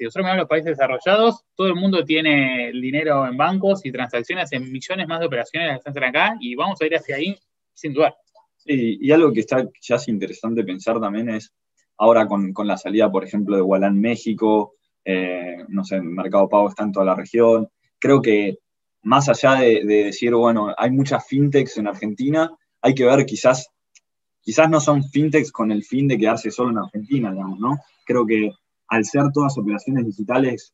si 0.00 0.04
nosotros 0.04 0.24
miramos 0.24 0.44
los 0.44 0.48
países 0.48 0.78
desarrollados, 0.78 1.44
todo 1.54 1.66
el 1.66 1.74
mundo 1.74 2.02
tiene 2.06 2.72
dinero 2.72 3.26
en 3.26 3.36
bancos 3.36 3.84
y 3.84 3.92
transacciones 3.92 4.50
en 4.52 4.72
millones 4.72 5.06
más 5.06 5.20
de 5.20 5.26
operaciones 5.26 5.72
que 5.72 5.90
están 5.90 6.04
acá 6.04 6.38
y 6.40 6.54
vamos 6.54 6.80
a 6.80 6.86
ir 6.86 6.96
hacia 6.96 7.16
ahí 7.16 7.38
sin 7.74 7.92
duda. 7.92 8.16
Sí, 8.56 8.96
y 8.98 9.10
algo 9.12 9.30
que 9.30 9.40
está 9.40 9.68
ya 9.82 9.96
es 9.96 10.08
interesante 10.08 10.64
pensar 10.64 10.98
también 11.00 11.28
es 11.28 11.52
ahora 11.98 12.26
con, 12.26 12.54
la 12.64 12.78
salida, 12.78 13.12
por 13.12 13.24
ejemplo, 13.24 13.56
de 13.56 13.60
Walán 13.60 14.00
México, 14.00 14.72
eh, 15.04 15.58
no 15.68 15.84
sé, 15.84 16.00
Mercado 16.00 16.48
Pago 16.48 16.70
está 16.70 16.84
en 16.84 16.92
toda 16.92 17.04
la 17.04 17.14
región. 17.14 17.68
Creo 17.98 18.22
que 18.22 18.56
más 19.02 19.28
allá 19.28 19.56
de, 19.56 19.84
de, 19.84 20.04
decir, 20.04 20.34
bueno, 20.34 20.74
hay 20.78 20.90
muchas 20.92 21.26
fintechs 21.26 21.76
en 21.76 21.88
Argentina, 21.88 22.50
hay 22.80 22.94
que 22.94 23.04
ver 23.04 23.26
quizás, 23.26 23.68
quizás 24.40 24.70
no 24.70 24.80
son 24.80 25.04
fintechs 25.04 25.52
con 25.52 25.70
el 25.70 25.84
fin 25.84 26.08
de 26.08 26.16
quedarse 26.16 26.50
solo 26.50 26.70
en 26.70 26.78
Argentina, 26.78 27.30
digamos, 27.30 27.58
¿no? 27.58 27.76
Creo 28.06 28.24
que 28.24 28.50
al 28.90 29.04
ser 29.04 29.22
todas 29.32 29.56
operaciones 29.56 30.04
digitales, 30.04 30.72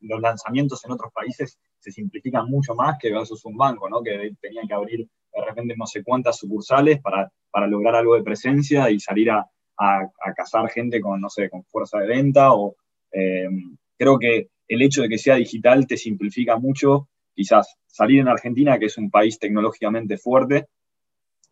los 0.00 0.20
lanzamientos 0.20 0.84
en 0.84 0.90
otros 0.90 1.12
países 1.12 1.56
se 1.78 1.92
simplifican 1.92 2.50
mucho 2.50 2.74
más 2.74 2.98
que 3.00 3.12
versus 3.12 3.44
un 3.44 3.56
banco, 3.56 3.88
¿no? 3.88 4.02
que 4.02 4.32
tenían 4.40 4.66
que 4.66 4.74
abrir 4.74 5.08
de 5.32 5.44
repente 5.46 5.74
no 5.76 5.86
sé 5.86 6.02
cuántas 6.02 6.36
sucursales 6.36 7.00
para, 7.00 7.30
para 7.50 7.68
lograr 7.68 7.94
algo 7.94 8.16
de 8.16 8.24
presencia 8.24 8.90
y 8.90 8.98
salir 8.98 9.30
a, 9.30 9.46
a, 9.78 10.34
cazar 10.36 10.68
gente 10.68 11.00
con, 11.00 11.20
no 11.20 11.30
sé, 11.30 11.48
con 11.48 11.64
fuerza 11.64 11.98
de 11.98 12.08
venta. 12.08 12.52
O, 12.52 12.74
eh, 13.12 13.48
creo 13.96 14.18
que 14.18 14.48
el 14.66 14.82
hecho 14.82 15.02
de 15.02 15.08
que 15.08 15.18
sea 15.18 15.36
digital 15.36 15.86
te 15.86 15.96
simplifica 15.96 16.56
mucho 16.58 17.08
quizás 17.34 17.76
salir 17.86 18.20
en 18.20 18.28
Argentina, 18.28 18.78
que 18.80 18.86
es 18.86 18.98
un 18.98 19.10
país 19.10 19.38
tecnológicamente 19.38 20.18
fuerte, 20.18 20.66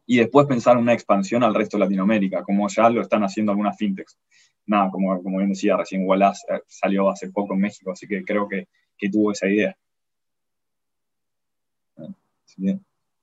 y 0.04 0.18
después 0.18 0.46
pensar 0.46 0.76
en 0.76 0.82
una 0.82 0.94
expansión 0.94 1.44
al 1.44 1.54
resto 1.54 1.76
de 1.76 1.84
Latinoamérica, 1.84 2.42
como 2.42 2.68
ya 2.68 2.90
lo 2.90 3.02
están 3.02 3.22
haciendo 3.22 3.52
algunas 3.52 3.76
fintechs. 3.76 4.18
Nada, 4.66 4.90
como, 4.90 5.22
como 5.22 5.38
bien 5.38 5.50
decía 5.50 5.76
recién, 5.76 6.06
Wallace 6.06 6.44
eh, 6.48 6.60
salió 6.66 7.08
hace 7.08 7.30
poco 7.30 7.54
en 7.54 7.60
México, 7.60 7.92
así 7.92 8.06
que 8.06 8.24
creo 8.24 8.48
que, 8.48 8.68
que 8.98 9.08
tuvo 9.08 9.32
esa 9.32 9.48
idea. 9.48 9.76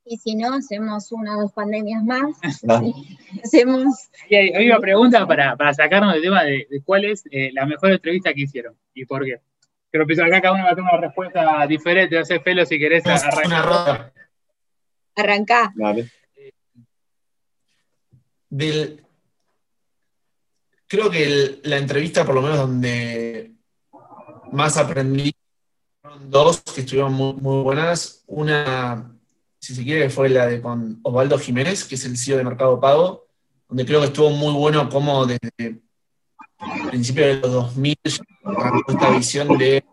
Y 0.06 0.18
si 0.18 0.36
no, 0.36 0.54
hacemos 0.54 1.12
una 1.12 1.38
o 1.38 1.42
dos 1.42 1.54
pandemias 1.54 2.04
más. 2.04 2.38
hacemos. 3.44 4.10
Y 4.30 4.36
hay, 4.36 4.68
una 4.68 4.80
pregunta 4.80 5.26
para, 5.26 5.56
para, 5.56 5.74
sacarnos 5.74 6.14
del 6.14 6.24
tema 6.24 6.44
de, 6.44 6.68
cuál 6.84 7.06
es 7.06 7.24
eh, 7.32 7.52
la 7.54 7.66
mejor 7.66 7.92
entrevista 7.92 8.34
que 8.34 8.42
hicieron 8.42 8.76
y 8.94 9.06
por 9.06 9.24
qué. 9.24 9.40
Pero 9.90 10.06
que 10.08 10.14
acá 10.14 10.42
cada 10.42 10.56
uno 10.56 10.64
va 10.64 10.72
a 10.72 10.76
tener 10.76 10.90
una 10.92 11.02
respuesta 11.02 11.68
diferente. 11.68 12.18
No 12.18 12.26
sé, 12.26 12.40
Felo, 12.40 12.66
si 12.66 12.80
querés 12.80 13.06
arrancar. 13.06 14.12
Arrancá. 15.16 15.72
Dale. 15.76 16.10
Del, 18.50 19.04
creo 20.94 21.10
que 21.10 21.60
la 21.64 21.78
entrevista, 21.78 22.24
por 22.24 22.36
lo 22.36 22.44
menos 22.44 22.60
donde 22.60 23.56
más 24.52 24.78
aprendí, 24.78 25.34
fueron 26.00 26.30
dos 26.30 26.62
que 26.62 26.82
estuvieron 26.82 27.14
muy, 27.14 27.64
buenas. 27.64 28.24
Una 28.28 29.12
si 29.60 29.74
se 29.74 29.84
quiere, 29.84 30.12
fue 30.12 30.30
la 30.30 30.46
de 30.46 30.62
con 30.62 31.00
Osvaldo 31.02 31.40
Jiménez, 31.40 31.86
que 31.86 31.96
es 31.96 32.06
el 32.06 32.16
CEO 32.16 32.38
de 32.38 32.44
Mercado 32.44 32.80
Pago, 32.80 33.26
donde 33.68 33.88
creo 33.88 34.02
que 34.02 34.08
estuvo 34.08 34.30
muy 34.30 34.54
bueno 34.54 34.88
como 34.88 35.26
desde 35.26 35.50
el 35.58 35.82
principio 36.92 37.26
de 37.26 37.36
los 37.38 37.52
2000 37.52 37.96
esta 38.04 39.10
visión 39.18 39.58
de 39.58 39.84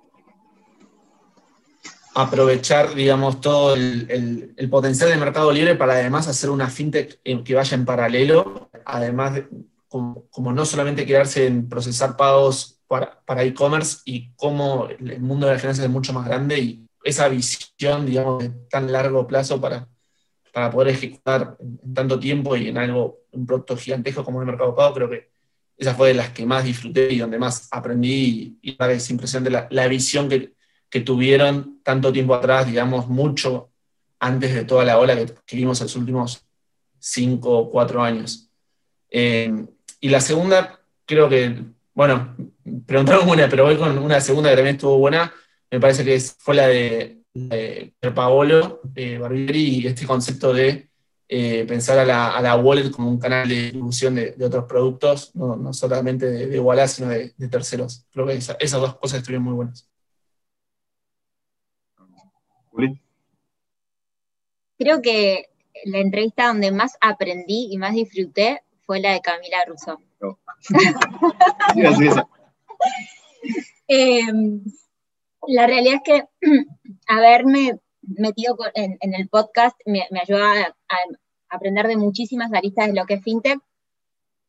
aprovechar, 2.14 2.94
digamos, 2.94 3.40
todo 3.40 3.72
el, 3.72 4.54
potencial 4.70 5.08
del 5.08 5.18
mercado 5.18 5.50
libre 5.50 5.76
para 5.76 5.94
además 5.94 6.28
hacer 6.28 6.50
una 6.50 6.68
fintech 6.68 7.22
que 7.22 7.54
vaya 7.54 7.74
en 7.74 7.86
paralelo, 7.86 8.68
además 8.84 9.36
de, 9.36 9.48
como, 9.90 10.52
no 10.52 10.64
solamente 10.64 11.04
quedarse 11.04 11.46
en 11.46 11.68
procesar 11.68 12.16
pagos 12.16 12.80
para 12.86 13.42
e-commerce 13.42 13.98
y 14.04 14.32
cómo 14.34 14.88
el 14.88 15.20
mundo 15.20 15.46
de 15.46 15.52
las 15.52 15.60
finanzas 15.60 15.84
es 15.84 15.90
mucho 15.90 16.12
más 16.12 16.26
grande 16.26 16.58
y 16.58 16.86
esa 17.04 17.28
visión, 17.28 18.06
digamos, 18.06 18.42
de 18.42 18.50
tan 18.70 18.90
largo 18.90 19.26
plazo 19.26 19.60
para, 19.60 19.88
para 20.52 20.70
poder 20.70 20.88
ejecutar 20.88 21.56
en, 21.58 21.94
tanto 21.94 22.18
tiempo 22.18 22.56
y 22.56 22.68
en 22.68 22.78
algo, 22.78 23.20
un 23.32 23.46
producto 23.46 23.76
gigantesco 23.76 24.24
como 24.24 24.40
el 24.40 24.46
mercado 24.46 24.74
pago, 24.74 24.94
creo 24.94 25.10
que 25.10 25.30
esa 25.76 25.94
fue 25.94 26.08
de 26.08 26.14
las 26.14 26.30
que 26.30 26.46
más 26.46 26.64
disfruté 26.64 27.12
y 27.12 27.18
donde 27.18 27.38
más 27.38 27.68
aprendí 27.70 28.58
y, 28.62 28.70
y 28.70 28.76
es 28.78 29.10
impresionante 29.10 29.50
la, 29.50 29.66
la 29.70 29.88
visión 29.88 30.28
que, 30.28 30.54
que, 30.88 31.00
tuvieron 31.00 31.80
tanto 31.82 32.12
tiempo 32.12 32.34
atrás, 32.34 32.66
digamos, 32.66 33.08
mucho 33.08 33.70
antes 34.18 34.54
de 34.54 34.64
toda 34.64 34.84
la 34.84 34.98
ola 34.98 35.16
que, 35.16 35.56
vimos 35.56 35.80
en 35.80 35.86
los 35.86 35.96
últimos 35.96 36.46
cinco 36.98 37.58
o 37.58 37.70
cuatro 37.70 38.02
años. 38.02 38.50
Eh, 39.10 39.66
y 40.00 40.08
la 40.08 40.20
segunda, 40.20 40.80
creo 41.04 41.28
que, 41.28 41.62
bueno, 41.94 42.36
preguntaron 42.86 43.28
una, 43.28 43.48
pero 43.48 43.64
voy 43.64 43.76
con 43.76 43.98
una 43.98 44.20
segunda 44.20 44.50
que 44.50 44.56
también 44.56 44.76
estuvo 44.76 44.98
buena, 44.98 45.32
me 45.70 45.80
parece 45.80 46.04
que 46.04 46.18
fue 46.20 46.54
la 46.54 46.66
de, 46.66 47.22
de 47.32 47.92
Paolo 48.14 48.80
eh, 48.94 49.18
Barbieri 49.18 49.80
y 49.80 49.86
este 49.86 50.06
concepto 50.06 50.52
de 50.52 50.90
eh, 51.28 51.64
pensar 51.64 51.96
a 51.98 52.04
la, 52.04 52.36
a 52.36 52.42
la, 52.42 52.56
wallet 52.56 52.90
como 52.90 53.08
un 53.08 53.20
canal 53.20 53.48
de 53.48 53.54
distribución 53.54 54.16
de, 54.16 54.34
otros 54.44 54.64
productos, 54.64 55.32
no, 55.36 55.72
solamente 55.72 56.26
de, 56.26 56.46
de 56.48 56.88
sino 56.88 57.08
de, 57.08 57.32
terceros. 57.48 58.04
Creo 58.10 58.26
que 58.26 58.34
esas 58.34 58.80
dos 58.80 58.96
cosas 58.96 59.18
estuvieron 59.18 59.44
muy 59.44 59.54
buenas. 59.54 59.88
Creo 64.76 65.00
que 65.02 65.50
la 65.84 65.98
entrevista 65.98 66.48
donde 66.48 66.72
más 66.72 66.96
aprendí 67.00 67.68
y 67.70 67.78
más 67.78 67.94
disfruté 67.94 68.62
fue 68.90 68.98
la 68.98 69.12
de 69.12 69.20
Camila 69.20 69.64
Rousseau. 69.68 70.00
eh, 73.86 74.22
la 75.46 75.66
realidad 75.68 75.94
es 75.94 76.02
que 76.02 76.24
haberme 77.06 77.78
metido 78.02 78.58
en, 78.74 78.98
el 79.00 79.28
podcast 79.28 79.78
me, 79.86 80.08
ayuda 80.20 80.74
a, 80.88 80.96
aprender 81.50 81.86
de 81.86 81.96
muchísimas 81.96 82.52
aristas 82.52 82.88
de 82.88 82.94
lo 82.94 83.06
que 83.06 83.14
es 83.14 83.22
fintech, 83.22 83.60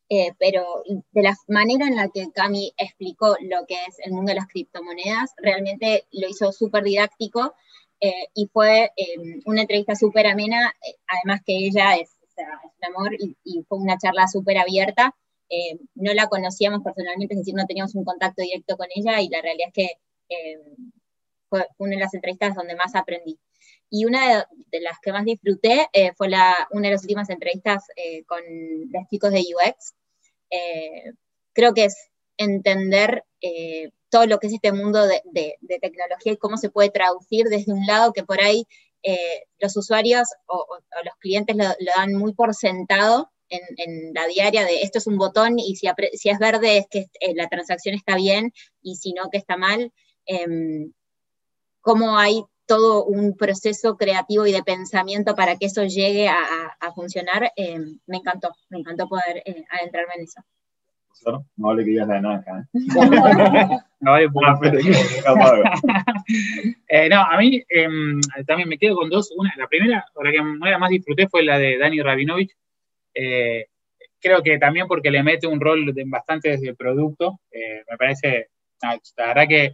eh, 0.10 0.34
pero 0.40 0.82
de 0.88 1.22
la 1.22 1.38
manera 1.48 1.86
en 1.86 1.98
la 1.98 2.10
que 2.10 2.32
Cami 2.32 2.74
explicó 2.78 3.38
lo 3.42 3.68
que 3.68 3.76
es 3.76 4.00
el 4.04 4.12
mundo 4.12 4.32
de 4.32 4.38
las 4.38 4.48
criptomonedas, 4.48 5.36
realmente 5.38 6.08
lo 6.14 6.28
hizo 6.28 6.52
súper 6.52 6.84
didáctico 6.84 7.54
eh, 8.00 8.26
y 8.34 8.50
fue 8.52 8.92
em, 8.96 9.40
una 9.46 9.62
entrevista 9.62 9.94
súper 9.94 10.26
amena, 10.26 10.74
eh, 10.82 10.96
además 11.06 11.42
que 11.46 11.56
ella 11.56 11.96
es, 11.98 12.18
un 12.44 12.96
amor 12.96 13.14
y, 13.14 13.36
y, 13.44 13.64
fue 13.64 13.78
una 13.78 13.98
charla 13.98 14.28
súper 14.28 14.58
abierta. 14.58 15.16
no 15.96 16.14
la 16.14 16.28
conocíamos 16.28 16.82
personalmente, 16.84 17.34
es 17.34 17.40
decir, 17.40 17.56
no 17.56 17.66
teníamos 17.66 17.96
un 17.96 18.06
contacto 18.06 18.42
directo 18.42 18.78
con 18.78 18.88
ella 18.96 19.22
y 19.22 19.30
la 19.30 19.42
realidad 19.42 19.70
es 19.70 19.74
que 19.74 19.90
fue 21.52 21.68
una 21.78 21.92
de 21.92 22.00
las 22.00 22.14
entrevistas 22.14 22.56
donde 22.56 22.76
más 22.76 22.96
aprendí. 22.96 23.38
Y 23.90 24.06
una 24.06 24.48
de, 24.72 24.80
las 24.80 24.98
que 25.02 25.12
más 25.12 25.26
disfruté 25.26 25.90
eh, 25.92 26.14
fue 26.16 26.30
la, 26.30 26.56
una 26.72 26.88
de 26.88 26.94
las 26.94 27.02
últimas 27.02 27.30
entrevistas 27.30 27.84
eh, 27.98 28.24
con 28.24 28.40
los 28.90 29.08
chicos 29.10 29.32
de 29.32 29.42
UX. 29.42 29.94
Eh, 30.50 31.12
creo 31.52 31.74
que 31.74 31.86
es 31.86 32.10
entender 32.38 33.26
todo 34.10 34.28
lo 34.28 34.40
que 34.40 34.48
es 34.48 34.54
este 34.54 34.72
mundo 34.72 35.06
de, 35.06 35.58
tecnología 35.82 36.34
y 36.34 36.38
cómo 36.38 36.58
se 36.58 36.70
puede 36.70 36.90
traducir 36.90 37.48
desde 37.48 37.74
un 37.74 37.86
lado 37.86 38.14
que 38.14 38.24
por 38.24 38.42
ahí 38.42 38.66
los 39.60 39.78
usuarios 39.78 40.28
o, 40.48 40.66
los 41.04 41.16
clientes 41.20 41.56
lo, 41.56 41.66
dan 41.96 42.14
muy 42.14 42.34
por 42.34 42.54
sentado 42.54 43.32
en, 43.50 44.14
la 44.14 44.28
diaria 44.28 44.66
de 44.66 44.82
esto 44.82 44.98
es 45.00 45.08
un 45.08 45.18
botón 45.18 45.60
y 45.60 45.76
si, 45.76 45.88
es 45.88 46.40
verde 46.40 46.78
es 46.78 46.88
que 46.90 47.08
la 47.36 47.48
transacción 47.50 47.96
está 47.96 48.16
bien 48.16 48.54
y 48.82 48.96
si 48.96 49.14
no 49.14 49.30
que 49.30 49.38
está 49.38 49.58
mal. 49.58 49.92
Em, 50.26 50.94
cómo 51.82 52.18
hay 52.18 52.44
todo 52.66 53.04
un 53.04 53.36
proceso 53.36 53.98
creativo 53.98 54.46
y 54.46 54.54
de 54.54 54.64
pensamiento 54.64 55.36
para 55.36 55.58
que 55.58 55.66
eso 55.66 55.84
llegue 55.84 56.30
a, 56.30 56.94
funcionar, 56.96 57.52
em, 57.56 58.00
me 58.06 58.18
encantó, 58.18 58.54
me 58.70 58.80
encantó 58.80 59.08
poder 59.08 59.42
eh, 59.46 59.64
adentrarme 59.70 60.14
en 60.16 60.24
eso. 60.24 60.42
No 61.58 61.70
hable 61.70 61.86
que 61.86 61.92
es 61.92 61.98
la 61.98 62.22
naranja. 62.22 62.60
¿eh? 62.60 62.64
no 64.00 64.12
vale 64.12 64.30
por 64.30 64.44
eh, 66.88 67.10
No, 67.10 67.22
a 67.22 67.38
mí 67.38 67.64
em, 67.70 68.20
también 68.46 68.70
me 68.70 68.78
quedo 68.78 68.96
con 68.96 69.10
dos. 69.10 69.32
Una, 69.38 69.54
la 69.58 69.68
primera, 69.68 70.06
la 70.22 70.32
que 70.32 70.42
más 70.42 70.90
disfruté 70.90 71.28
fue 71.28 71.44
la 71.44 71.58
de 71.58 71.78
Dani 71.78 72.02
Rabinovich. 72.02 72.56
Eh, 73.14 73.68
creo 74.20 74.42
que 74.42 74.58
también 74.58 74.88
porque 74.88 75.12
le 75.12 75.24
mete 75.24 75.48
un 75.48 75.60
rol 75.60 75.94
de, 75.94 76.04
bastante 76.08 76.50
desde 76.50 76.70
el 76.70 76.76
producto. 76.76 77.40
me 77.52 77.98
parece, 77.98 78.50
la 78.82 79.28
verdad 79.28 79.48
que 79.48 79.74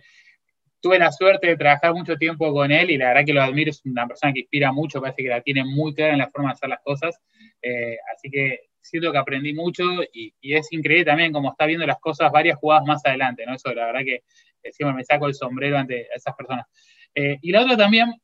tuve 0.81 0.99
la 0.99 1.11
suerte 1.11 1.47
de 1.47 1.57
trabajar 1.57 1.93
mucho 1.93 2.15
tiempo 2.15 2.51
con 2.53 2.71
él 2.71 2.91
y 2.91 2.97
la 2.97 3.09
verdad 3.09 3.25
que 3.25 3.33
lo 3.33 3.41
admiro, 3.41 3.71
es 3.71 3.81
una 3.85 4.07
persona 4.07 4.33
que 4.33 4.41
inspira 4.41 4.71
mucho, 4.71 5.01
parece 5.01 5.23
que 5.23 5.29
la 5.29 5.41
tiene 5.41 5.63
muy 5.63 5.93
clara 5.93 6.13
en 6.13 6.19
la 6.19 6.29
forma 6.29 6.49
de 6.49 6.53
hacer 6.53 6.69
las 6.69 6.81
cosas, 6.81 7.19
eh, 7.61 7.97
así 8.13 8.29
que 8.29 8.59
siento 8.87 9.11
que 9.11 9.17
aprendí 9.17 9.53
mucho 9.53 9.83
y, 10.13 10.33
es 10.41 10.71
increíble 10.71 11.05
también 11.05 11.31
como 11.31 11.51
está 11.51 11.65
viendo 11.65 11.85
las 11.85 11.99
cosas 11.99 12.31
varias 12.31 12.57
jugadas 12.57 12.85
más 12.85 13.05
adelante, 13.05 13.45
¿no? 13.45 13.55
Eso 13.55 13.73
la 13.73 13.87
verdad 13.87 14.01
que 14.03 14.15
eh, 14.63 14.71
siempre 14.71 14.95
me 14.95 15.03
saco 15.03 15.27
el 15.27 15.35
sombrero 15.35 15.77
ante 15.77 16.07
esas 16.13 16.35
personas. 16.35 16.65
Eh, 17.13 17.37
y 17.41 17.51
la 17.51 17.61
otra 17.61 17.77
también, 17.77 18.09
un 18.09 18.19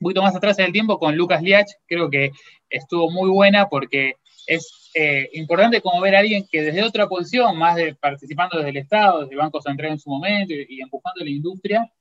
poquito 0.00 0.22
más 0.22 0.36
atrás 0.36 0.58
en 0.58 0.66
el 0.66 0.72
tiempo, 0.72 0.98
con 0.98 1.16
Lucas 1.16 1.42
Liach, 1.42 1.70
creo 1.86 2.10
que 2.10 2.30
estuvo 2.68 3.10
muy 3.10 3.30
buena 3.30 3.68
porque 3.68 4.14
es 4.46 4.90
eh, 4.94 5.28
importante 5.32 5.80
como 5.80 6.00
ver 6.00 6.16
a 6.16 6.20
alguien 6.20 6.46
que 6.50 6.62
desde 6.62 6.82
otra 6.82 7.08
posición, 7.08 7.58
más 7.58 7.76
de 7.76 7.94
participando 7.94 8.58
desde 8.58 8.70
el 8.70 8.76
Estado, 8.76 9.20
desde 9.20 9.32
el 9.32 9.38
Banco 9.38 9.60
Central 9.60 9.92
en 9.92 9.98
su 9.98 10.10
momento 10.10 10.54
y, 10.54 10.80
empujando 10.80 11.24
la 11.24 11.30
industria, 11.30 11.92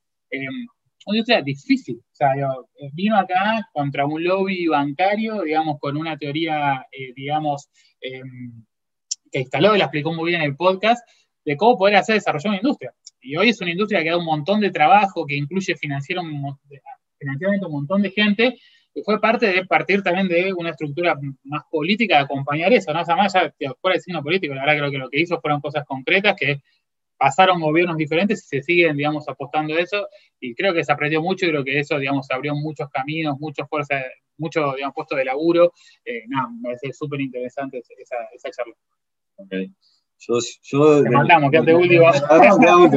una 1.05 1.17
industria 1.17 1.41
difícil. 1.41 1.97
O 1.97 2.15
sea, 2.15 2.33
eh, 2.35 2.89
vino 2.93 3.17
acá 3.17 3.67
contra 3.73 4.05
un 4.05 4.23
lobby 4.23 4.67
bancario, 4.67 5.41
digamos, 5.41 5.79
con 5.79 5.97
una 5.97 6.17
teoría, 6.17 6.85
digamos, 7.15 7.69
que 9.31 9.39
instaló 9.39 9.75
y 9.75 9.79
la 9.79 9.85
explicó 9.85 10.13
muy 10.13 10.31
bien 10.31 10.41
en 10.41 10.49
el 10.49 10.55
podcast, 10.55 11.07
de 11.43 11.57
cómo 11.57 11.77
poder 11.77 11.95
hacer 11.95 12.15
desarrollar 12.15 12.49
una 12.49 12.57
industria. 12.57 12.93
Y 13.21 13.35
hoy 13.35 13.49
es 13.49 13.61
una 13.61 13.71
industria 13.71 14.03
que 14.03 14.09
da 14.09 14.17
un 14.17 14.25
montón 14.25 14.59
de 14.59 14.71
trabajo, 14.71 15.25
que 15.25 15.35
incluye 15.35 15.75
financieramente 15.75 17.65
un 17.65 17.71
montón 17.71 18.01
de 18.01 18.11
gente, 18.11 18.55
y 18.93 19.01
fue 19.03 19.19
parte 19.19 19.47
de 19.47 19.65
partir 19.65 20.01
también 20.01 20.29
de 20.29 20.53
una 20.53 20.69
estructura 20.69 21.19
más 21.43 21.63
política 21.69 22.17
de 22.17 22.23
acompañar 22.23 22.71
eso, 22.71 22.93
¿no? 22.93 23.01
O 23.01 23.05
sea, 23.05 23.17
más 23.17 23.33
ya 23.33 23.73
fuera 23.81 23.95
el 23.95 24.01
signo 24.01 24.23
político, 24.23 24.55
la 24.55 24.61
verdad 24.61 24.77
creo 24.77 24.91
que 24.91 24.97
lo 24.97 25.09
que 25.09 25.19
hizo 25.19 25.39
fueron 25.41 25.59
cosas 25.59 25.83
concretas 25.85 26.35
que 26.39 26.61
pasaron 27.17 27.62
gobiernos 27.62 27.97
diferentes 27.97 28.43
y 28.43 28.47
se 28.47 28.62
siguen, 28.63 28.97
digamos, 28.97 29.28
apostando 29.28 29.75
a 29.75 29.80
eso, 29.80 30.08
y 30.39 30.54
creo 30.56 30.73
que 30.73 30.84
se 30.84 30.91
aprendió 30.91 31.21
mucho 31.21 31.45
y 31.45 31.49
creo 31.49 31.63
que 31.63 31.80
eso, 31.80 31.97
digamos, 31.97 32.30
abrió 32.32 32.56
muchos 32.56 32.89
caminos, 32.89 33.38
muchas 33.39 33.67
fuerzas, 33.69 34.04
mucho, 34.38 34.73
digamos, 34.75 34.95
puesto 34.95 35.15
de 35.15 35.25
laburo, 35.25 35.71
eh, 36.04 36.23
nada, 36.28 36.49
me 36.49 36.69
parece 36.69 36.93
súper 36.93 37.21
interesante 37.21 37.80
esa, 37.80 38.17
esa 38.34 38.49
charla. 38.51 38.73
Okay. 39.38 39.71
Yo, 40.19 40.39
yo 40.63 41.04
Te 41.04 41.10
quédate 41.51 41.73
último. 41.73 42.06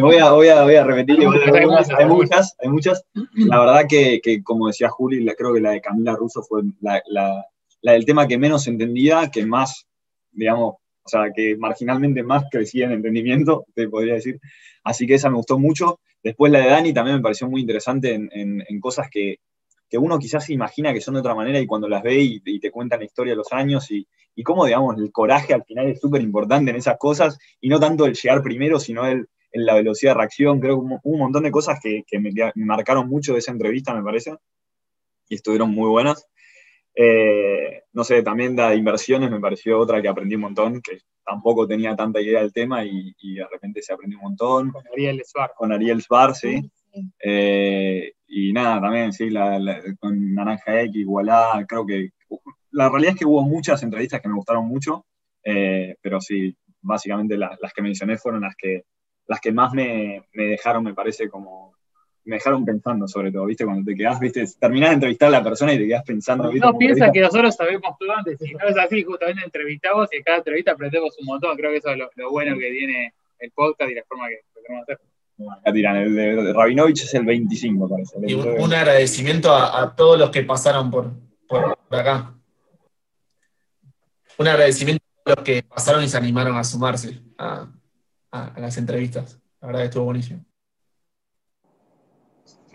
Voy 0.01 0.17
a, 0.17 0.31
voy 0.31 0.49
a, 0.49 0.63
voy 0.63 0.75
a 0.77 0.85
repetir. 0.85 1.19
Hay 1.19 2.07
muchas, 2.07 2.57
hay 2.59 2.69
muchas. 2.69 3.05
La 3.35 3.61
verdad 3.61 3.87
que, 3.89 4.21
que 4.23 4.43
como 4.43 4.69
decía 4.69 4.89
Juli, 4.89 5.23
la, 5.25 5.35
creo 5.35 5.53
que 5.53 5.61
la 5.61 5.73
de 5.73 5.81
Camila 5.81 6.15
Russo 6.15 6.43
fue 6.43 6.63
la, 6.81 7.03
la, 7.07 7.45
la, 7.83 7.93
del 7.93 8.05
tema 8.05 8.27
que 8.27 8.39
menos 8.39 8.67
entendía, 8.67 9.31
que 9.31 9.45
más, 9.45 9.87
digamos, 10.31 10.77
o 11.09 11.11
sea, 11.11 11.33
que 11.35 11.57
marginalmente 11.57 12.23
más 12.23 12.45
crecía 12.51 12.85
en 12.85 12.93
entendimiento, 12.93 13.65
te 13.75 13.89
podría 13.89 14.15
decir. 14.15 14.39
Así 14.85 15.07
que 15.07 15.15
esa 15.15 15.31
me 15.31 15.37
gustó 15.37 15.59
mucho. 15.59 16.01
Después 16.23 16.53
la 16.53 16.61
de 16.61 16.69
Dani 16.69 16.93
también 16.93 17.17
me 17.17 17.23
pareció 17.23 17.49
muy 17.49 17.63
interesante 17.63 18.13
en, 18.13 18.29
en, 18.33 18.81
cosas 18.81 19.09
que, 19.11 19.39
que 19.89 19.97
uno 19.97 20.19
quizás 20.19 20.45
se 20.45 20.53
imagina 20.53 20.93
que 20.93 21.01
son 21.01 21.15
de 21.15 21.21
otra 21.21 21.35
manera 21.35 21.59
y 21.61 21.67
cuando 21.67 21.89
las 21.89 22.03
ve 22.03 22.21
y, 22.21 22.61
te 22.61 22.71
cuentan 22.71 22.99
la 22.99 23.07
historia 23.07 23.33
de 23.33 23.39
los 23.39 23.51
años 23.53 23.91
y, 23.91 24.07
y 24.35 24.43
cómo, 24.43 24.67
digamos, 24.67 24.99
el 24.99 25.11
coraje 25.11 25.55
al 25.55 25.65
final 25.65 25.87
es 25.87 25.99
súper 25.99 26.21
importante 26.21 26.71
en 26.71 26.77
esas 26.77 26.99
cosas 26.99 27.39
y 27.59 27.71
no 27.71 27.81
tanto 27.81 28.05
el 28.05 28.15
llegar 28.15 28.43
primero, 28.43 28.79
sino 28.79 29.07
el, 29.07 29.29
la 29.53 29.75
velocidad 29.75 30.13
de 30.13 30.19
reacción. 30.19 30.61
Creo 30.61 30.75
que 30.75 30.81
hubo 30.85 31.01
un 31.05 31.19
montón 31.19 31.45
de 31.45 31.51
cosas 31.51 31.79
que, 31.83 32.03
que 32.07 32.19
me, 32.19 32.31
me, 32.33 32.65
marcaron 32.67 33.09
mucho 33.09 33.33
de 33.33 33.39
esa 33.39 33.53
entrevista, 33.53 33.95
me 33.95 34.03
parece, 34.03 34.35
y 35.31 35.37
estuvieron 35.37 35.71
muy 35.71 35.89
buenas. 35.89 36.29
Eh, 36.95 37.85
no 37.93 38.05
sé, 38.05 38.23
también 38.23 38.57
de 38.57 38.75
inversiones 38.75 39.31
me 39.31 39.41
pareció 39.41 39.79
otra 39.79 40.03
que 40.03 40.09
aprendí 40.09 40.35
un 40.35 40.43
montón, 40.43 40.81
que 40.83 40.99
tampoco 41.25 41.67
tenía 41.67 41.95
tanta 41.95 42.21
idea 42.21 42.41
del 42.41 42.53
tema 42.53 42.85
y, 42.85 43.15
y 43.19 43.35
de 43.35 43.47
repente 43.51 43.83
se 43.83 43.93
aprendió 43.93 44.19
un 44.19 44.25
montón. 44.25 44.71
Con 44.71 44.85
Ariel 44.93 45.23
Sbar. 45.25 45.53
Con 45.57 45.73
Ariel 45.73 46.03
Sbar, 46.03 46.35
sí. 46.35 46.71
Eh, 47.21 48.13
y 48.27 48.53
nada, 48.53 48.81
también, 48.81 49.13
sí, 49.13 49.31
la, 49.31 49.59
la, 49.59 49.81
con 49.99 50.35
Naranja 50.35 50.83
X, 50.83 50.97
Igualá, 50.97 51.65
creo 51.69 51.87
que. 51.87 52.11
La 52.71 52.89
realidad 52.91 53.15
es 53.15 53.19
que 53.19 53.27
hubo 53.27 53.43
muchas 53.43 53.83
entrevistas 53.83 54.21
que 54.21 54.29
me 54.29 54.35
gustaron 54.35 54.67
mucho, 54.67 55.07
eh, 55.43 55.97
pero 56.03 56.21
sí, 56.21 56.55
básicamente 56.83 57.37
la, 57.37 57.57
las 57.61 57.73
que 57.73 57.83
mencioné 57.83 58.19
fueron 58.19 58.43
las 58.43 58.55
que, 58.57 58.85
las 59.27 59.41
que 59.41 59.53
más 59.53 59.73
me, 59.73 60.23
me, 60.35 60.45
dejaron, 60.45 60.85
me 60.85 60.95
parece, 60.95 61.29
como. 61.29 61.75
Me 62.29 62.37
dejaron 62.37 62.63
pensando, 62.63 63.09
sobre 63.09 63.33
todo, 63.33 63.47
¿viste? 63.47 63.65
Cuando 63.65 63.83
te 63.91 63.97
quedás, 63.97 64.21
¿viste? 64.21 64.45
Terminás 64.61 64.91
de 64.91 64.95
entrevistar 64.97 65.29
a 65.29 65.31
la 65.31 65.43
persona 65.43 65.73
y 65.73 65.79
te 65.79 65.87
quedás 65.87 66.05
pensando. 66.05 66.53
No 66.53 66.77
piensas 66.77 67.11
que 67.11 67.23
nosotros 67.23 67.57
sabemos 67.57 67.97
todo 67.99 68.13
antes, 68.15 68.39
y 68.43 68.53
no 68.53 68.69
es 68.69 68.77
así, 68.77 69.03
justamente 69.03 69.43
entrevistamos 69.43 70.11
y 70.13 70.17
en 70.17 70.23
cada 70.23 70.39
entrevista 70.39 70.73
aprendemos 70.73 71.17
un 71.19 71.25
montón. 71.25 71.57
Creo 71.57 71.71
que 71.71 71.79
eso 71.79 71.89
es 71.89 71.97
lo, 71.97 72.11
lo 72.17 72.31
bueno 72.31 72.55
que 72.59 72.71
tiene 72.71 73.15
el 73.39 73.51
podcast 73.53 73.91
y 73.91 73.95
la 73.95 74.03
forma 74.05 74.29
que 74.29 74.41
lo 74.55 74.63
queremos 74.63 74.83
hacer. 74.83 75.01
Acá 75.59 75.73
tiran, 75.73 75.97
el 75.97 76.15
de 76.15 76.53
Rabinovich 76.53 77.05
es 77.05 77.15
el 77.15 77.25
25, 77.25 77.89
parece. 77.89 78.19
Y 78.27 78.35
un, 78.35 78.61
un 78.61 78.75
agradecimiento 78.75 79.51
a, 79.51 79.81
a, 79.81 79.97
todos 79.97 80.19
los 80.19 80.29
que 80.29 80.43
pasaron 80.43 80.91
por, 80.91 81.13
por, 81.47 81.79
acá. 81.91 82.35
Un 84.37 84.49
agradecimiento 84.49 85.03
a 85.25 85.31
los 85.31 85.45
que 85.45 85.63
pasaron 85.63 86.05
y 86.05 86.09
se 86.09 86.19
animaron 86.19 86.57
a 86.59 86.65
sumarse 86.65 87.23
a, 87.39 87.69
a, 88.33 88.47
a 88.49 88.61
las 88.61 88.77
entrevistas. 88.77 89.41
La 89.63 89.69
verdad 89.69 89.81
que 89.81 89.87
estuvo 89.87 90.05
buenísimo. 90.05 90.45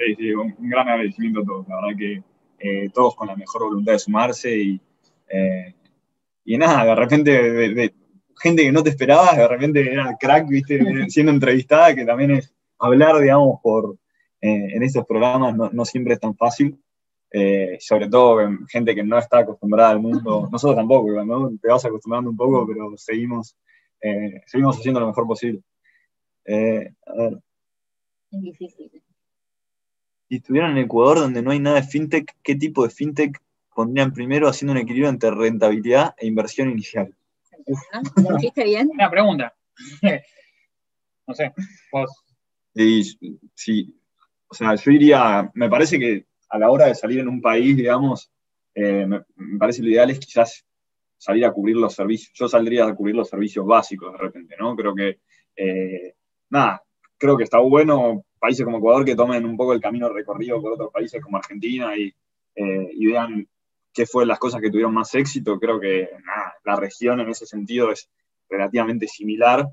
Sí, 0.06 0.16
sí, 0.16 0.32
un, 0.32 0.54
un 0.58 0.70
gran 0.70 0.88
agradecimiento 0.90 1.42
a 1.42 1.46
todos. 1.46 1.68
La 1.68 1.76
verdad 1.76 1.98
que 1.98 2.24
eh, 2.60 2.90
todos 2.94 3.16
con 3.16 3.28
la 3.28 3.36
mejor 3.36 3.64
voluntad 3.64 3.94
de 3.94 4.00
sumarse 4.00 4.58
y, 4.58 4.82
eh, 5.30 5.76
y 6.46 6.58
nada, 6.58 6.86
de 6.86 6.96
repente 6.96 7.32
de, 7.32 7.74
de, 7.74 7.94
gente 8.40 8.64
que 8.64 8.72
no 8.72 8.84
te 8.84 8.90
esperabas, 8.90 9.38
de 9.38 9.48
repente 9.48 9.92
era 9.92 10.16
crack, 10.18 10.48
viste, 10.48 10.80
siendo 11.10 11.32
entrevistada, 11.32 11.94
que 11.94 12.06
también 12.06 12.32
es 12.32 12.54
hablar, 12.80 13.20
digamos, 13.20 13.60
por, 13.62 13.98
eh, 14.42 14.76
en 14.76 14.84
esos 14.84 15.06
programas 15.06 15.56
no, 15.56 15.70
no, 15.72 15.86
siempre 15.86 16.14
es 16.14 16.20
tan 16.20 16.36
fácil, 16.36 16.80
sobre 17.80 18.08
todo 18.10 18.42
en 18.42 18.68
gente 18.68 18.94
que 18.94 19.04
no 19.04 19.18
está 19.18 19.40
acostumbrada 19.40 19.90
al 19.90 20.00
mundo, 20.00 20.48
nosotros 20.52 20.76
tampoco, 20.78 21.12
¿no? 21.26 21.52
te 21.60 21.68
vas 21.68 21.84
acostumbrando 21.84 22.30
un 22.30 22.38
poco, 22.38 22.68
pero 22.68 22.96
seguimos, 22.96 23.58
seguimos 24.46 24.78
haciendo 24.78 25.00
lo 25.00 25.08
mejor 25.08 25.26
posible. 25.26 25.62
a 26.48 26.52
ver. 26.52 27.40
Es 28.32 28.42
difícil. 28.42 29.03
Si 30.34 30.38
estuvieran 30.38 30.72
en 30.72 30.86
Ecuador 30.86 31.20
donde 31.20 31.44
no 31.44 31.52
hay 31.52 31.60
nada 31.60 31.76
de 31.76 31.84
fintech, 31.84 32.36
¿qué 32.42 32.56
tipo 32.56 32.84
de 32.84 32.90
fintech 32.90 33.40
pondrían 33.76 34.12
primero 34.12 34.48
haciendo 34.48 34.72
un 34.72 34.80
equilibrio 34.80 35.08
entre 35.08 35.30
rentabilidad 35.30 36.16
e 36.18 36.26
inversión 36.26 36.72
inicial? 36.72 37.14
¿Lo 38.16 38.38
dijiste 38.38 38.64
bien? 38.64 38.90
Una 38.92 39.12
pregunta. 39.12 39.54
No 41.28 41.36
sé, 41.36 41.54
vos. 41.92 42.10
Y, 42.74 43.04
sí, 43.54 43.96
o 44.48 44.56
sea, 44.56 44.74
yo 44.74 44.92
diría, 44.92 45.52
me 45.54 45.70
parece 45.70 46.00
que 46.00 46.26
a 46.50 46.58
la 46.58 46.70
hora 46.72 46.88
de 46.88 46.96
salir 46.96 47.20
en 47.20 47.30
un 47.30 47.40
país, 47.40 47.78
digamos, 47.78 48.32
eh, 48.74 49.06
me, 49.06 49.22
me, 49.36 49.60
parece 49.60 49.84
lo 49.84 49.90
ideal 49.90 50.10
es 50.10 50.20
quizás 50.20 50.66
salir 51.16 51.46
a 51.46 51.52
cubrir 51.54 51.78
los 51.78 51.94
servicios. 51.94 52.32
Yo 52.34 52.50
saldría 52.50 52.86
a 52.88 52.96
cubrir 52.96 53.16
los 53.16 53.30
servicios 53.30 53.66
básicos 53.68 54.12
de 54.12 54.18
repente, 54.18 54.56
¿no? 54.60 54.76
Creo 54.76 54.96
que, 54.96 55.20
eh, 55.56 56.16
nada, 56.50 56.84
creo 57.18 57.38
que 57.38 57.44
está 57.44 57.60
bueno 57.60 58.26
países 58.44 58.66
como 58.66 58.80
Ecuador 58.80 59.06
que 59.06 59.16
tomen 59.16 59.46
un 59.46 59.56
poco 59.56 59.72
el 59.72 59.80
camino 59.80 60.10
recorrido 60.10 60.62
por 60.62 60.74
otros 60.74 60.92
países 60.92 61.24
como 61.24 61.38
Argentina 61.38 61.96
y, 61.96 62.14
eh, 62.56 62.90
y 62.92 63.06
vean 63.06 63.48
qué 63.94 64.06
fue 64.06 64.26
las 64.26 64.38
cosas 64.38 64.60
que 64.60 64.70
tuvieron 64.70 64.94
más 64.94 65.16
éxito. 65.16 65.58
Creo 65.58 65.80
que 65.80 66.10
nada, 66.26 66.54
la 66.66 66.76
región 66.76 67.22
en 67.22 67.30
ese 67.30 67.46
sentido 67.46 67.90
es 67.90 68.10
relativamente 68.50 69.08
similar. 69.08 69.66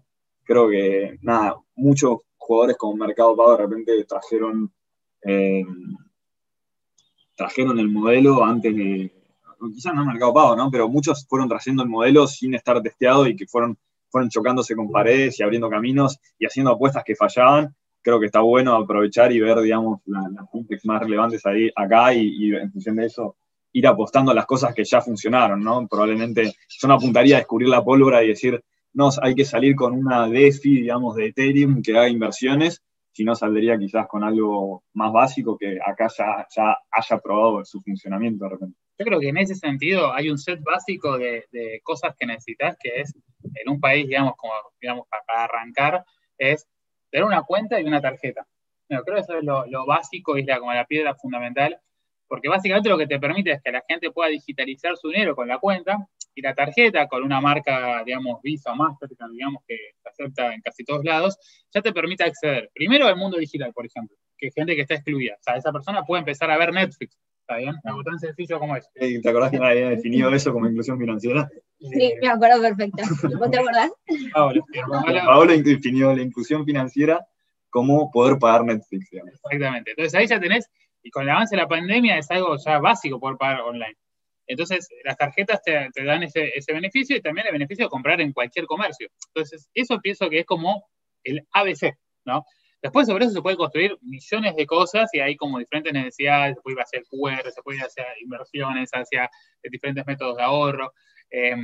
Creo 0.45 0.69
que 0.69 1.19
nada, 1.21 1.57
muchos 1.75 2.19
jugadores 2.37 2.77
como 2.77 2.95
Mercado 2.95 3.37
Pago 3.37 3.57
de 3.57 3.63
repente 3.65 4.05
trajeron, 4.05 4.73
eh, 5.23 5.65
trajeron 7.35 7.77
el 7.81 7.89
modelo 7.89 8.45
antes 8.45 8.73
de, 8.77 9.13
quizás 9.75 9.95
no 9.97 10.05
Mercado 10.05 10.33
Pago, 10.33 10.55
¿no? 10.55 10.71
pero 10.71 10.89
muchos 10.89 11.27
fueron 11.27 11.49
trayendo 11.49 11.83
el 11.83 11.89
modelo 11.89 12.29
sin 12.29 12.55
estar 12.55 12.81
testeado 12.81 13.27
y 13.27 13.35
que 13.35 13.49
fueron, 13.49 13.77
fueron 14.11 14.31
chocándose 14.31 14.77
con 14.77 14.93
paredes 14.93 15.41
y 15.41 15.43
abriendo 15.43 15.69
caminos 15.69 16.21
y 16.39 16.47
haciendo 16.47 16.71
apuestas 16.71 17.03
que 17.05 17.17
fallaban. 17.17 17.75
Creo 18.03 18.19
que 18.19 18.27
está 18.27 18.41
bueno 18.41 18.75
aprovechar 18.75 19.33
y 19.33 19.41
ver, 19.41 19.61
digamos, 19.61 20.01
las 20.07 20.31
la 20.33 20.47
fintechs 20.47 20.85
más 20.87 21.03
relevantes 21.03 21.45
ahí, 21.47 21.71
acá 21.75 22.15
y, 22.15 22.29
y 22.37 22.55
en 22.55 22.73
función 22.73 22.97
de 22.97 23.07
eso 23.07 23.37
ir 23.73 23.87
apostando 23.87 24.33
a 24.33 24.35
las 24.35 24.47
cosas 24.47 24.75
que 24.75 24.85
ya 24.85 25.01
funcionaron, 25.01 25.63
¿no? 25.63 25.87
Probablemente 25.89 26.53
yo 26.69 26.89
no 26.89 26.95
apuntaría 26.95 27.37
a 27.37 27.39
descubrir 27.39 27.69
la 27.69 27.85
pólvora 27.85 28.23
y 28.23 28.29
decir, 28.29 28.63
no, 28.93 29.11
hay 29.23 29.35
que 29.35 29.45
salir 29.45 29.77
con 29.77 29.93
una 29.93 30.29
DeFi, 30.29 30.81
digamos, 30.81 31.15
de 31.15 31.27
Ethereum 31.27 31.83
que 31.83 31.93
haga 31.93 32.09
inversiones, 32.09 32.83
sino 33.13 33.35
saldría 33.35 33.79
quizás 33.79 34.07
con 34.09 34.25
algo 34.25 34.85
más 34.95 35.13
básico 35.13 35.57
que 35.57 35.79
acá 35.85 36.09
ya, 36.17 36.47
ya 36.55 36.77
haya 36.91 37.19
probado 37.19 37.65
su 37.65 37.81
funcionamiento 37.81 38.45
de 38.45 38.51
repente. 38.51 38.79
Yo 38.99 39.07
creo 39.07 39.21
que 39.21 39.29
en 39.29 39.39
ese 39.39 39.55
sentido 39.55 40.13
hay 40.13 40.31
un 40.31 40.39
set 40.39 40.61
básico 40.63 41.17
de, 41.17 41.45
de 41.53 41.81
cosas 41.83 42.15
que 42.19 42.27
necesitas, 42.27 42.77
que 42.79 43.01
es 43.01 43.15
en 43.43 43.69
un 43.71 43.81
país, 43.81 44.07
digamos, 44.07 44.35
como 44.37 44.53
digamos, 44.81 45.07
para 45.09 45.45
arrancar, 45.45 46.05
es 46.37 46.67
tener 47.11 47.25
una 47.25 47.42
cuenta 47.42 47.81
y 47.81 47.85
una 47.85 48.01
tarjeta. 48.01 48.46
Creo 48.88 49.05
que 49.05 49.20
eso 49.20 49.38
es 49.38 49.44
lo, 49.44 49.87
básico 49.87 50.37
y 50.37 50.40
es 50.40 50.46
la, 50.46 50.59
como 50.59 50.73
la 50.73 50.85
piedra 50.85 51.14
fundamental 51.14 51.81
porque 52.31 52.49
básicamente 52.49 52.88
lo 52.88 52.96
que 52.96 53.09
te 53.09 53.18
permite 53.18 53.51
es 53.51 53.61
que 53.61 53.73
la 53.73 53.83
gente 53.88 54.12
pueda 54.12 54.31
digitalizar 54.31 54.96
su 54.96 55.09
dinero 55.09 55.35
con 55.35 55.49
la 55.49 55.59
cuenta 55.59 55.99
y 56.33 56.40
la 56.40 56.55
tarjeta 56.55 57.09
con 57.09 57.25
una 57.25 57.40
marca, 57.40 58.05
digamos, 58.07 58.40
Visa 58.40 58.73
o 58.73 58.77
Mastercard, 58.77 59.33
digamos, 59.33 59.64
que 59.66 59.77
se 60.01 60.09
acepta 60.09 60.55
en 60.55 60.61
casi 60.61 60.85
todos 60.85 61.05
lados, 61.05 61.37
ya 61.75 61.83
te 61.83 61.92
permite 61.92 62.23
acceder 62.23 62.70
primero 62.73 63.09
al 63.09 63.16
mundo 63.16 63.37
digital, 63.37 63.73
por 63.73 63.85
ejemplo, 63.85 64.16
que 64.38 64.53
gente 64.53 64.77
que 64.77 64.83
está 64.83 64.94
excluida. 64.94 65.35
O 65.40 65.42
sea, 65.42 65.57
esa 65.57 65.73
persona 65.73 66.05
puede 66.05 66.20
empezar 66.20 66.49
a 66.53 66.57
ver 66.57 66.73
Netflix, 66.73 67.18
¿está 67.40 67.57
bien? 67.57 67.75
Algo 67.83 68.05
tan 68.05 68.20
sencillo 68.20 68.61
como 68.61 68.77
eso. 68.77 68.88
¿Te 68.94 69.29
acordás 69.29 69.51
que 69.51 69.59
nadie 69.59 69.83
había 69.83 69.96
definido 69.96 70.33
eso 70.33 70.53
como 70.53 70.68
inclusión 70.68 71.01
financiera? 71.01 71.51
Sí, 71.81 72.12
me 72.21 72.29
acuerdo 72.29 72.61
perfecto. 72.61 73.03
¿Vos 73.38 73.51
te 73.51 73.59
acordás? 73.59 73.90
Definió 75.64 76.14
la 76.14 76.23
inclusión 76.23 76.64
financiera 76.64 77.27
como 77.71 78.11
poder 78.11 78.38
pagar 78.38 78.64
Netflix. 78.64 79.11
Digamos. 79.11 79.35
Exactamente. 79.35 79.90
Entonces 79.93 80.14
ahí 80.14 80.27
ya 80.27 80.38
tenés 80.38 80.69
y 81.03 81.11
con 81.11 81.23
el 81.23 81.31
avance 81.31 81.57
de 81.57 81.62
la 81.62 81.69
pandemia 81.69 82.19
es 82.19 82.31
algo 82.31 82.57
ya 82.64 82.79
básico 82.79 83.19
poder 83.19 83.38
pagar 83.38 83.62
online. 83.62 83.97
Entonces, 84.47 84.88
las 85.05 85.16
tarjetas 85.16 85.62
te, 85.62 85.88
te 85.95 86.05
dan 86.05 86.25
ese, 86.25 86.51
ese, 86.55 86.73
beneficio 86.73 87.16
y 87.16 87.23
también 87.23 87.47
el 87.47 87.53
beneficio 87.53 87.85
de 87.85 87.88
comprar 87.88 88.21
en 88.21 88.33
cualquier 88.33 88.66
comercio. 88.66 89.09
Entonces, 89.29 89.71
eso 89.75 90.01
pienso 90.01 90.29
que 90.29 90.40
es 90.40 90.47
como 90.47 90.85
el 91.23 91.47
ABC, 91.53 91.97
¿no? 92.25 92.45
Después 92.83 93.07
sobre 93.07 93.27
eso 93.27 93.35
se 93.35 93.43
puede 93.43 93.57
construir 93.57 93.97
millones 94.01 94.57
de 94.57 94.66
cosas 94.66 95.11
y 95.12 95.21
hay 95.21 95.37
como 95.37 95.59
diferentes 95.59 95.93
necesidades, 95.93 96.57
se 96.57 96.62
puede 96.62 96.77
ir 96.77 96.83
hacia 96.83 96.99
el 96.99 97.07
QR, 97.07 97.53
se 97.53 97.62
puede 97.62 97.79
ir 97.79 97.85
hacia 97.85 98.05
inversiones, 98.21 98.90
hacia 98.93 99.31
diferentes 99.62 100.07
métodos 100.07 100.38
de 100.38 100.43
ahorro, 100.43 100.93
eh, 101.31 101.57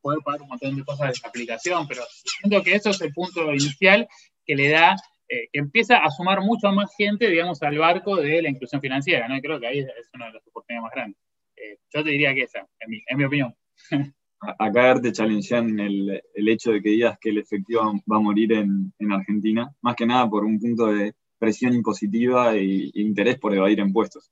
poder 0.00 0.20
pagar 0.24 0.42
un 0.42 0.48
montón 0.48 0.76
de 0.76 0.84
cosas 0.84 1.12
de 1.12 1.20
la 1.22 1.28
aplicación, 1.28 1.86
pero 1.88 2.02
siento 2.08 2.62
que 2.62 2.74
eso 2.74 2.90
es 2.90 3.00
el 3.00 3.12
punto 3.12 3.52
inicial 3.52 4.08
que 4.44 4.56
le 4.56 4.68
da 4.68 4.96
eh, 5.28 5.48
que 5.50 5.60
empieza 5.60 5.96
a 5.96 6.10
sumar 6.10 6.42
mucho 6.42 6.70
más 6.72 6.94
gente, 6.94 7.30
digamos, 7.30 7.62
al 7.62 7.78
barco 7.78 8.16
de 8.16 8.42
la 8.42 8.50
inclusión 8.50 8.82
financiera, 8.82 9.26
¿no? 9.28 9.40
Creo 9.40 9.58
que 9.58 9.66
ahí 9.66 9.78
es 9.78 10.10
una 10.12 10.26
de 10.26 10.34
las 10.34 10.46
oportunidades 10.46 10.82
más 10.82 10.92
grandes. 10.92 11.20
Eh, 11.56 11.78
yo 11.90 12.04
te 12.04 12.10
diría 12.10 12.34
que 12.34 12.42
esa, 12.42 12.66
en 12.80 12.90
mi, 12.90 13.02
en 13.06 13.24
opinión. 13.24 13.54
Acá 14.58 15.00
te 15.00 15.12
challengean 15.12 15.78
el, 15.78 16.20
el 16.34 16.48
hecho 16.48 16.72
de 16.72 16.82
que 16.82 16.90
digas 16.90 17.16
que 17.18 17.30
el 17.30 17.38
efectivo 17.38 17.94
va 18.10 18.16
a 18.16 18.20
morir 18.20 18.52
en, 18.52 18.92
en, 18.98 19.12
Argentina, 19.12 19.72
más 19.80 19.94
que 19.94 20.04
nada 20.04 20.28
por 20.28 20.44
un 20.44 20.58
punto 20.58 20.88
de 20.88 21.14
presión 21.38 21.72
impositiva 21.72 22.54
e, 22.54 22.88
e 22.88 23.00
interés 23.00 23.38
por 23.38 23.54
evadir 23.54 23.78
impuestos. 23.78 24.30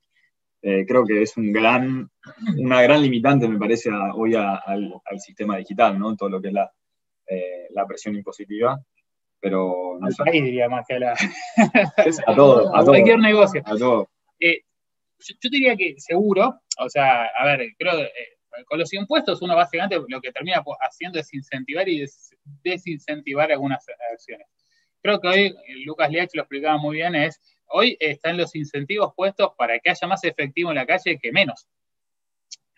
Eh, 0.63 0.85
creo 0.87 1.05
que 1.05 1.23
es 1.23 1.35
un 1.37 1.51
gran, 1.51 2.09
una 2.57 2.81
gran 2.83 3.01
limitante, 3.01 3.47
me 3.47 3.57
parece, 3.57 3.89
a, 3.89 4.13
hoy 4.13 4.35
a, 4.35 4.55
al, 4.55 4.93
al, 5.05 5.19
sistema 5.19 5.57
digital, 5.57 5.97
¿no? 5.97 6.15
Todo 6.15 6.29
lo 6.29 6.41
que 6.41 6.49
es 6.49 6.53
la, 6.53 6.71
eh, 7.27 7.67
la 7.71 7.87
presión 7.87 8.15
impositiva, 8.15 8.79
pero 9.39 9.97
no 9.99 10.11
sé. 10.11 10.23
Ahí 10.25 10.41
diría 10.41 10.67
más 10.69 10.85
que 10.87 10.95
a 10.95 10.99
la... 10.99 11.13
a 12.27 12.35
todo, 12.35 12.75
a, 12.75 12.83
cualquier 12.85 13.19
negocio. 13.19 13.61
A 13.65 13.75
todo. 13.75 14.09
Eh, 14.39 14.61
yo, 15.19 15.49
diría 15.49 15.75
que 15.75 15.95
seguro, 15.97 16.61
o 16.77 16.89
sea, 16.89 17.25
a 17.25 17.45
ver, 17.45 17.73
creo 17.77 17.93
que 17.97 18.03
eh, 18.03 18.65
con 18.65 18.79
los 18.79 18.91
impuestos 18.93 19.41
uno 19.41 19.55
básicamente 19.55 19.97
lo 20.07 20.21
que 20.21 20.31
termina 20.31 20.61
haciendo 20.81 21.19
es 21.19 21.33
incentivar 21.33 21.87
y 21.87 22.05
desincentivar 22.63 23.51
algunas 23.51 23.85
acciones. 24.11 24.47
Creo 25.01 25.19
que 25.19 25.27
hoy, 25.27 25.55
Lucas 25.85 26.11
Leach 26.11 26.35
lo 26.35 26.41
explicaba 26.41 26.77
muy 26.77 26.97
bien, 26.97 27.15
es 27.15 27.39
hoy 27.71 27.97
están 27.99 28.37
los 28.37 28.55
incentivos 28.55 29.13
puestos 29.15 29.51
para 29.57 29.79
que 29.79 29.89
haya 29.89 30.07
más 30.07 30.23
efectivo 30.23 30.69
en 30.69 30.75
la 30.75 30.85
calle 30.85 31.19
que 31.19 31.31
menos. 31.31 31.67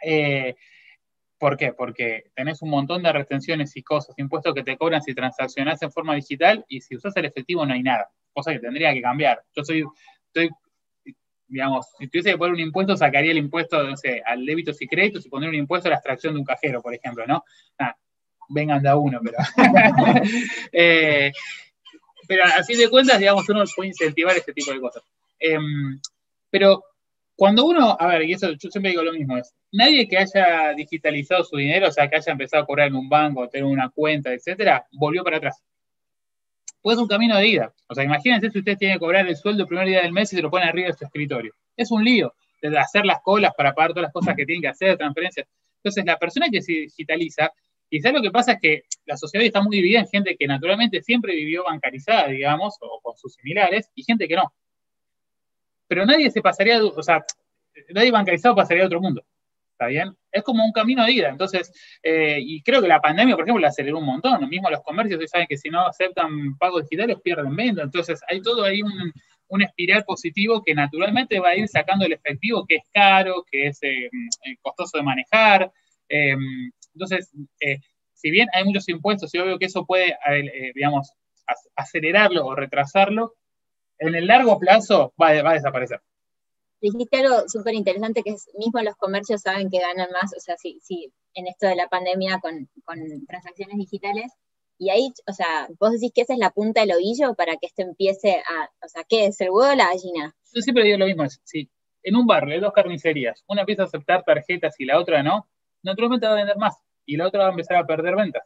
Eh, 0.01 0.55
¿Por 1.37 1.57
qué? 1.57 1.73
Porque 1.73 2.31
tenés 2.35 2.61
un 2.61 2.69
montón 2.69 3.03
de 3.03 3.11
retenciones 3.11 3.75
y 3.75 3.83
cosas, 3.83 4.17
impuestos 4.17 4.53
que 4.53 4.63
te 4.63 4.77
cobran 4.77 5.01
si 5.01 5.13
transaccionás 5.13 5.81
en 5.81 5.91
forma 5.91 6.15
digital 6.15 6.65
y 6.69 6.81
si 6.81 6.95
usás 6.95 7.15
el 7.17 7.25
efectivo 7.25 7.65
no 7.65 7.73
hay 7.73 7.83
nada, 7.83 8.09
cosa 8.31 8.53
que 8.53 8.59
tendría 8.59 8.93
que 8.93 9.01
cambiar. 9.01 9.41
Yo 9.55 9.63
soy, 9.63 9.83
estoy, 10.27 10.49
digamos, 11.47 11.87
si 11.97 12.07
tuviese 12.07 12.31
que 12.31 12.37
poner 12.37 12.53
un 12.53 12.61
impuesto, 12.61 12.95
sacaría 12.95 13.31
el 13.31 13.37
impuesto, 13.37 13.83
no 13.83 13.97
sé, 13.97 14.21
al 14.25 14.45
débitos 14.45 14.81
y 14.81 14.87
créditos 14.87 15.25
y 15.25 15.29
poner 15.29 15.49
un 15.49 15.55
impuesto 15.55 15.89
a 15.89 15.91
la 15.91 15.97
extracción 15.97 16.33
de 16.33 16.39
un 16.39 16.45
cajero, 16.45 16.81
por 16.81 16.93
ejemplo, 16.93 17.25
¿no? 17.27 17.43
vengan 18.49 18.81
de 18.81 18.89
a 18.89 18.95
uno, 18.95 19.19
pero... 19.23 19.37
eh, 20.71 21.31
pero 22.27 22.43
a 22.45 22.63
fin 22.63 22.77
de 22.77 22.89
cuentas, 22.89 23.19
digamos, 23.19 23.47
uno 23.49 23.63
puede 23.75 23.89
incentivar 23.89 24.35
este 24.35 24.53
tipo 24.53 24.71
de 24.71 24.79
cosas. 24.79 25.03
Em, 25.39 25.99
pero 26.49 26.83
cuando 27.35 27.65
uno, 27.65 27.97
a 27.99 28.07
ver, 28.07 28.23
y 28.23 28.33
eso 28.33 28.51
yo 28.51 28.69
siempre 28.69 28.91
digo 28.91 29.03
lo 29.03 29.11
mismo, 29.11 29.37
es, 29.37 29.53
nadie 29.71 30.07
que 30.07 30.17
haya 30.17 30.73
digitalizado 30.73 31.43
su 31.43 31.57
dinero, 31.57 31.87
o 31.87 31.91
sea, 31.91 32.09
que 32.09 32.17
haya 32.17 32.31
empezado 32.31 32.63
a 32.63 32.65
cobrar 32.65 32.87
en 32.87 32.95
un 32.95 33.09
banco, 33.09 33.49
tener 33.49 33.65
una 33.65 33.89
cuenta, 33.89 34.31
etcétera, 34.31 34.85
volvió 34.91 35.23
para 35.23 35.37
atrás. 35.37 35.61
Pues 36.81 36.97
es 36.97 37.01
un 37.01 37.07
camino 37.07 37.37
de 37.37 37.47
ida. 37.47 37.73
O 37.87 37.95
sea, 37.95 38.03
imagínense 38.03 38.49
si 38.49 38.59
usted 38.59 38.77
tiene 38.77 38.95
que 38.95 38.99
cobrar 38.99 39.27
el 39.27 39.35
sueldo 39.35 39.63
el 39.63 39.67
primer 39.67 39.87
día 39.87 40.01
del 40.01 40.11
mes 40.11 40.31
y 40.33 40.35
se 40.35 40.41
lo 40.41 40.51
pone 40.51 40.65
arriba 40.65 40.87
de 40.87 40.93
su 40.93 41.05
escritorio. 41.05 41.53
Es 41.75 41.91
un 41.91 42.03
lío 42.03 42.33
de 42.61 42.77
hacer 42.77 43.05
las 43.05 43.21
colas 43.21 43.53
para 43.57 43.73
pagar 43.73 43.91
todas 43.91 44.03
las 44.03 44.13
cosas 44.13 44.35
que 44.35 44.45
tiene 44.45 44.61
que 44.61 44.67
hacer, 44.67 44.97
transferencias. 44.97 45.47
Entonces, 45.77 46.05
la 46.05 46.17
persona 46.17 46.47
que 46.49 46.61
se 46.61 46.71
digitaliza 46.73 47.51
Quizás 47.93 48.11
lo 48.11 48.23
que 48.23 48.31
pasa 48.31 48.53
es 48.53 48.59
que 48.59 48.83
la 49.05 49.15
sociedad 49.15 49.45
está 49.45 49.61
muy 49.61 49.75
dividida 49.75 49.99
en 49.99 50.07
gente 50.07 50.35
que 50.35 50.47
naturalmente 50.47 50.99
siempre 51.03 51.35
vivió 51.35 51.63
bancarizada, 51.65 52.29
digamos, 52.29 52.75
o 52.81 52.99
con 53.03 53.15
sus 53.15 53.35
similares, 53.35 53.91
y 53.93 54.01
gente 54.01 54.27
que 54.27 54.35
no. 54.35 54.51
Pero 55.85 56.03
nadie 56.03 56.31
se 56.31 56.41
pasaría, 56.41 56.83
o 56.83 57.03
sea, 57.03 57.23
nadie 57.93 58.09
bancarizado 58.09 58.55
pasaría 58.55 58.81
a 58.81 58.87
otro 58.87 58.99
mundo. 58.99 59.23
¿Está 59.73 59.85
bien? 59.85 60.17
Es 60.31 60.41
como 60.41 60.65
un 60.65 60.71
camino 60.71 61.05
de 61.05 61.11
ida. 61.11 61.29
Entonces, 61.29 61.71
eh, 62.01 62.39
y 62.41 62.63
creo 62.63 62.81
que 62.81 62.87
la 62.87 62.99
pandemia, 62.99 63.35
por 63.35 63.43
ejemplo, 63.45 63.61
la 63.61 63.67
aceleró 63.67 63.99
un 63.99 64.07
montón. 64.07 64.41
Lo 64.41 64.47
mismo 64.47 64.71
los 64.71 64.81
comercios 64.81 65.19
hoy 65.19 65.27
saben 65.27 65.45
que 65.47 65.57
si 65.57 65.69
no 65.69 65.85
aceptan 65.85 66.57
pagos 66.57 66.89
digitales 66.89 67.17
pierden 67.23 67.55
venta. 67.55 67.83
Entonces, 67.83 68.21
hay 68.27 68.41
todo 68.41 68.63
ahí 68.63 68.81
un, 68.81 69.13
un 69.49 69.61
espiral 69.61 70.03
positivo 70.03 70.63
que 70.63 70.73
naturalmente 70.73 71.39
va 71.39 71.49
a 71.49 71.55
ir 71.55 71.67
sacando 71.67 72.05
el 72.05 72.13
efectivo 72.13 72.65
que 72.65 72.77
es 72.77 72.89
caro, 72.91 73.45
que 73.51 73.67
es 73.67 73.83
eh, 73.83 74.05
eh, 74.07 74.57
costoso 74.63 74.97
de 74.97 75.03
manejar. 75.03 75.71
Entonces, 76.93 77.31
eh, 77.59 77.79
si 78.13 78.31
bien 78.31 78.47
hay 78.53 78.63
muchos 78.63 78.87
impuestos, 78.89 79.31
yo 79.33 79.45
veo 79.45 79.59
que 79.59 79.65
eso 79.65 79.85
puede, 79.85 80.11
eh, 80.11 80.71
digamos, 80.73 81.11
acelerarlo 81.75 82.45
o 82.45 82.55
retrasarlo, 82.55 83.35
en 83.99 84.15
el 84.15 84.27
largo 84.27 84.59
plazo 84.59 85.13
va, 85.21 85.29
a 85.29 85.53
desaparecer. 85.53 86.01
Dijiste 86.81 87.17
algo 87.17 87.47
súper 87.47 87.75
interesante 87.75 88.23
que 88.23 88.31
es, 88.31 88.49
mismo 88.57 88.81
los 88.81 88.95
comercios 88.95 89.41
saben 89.41 89.69
que 89.69 89.79
ganan 89.79 90.09
más, 90.11 90.33
o 90.35 90.39
sea, 90.39 90.55
si, 90.57 90.79
en 91.33 91.47
esto 91.47 91.67
de 91.67 91.75
la 91.75 91.87
pandemia 91.87 92.39
con, 92.39 92.69
transacciones 93.27 93.77
digitales, 93.77 94.31
y 94.77 94.89
ahí, 94.89 95.13
o 95.27 95.33
sea, 95.33 95.67
vos 95.79 95.91
decís 95.91 96.11
que 96.13 96.21
esa 96.21 96.33
es 96.33 96.39
la 96.39 96.49
punta 96.49 96.81
del 96.81 96.93
ovillo 96.93 97.35
para 97.35 97.55
que 97.57 97.67
esto 97.67 97.83
empiece 97.83 98.35
a, 98.35 98.69
o 98.85 98.89
sea, 98.89 99.03
¿qué 99.07 99.27
es 99.27 99.39
el 99.39 99.49
huevo 99.51 99.71
o 99.71 99.75
la 99.75 99.87
gallina? 99.87 100.35
Yo 100.53 100.61
siempre 100.61 100.83
digo 100.83 100.97
lo 100.97 101.05
mismo, 101.05 101.25
si 101.43 101.69
en 102.01 102.15
un 102.15 102.25
barrio 102.25 102.55
hay 102.55 102.59
dos 102.59 102.73
carnicerías, 102.73 103.43
una 103.47 103.61
empieza 103.61 103.83
a 103.83 103.85
aceptar 103.85 104.23
tarjetas 104.23 104.75
y 104.79 104.85
la 104.85 104.99
otra 104.99 105.23
no, 105.23 105.47
naturalmente 105.83 106.25
va 106.25 106.33
a 106.33 106.37
vender 106.37 106.57
más 106.57 106.75
y 107.05 107.17
la 107.17 107.27
otra 107.27 107.41
va 107.41 107.47
a 107.47 107.51
empezar 107.51 107.77
a 107.77 107.85
perder 107.85 108.15
ventas, 108.15 108.43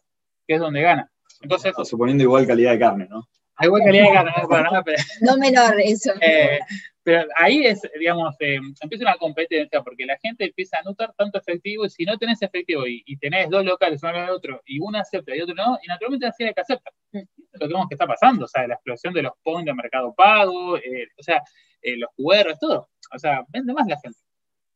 que 0.47 0.55
es 0.55 0.59
donde 0.59 0.81
gana. 0.81 1.09
Entonces, 1.41 1.73
suponiendo 1.83 2.23
igual 2.23 2.47
calidad 2.47 2.71
de 2.71 2.79
carne, 2.79 3.07
¿no? 3.09 3.27
Hay 3.55 3.67
igual 3.67 3.83
calidad 3.83 4.05
de 4.05 4.13
carne, 4.13 4.31
¿no? 4.71 4.83
Pero, 4.83 4.97
no 5.21 5.37
menor 5.37 5.79
eso. 5.79 6.11
Eh, 6.21 6.59
pero 7.03 7.25
ahí 7.37 7.65
es, 7.65 7.81
digamos, 7.97 8.35
eh, 8.41 8.59
empieza 8.81 9.05
una 9.05 9.15
competencia 9.15 9.81
porque 9.81 10.05
la 10.05 10.17
gente 10.17 10.43
empieza 10.43 10.77
a 10.77 10.81
notar 10.83 11.13
tanto 11.17 11.39
efectivo 11.39 11.85
y 11.85 11.89
si 11.89 12.03
no 12.03 12.17
tenés 12.17 12.41
efectivo 12.41 12.83
y, 12.85 13.17
tenés 13.17 13.49
dos 13.49 13.63
locales, 13.63 14.03
uno 14.03 14.11
al 14.11 14.29
otro, 14.31 14.61
y 14.65 14.77
uno 14.81 14.99
acepta 14.99 15.33
y 15.33 15.39
otro 15.39 15.55
no, 15.55 15.79
y 15.81 15.87
naturalmente 15.87 16.27
así 16.27 16.43
hay 16.43 16.53
que 16.53 16.59
aceptar. 16.59 16.91
Mm. 17.13 17.19
Lo 17.53 17.59
que 17.59 17.73
vemos 17.73 17.87
que 17.87 17.95
está 17.95 18.07
pasando, 18.07 18.43
o 18.43 18.47
sea, 18.49 18.67
la 18.67 18.73
explosión 18.73 19.13
de 19.13 19.21
los 19.21 19.31
points 19.41 19.67
de 19.67 19.73
mercado 19.73 20.13
pago, 20.13 20.75
eh, 20.77 21.07
o 21.17 21.23
sea, 21.23 21.41
los 21.81 22.09
QR, 22.17 22.57
todo. 22.59 22.89
O 23.15 23.19
sea, 23.19 23.45
vende 23.47 23.73
más 23.73 23.87
la 23.87 23.97
gente. 24.03 24.19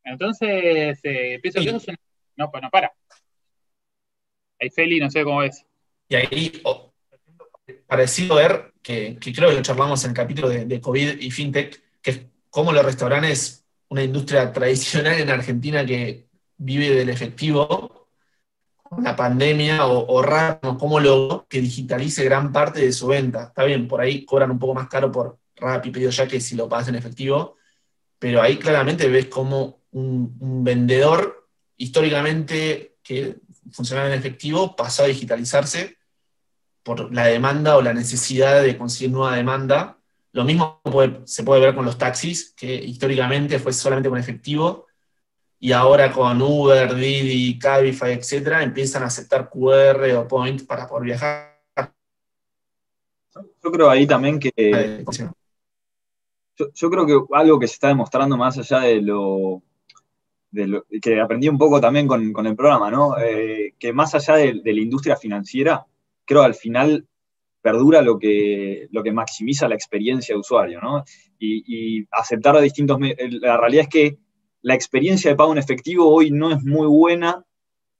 Entonces, 0.04 0.98
pienso 1.02 1.60
que 1.60 1.68
eso 1.68 1.76
es 1.76 1.88
una 1.88 1.96
no, 2.42 2.50
pues 2.50 2.62
no 2.62 2.70
para. 2.70 2.92
Ahí 4.60 4.70
Feli, 4.70 5.00
no 5.00 5.10
sé 5.10 5.24
cómo 5.24 5.42
es. 5.42 5.64
Y 6.08 6.16
ahí, 6.16 6.60
oh, 6.64 6.92
parecido 7.86 8.36
ver, 8.36 8.72
que, 8.82 9.18
creo 9.18 9.50
que 9.50 9.56
lo 9.56 9.62
charlamos 9.62 10.04
en 10.04 10.10
el 10.10 10.16
capítulo 10.16 10.48
de, 10.48 10.80
COVID 10.80 11.20
y 11.20 11.30
FinTech, 11.30 11.82
que 12.02 12.10
es 12.10 12.20
cómo 12.50 12.72
los 12.72 12.84
restaurantes, 12.84 13.64
una 13.88 14.02
industria 14.02 14.52
tradicional 14.52 15.20
en 15.20 15.30
Argentina 15.30 15.86
que 15.86 16.26
vive 16.56 16.90
del 16.90 17.08
efectivo, 17.08 18.08
la 19.02 19.16
pandemia 19.16 19.86
o, 19.86 20.06
o 20.06 20.22
raro, 20.22 20.76
cómo 20.78 21.00
logró 21.00 21.46
que 21.48 21.60
digitalice 21.60 22.24
gran 22.24 22.52
parte 22.52 22.80
de 22.80 22.92
su 22.92 23.06
venta. 23.06 23.44
Está 23.44 23.64
bien, 23.64 23.88
por 23.88 24.00
ahí 24.00 24.24
cobran 24.24 24.50
un 24.50 24.58
poco 24.58 24.74
más 24.74 24.88
caro 24.88 25.10
por 25.10 25.38
Rappi, 25.56 25.90
pedido 25.90 26.10
ya 26.10 26.26
que 26.26 26.40
si 26.40 26.56
lo 26.56 26.68
pagas 26.68 26.88
en 26.88 26.96
efectivo, 26.96 27.56
pero 28.18 28.42
ahí 28.42 28.58
claramente 28.58 29.08
ves 29.08 29.26
cómo 29.26 29.80
un 29.92 30.64
vendedor 30.64 31.41
históricamente 31.82 32.96
que 33.02 33.38
funcionaba 33.72 34.08
en 34.08 34.14
efectivo 34.18 34.76
pasó 34.76 35.02
a 35.02 35.06
digitalizarse 35.06 35.96
por 36.84 37.12
la 37.12 37.26
demanda 37.26 37.76
o 37.76 37.82
la 37.82 37.92
necesidad 37.92 38.62
de 38.62 38.78
conseguir 38.78 39.10
nueva 39.10 39.36
demanda. 39.36 39.98
Lo 40.30 40.44
mismo 40.44 40.80
se 41.24 41.42
puede 41.42 41.60
ver 41.60 41.74
con 41.74 41.84
los 41.84 41.98
taxis, 41.98 42.54
que 42.56 42.72
históricamente 42.72 43.58
fue 43.58 43.72
solamente 43.72 44.08
con 44.08 44.18
efectivo, 44.18 44.86
y 45.58 45.72
ahora 45.72 46.12
con 46.12 46.40
Uber, 46.40 46.94
Didi, 46.94 47.58
Cabify, 47.58 48.12
etcétera, 48.12 48.62
empiezan 48.62 49.02
a 49.02 49.06
aceptar 49.06 49.50
QR 49.50 50.10
o 50.16 50.28
Point 50.28 50.66
para 50.66 50.86
poder 50.86 51.04
viajar. 51.04 51.60
Yo 53.34 53.72
creo 53.72 53.90
ahí 53.90 54.06
también 54.06 54.38
que. 54.38 55.04
yo 56.56 56.90
creo 56.90 57.06
que 57.06 57.20
algo 57.32 57.58
que 57.58 57.66
se 57.66 57.74
está 57.74 57.88
demostrando 57.88 58.36
más 58.36 58.58
allá 58.58 58.80
de 58.80 59.00
lo 59.00 59.62
que 61.00 61.20
aprendí 61.20 61.48
un 61.48 61.58
poco 61.58 61.80
también 61.80 62.06
con, 62.06 62.46
el 62.46 62.56
programa, 62.56 62.90
¿no? 62.90 63.18
Eh, 63.18 63.74
que 63.78 63.92
más 63.92 64.14
allá 64.14 64.36
de, 64.36 64.60
la 64.64 64.80
industria 64.80 65.16
financiera, 65.16 65.86
creo 66.24 66.42
al 66.42 66.54
final 66.54 67.06
perdura 67.60 68.02
lo 68.02 68.18
que, 68.18 68.88
lo 68.90 69.02
que 69.02 69.12
maximiza 69.12 69.68
la 69.68 69.74
experiencia 69.74 70.34
de 70.34 70.40
usuario, 70.40 70.80
¿no? 70.80 71.04
Y, 71.38 72.04
aceptar 72.10 72.56
a 72.56 72.60
distintos... 72.60 72.98
La 73.40 73.56
realidad 73.56 73.84
es 73.84 73.88
que 73.88 74.18
la 74.62 74.74
experiencia 74.74 75.30
de 75.30 75.36
pago 75.36 75.52
en 75.52 75.58
efectivo 75.58 76.08
hoy 76.08 76.30
no 76.30 76.52
es 76.52 76.62
muy 76.62 76.86
buena, 76.86 77.44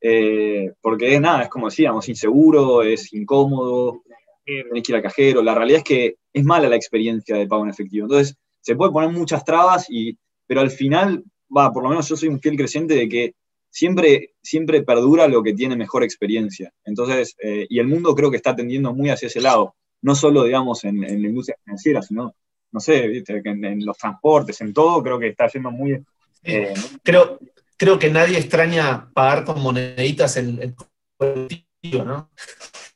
eh, 0.00 0.72
porque 0.80 1.14
es 1.14 1.20
nada, 1.20 1.44
es 1.44 1.48
como 1.48 1.68
decíamos, 1.68 2.08
inseguro, 2.08 2.82
es 2.82 3.12
incómodo, 3.12 4.02
tenés 4.44 4.82
que 4.82 4.92
ir 4.92 4.96
al 4.96 5.02
cajero. 5.02 5.42
La 5.42 5.54
realidad 5.54 5.78
es 5.78 5.84
que 5.84 6.16
es 6.32 6.44
mala 6.44 6.68
la 6.68 6.76
experiencia 6.76 7.36
de 7.36 7.46
pago 7.46 7.64
en 7.64 7.70
efectivo. 7.70 8.06
Entonces, 8.06 8.36
se 8.60 8.76
puede 8.76 8.92
poner 8.92 9.10
muchas 9.10 9.44
trabas, 9.44 9.86
y, 9.88 10.18
pero 10.46 10.60
al 10.60 10.70
final 10.70 11.24
va, 11.56 11.72
por 11.72 11.82
lo 11.82 11.90
menos 11.90 12.08
yo 12.08 12.16
soy 12.16 12.28
un 12.28 12.40
fiel 12.40 12.56
creciente 12.56 12.94
de 12.94 13.08
que 13.08 13.34
siempre, 13.70 14.34
siempre 14.42 14.82
perdura 14.82 15.26
lo 15.26 15.42
que 15.42 15.54
tiene 15.54 15.76
mejor 15.76 16.04
experiencia. 16.04 16.72
Entonces, 16.84 17.34
eh, 17.42 17.66
y 17.68 17.78
el 17.78 17.88
mundo 17.88 18.14
creo 18.14 18.30
que 18.30 18.36
está 18.36 18.54
tendiendo 18.54 18.92
muy 18.92 19.10
hacia 19.10 19.26
ese 19.26 19.40
lado, 19.40 19.74
no 20.02 20.14
solo, 20.14 20.44
digamos, 20.44 20.84
en, 20.84 21.00
la 21.00 21.08
industria 21.08 21.56
financiera, 21.64 22.02
sino, 22.02 22.34
no 22.70 22.80
sé, 22.80 23.22
En, 23.26 23.84
los 23.84 23.96
transportes, 23.96 24.60
en 24.60 24.72
todo, 24.72 25.02
creo 25.02 25.18
que 25.18 25.28
está 25.28 25.48
yendo 25.48 25.70
muy... 25.70 26.02
Eh, 26.44 26.74
creo, 27.02 27.38
creo 27.77 27.98
que 27.98 28.10
nadie 28.10 28.38
extraña 28.38 29.10
pagar 29.12 29.44
con 29.44 29.60
moneditas 29.62 30.37
el, 30.37 30.74
colectivo, 31.16 32.04
¿no? 32.04 32.31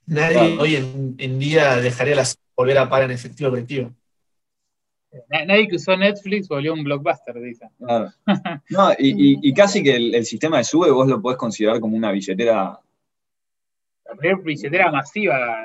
Nadie 0.06 0.56
hoy 0.58 0.76
en, 0.76 1.38
día 1.38 1.76
dejaría 1.76 2.16
las, 2.16 2.38
volver 2.56 2.78
a 2.78 2.88
pagar 2.88 3.10
en 3.10 3.16
efectivo 3.16 3.50
colectivo. 3.50 3.92
Nadie 5.30 5.68
que 5.68 5.76
usó 5.76 5.96
Netflix 5.96 6.48
volvió 6.48 6.74
un 6.74 6.84
blockbuster, 6.84 7.34
dice. 7.40 7.68
No, 8.70 8.90
y, 8.98 9.52
casi 9.54 9.82
que 9.82 9.96
el, 9.96 10.24
sistema 10.24 10.58
de 10.58 10.64
sube 10.64 10.90
vos 10.90 11.08
lo 11.08 11.20
podés 11.20 11.38
considerar 11.38 11.80
como 11.80 11.96
una 11.96 12.12
billetera. 12.12 12.78
La 14.04 14.14
primera 14.14 14.40
billetera 14.42 14.92
masiva 14.92 15.64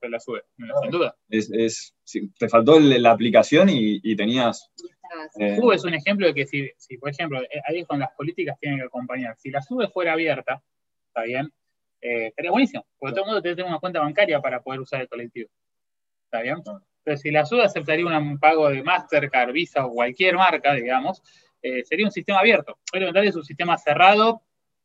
de, 0.00 0.08
la 0.08 0.20
sube, 0.20 0.42
sin 0.82 0.90
duda. 0.90 1.16
Es, 1.28 1.94
te 2.38 2.48
faltó 2.48 2.78
la 2.78 3.10
aplicación 3.10 3.68
y, 3.70 4.16
tenías. 4.16 4.70
Eh, 5.38 5.56
sube 5.56 5.74
es 5.74 5.84
un 5.84 5.94
ejemplo 5.94 6.28
de 6.28 6.34
que 6.34 6.46
si, 6.46 6.70
si, 6.76 6.96
por 6.96 7.10
ejemplo, 7.10 7.42
eh, 7.42 7.60
ahí 7.66 7.84
con 7.84 7.98
las 7.98 8.12
políticas 8.12 8.56
tienen 8.60 8.78
que 8.78 8.84
acompañar. 8.84 9.36
Si 9.38 9.50
la 9.50 9.60
sube 9.60 9.88
fuera 9.88 10.12
abierta, 10.12 10.62
está 11.08 11.22
bien, 11.24 11.52
eh, 12.00 12.32
sería 12.34 12.50
buenísimo, 12.50 12.86
porque 12.98 13.14
todo 13.14 13.24
el 13.24 13.30
mundo 13.32 13.42
tiene 13.42 13.64
una 13.64 13.78
cuenta 13.78 14.00
bancaria 14.00 14.40
para 14.40 14.62
poder 14.62 14.80
usar 14.80 15.02
el 15.02 15.08
colectivo. 15.08 15.50
¿Está 16.24 16.42
bien? 16.42 16.58
Entonces, 17.04 17.22
si 17.22 17.30
la 17.30 17.46
SUDA 17.46 17.64
aceptaría 17.64 18.06
un 18.06 18.38
pago 18.38 18.68
de 18.68 18.82
Mastercard, 18.82 19.52
Visa 19.52 19.86
o 19.86 19.92
cualquier 19.92 20.36
marca, 20.36 20.74
digamos, 20.74 21.22
eh, 21.62 21.82
sería 21.84 22.06
un 22.06 22.12
sistema 22.12 22.40
abierto. 22.40 22.78
Obviamente 22.92 23.28
es 23.28 23.36
un 23.36 23.44
sistema 23.44 23.76
cerrado, 23.78 24.42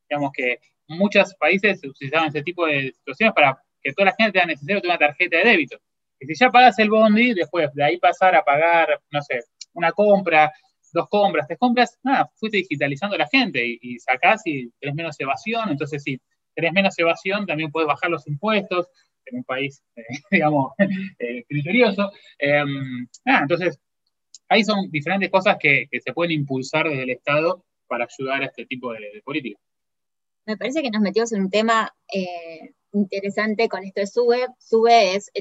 digamos 0.09 0.31
que 0.33 0.59
muchos 0.87 1.33
países 1.35 1.83
utilizaban 1.83 2.29
ese 2.29 2.43
tipo 2.43 2.65
de 2.65 2.93
situaciones 2.93 3.33
para 3.33 3.61
que 3.81 3.93
toda 3.93 4.07
la 4.07 4.15
gente 4.17 4.33
tenga 4.33 4.47
necesario 4.47 4.81
tener 4.81 4.97
una 4.97 5.07
tarjeta 5.07 5.37
de 5.37 5.43
débito. 5.43 5.77
Y 6.19 6.27
si 6.27 6.35
ya 6.35 6.49
pagas 6.49 6.79
el 6.79 6.89
bondi, 6.89 7.33
después 7.33 7.73
de 7.73 7.83
ahí 7.83 7.97
pasar 7.97 8.35
a 8.35 8.43
pagar, 8.43 9.01
no 9.11 9.21
sé, 9.21 9.41
una 9.73 9.91
compra, 9.91 10.51
dos 10.93 11.07
compras, 11.09 11.45
tres 11.47 11.59
compras, 11.59 11.99
nada, 12.03 12.31
fuiste 12.35 12.57
digitalizando 12.57 13.15
a 13.15 13.19
la 13.19 13.27
gente 13.27 13.77
y, 13.81 13.99
sacás 13.99 14.41
y 14.45 14.71
tenés 14.79 14.95
menos 14.95 15.19
evasión, 15.19 15.69
entonces 15.69 16.01
si 16.01 16.19
tenés 16.55 16.71
menos 16.71 16.97
evasión 16.97 17.45
también 17.45 17.69
puedes 17.69 17.87
bajar 17.87 18.09
los 18.09 18.25
impuestos 18.27 18.87
en 19.25 19.37
un 19.37 19.43
país, 19.43 19.83
eh, 19.95 20.03
digamos, 20.31 20.73
eh, 21.19 21.43
criterioso. 21.47 22.11
Em, 22.37 23.07
entonces, 23.25 23.79
ahí 24.49 24.63
son 24.63 24.89
diferentes 24.91 25.29
cosas 25.29 25.57
que, 25.59 25.87
se 25.91 26.13
pueden 26.13 26.31
impulsar 26.31 26.89
desde 26.89 27.03
el 27.03 27.11
Estado 27.11 27.63
para 27.87 28.05
ayudar 28.05 28.41
a 28.41 28.45
este 28.45 28.65
tipo 28.65 28.91
de, 28.93 28.99
de 28.99 29.21
políticas. 29.23 29.61
Me 30.45 30.57
parece 30.57 30.81
que 30.81 30.91
nos 30.91 31.01
metimos 31.01 31.31
en 31.33 31.41
un 31.41 31.49
tema 31.49 31.91
eh, 32.13 32.73
interesante 32.93 33.67
con 33.67 33.83
esto 33.83 34.01
de 34.01 34.07
SUBE. 34.07 34.47
SUBE 34.59 35.15
es 35.15 35.31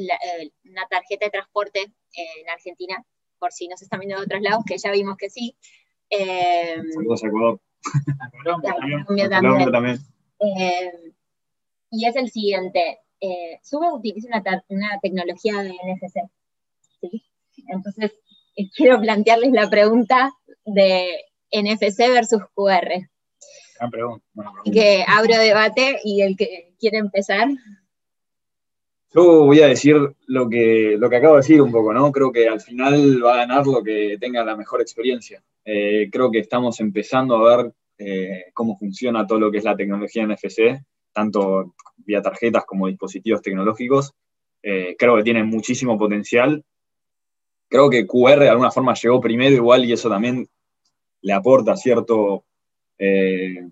una 0.65 0.87
tarjeta 0.89 1.27
de 1.27 1.31
transporte 1.31 1.81
en 1.83 2.49
Argentina 2.49 3.05
por 3.39 3.53
si 3.53 3.69
nos 3.69 3.83
están 3.83 4.01
viendo 4.01 4.17
de 4.17 4.25
otros 4.25 4.41
lados, 4.41 4.65
que 4.67 4.79
ya 4.79 4.91
vimos 4.91 5.17
que 5.19 5.29
sí. 5.29 5.55
Eh, 6.09 6.81
Saludos 6.95 7.25
a 7.25 7.27
Ecuador. 7.27 7.61
Colombia 8.43 9.29
también. 9.29 9.71
también. 9.71 9.99
Eh, 10.41 11.13
y 11.91 12.07
es 12.07 12.17
el 12.17 12.31
siguiente. 12.31 13.01
Eh, 13.25 13.59
Sube 13.63 13.91
utiliza 13.91 14.29
una, 14.69 15.01
tecnología 15.01 15.63
de 15.63 15.71
NFC. 15.71 16.31
¿sí? 17.01 17.25
Entonces, 17.69 18.13
eh, 18.57 18.69
quiero 18.77 19.01
plantearles 19.01 19.53
la 19.53 19.71
pregunta 19.71 20.31
de 20.67 21.25
NFC 21.51 21.99
versus 22.13 22.43
QR. 22.55 23.09
Gran 23.79 23.91
pregunta. 23.91 24.25
Que 24.71 25.05
abro 25.07 25.39
debate 25.39 26.01
y 26.05 26.21
el 26.21 26.37
que 26.37 26.75
quiere 26.79 26.99
empezar. 26.99 27.49
Yo 29.15 29.47
voy 29.47 29.61
a 29.61 29.69
decir 29.69 29.97
lo 30.27 30.49
que, 30.51 30.97
lo 30.99 31.09
que 31.09 31.17
acabo 31.17 31.35
de 31.35 31.41
decir 31.41 31.63
un 31.63 31.73
poco, 31.73 31.95
¿no? 31.95 32.13
Creo 32.13 32.31
que 32.31 32.49
al 32.49 32.61
final 32.61 33.25
va 33.25 33.35
a 33.35 33.37
ganar 33.39 33.67
lo 33.67 33.83
que 33.83 34.19
tenga 34.21 34.45
la 34.45 34.57
mejor 34.57 34.83
experiencia. 34.83 35.43
Eh, 35.65 36.11
creo 36.11 36.31
que 36.31 36.41
estamos 36.41 36.79
empezando 36.81 37.37
a 37.37 37.57
ver 37.57 37.73
eh, 37.97 38.47
cómo 38.53 38.77
funciona 38.77 39.27
todo 39.27 39.39
lo 39.39 39.51
que 39.51 39.59
es 39.59 39.65
la 39.65 39.77
tecnología 39.77 40.27
NFC, 40.27 40.85
tanto 41.15 41.75
vía 41.97 42.21
tarjetas 42.21 42.65
como 42.67 42.89
dispositivos 42.89 43.41
tecnológicos. 43.41 44.13
Eh, 44.63 44.97
creo 44.99 45.17
que 45.17 45.23
tiene 45.23 45.45
muchísimo 45.45 45.97
potencial. 45.97 46.63
Creo 47.69 47.89
que 47.89 48.07
QR 48.07 48.41
de 48.41 48.51
alguna 48.51 48.71
forma 48.71 48.95
llegó 48.95 49.21
primero 49.21 49.55
igual 49.55 49.85
y 49.85 49.93
eso 49.93 50.11
también 50.11 50.47
le 51.23 51.33
aporta 51.33 51.77
cierto, 51.77 52.45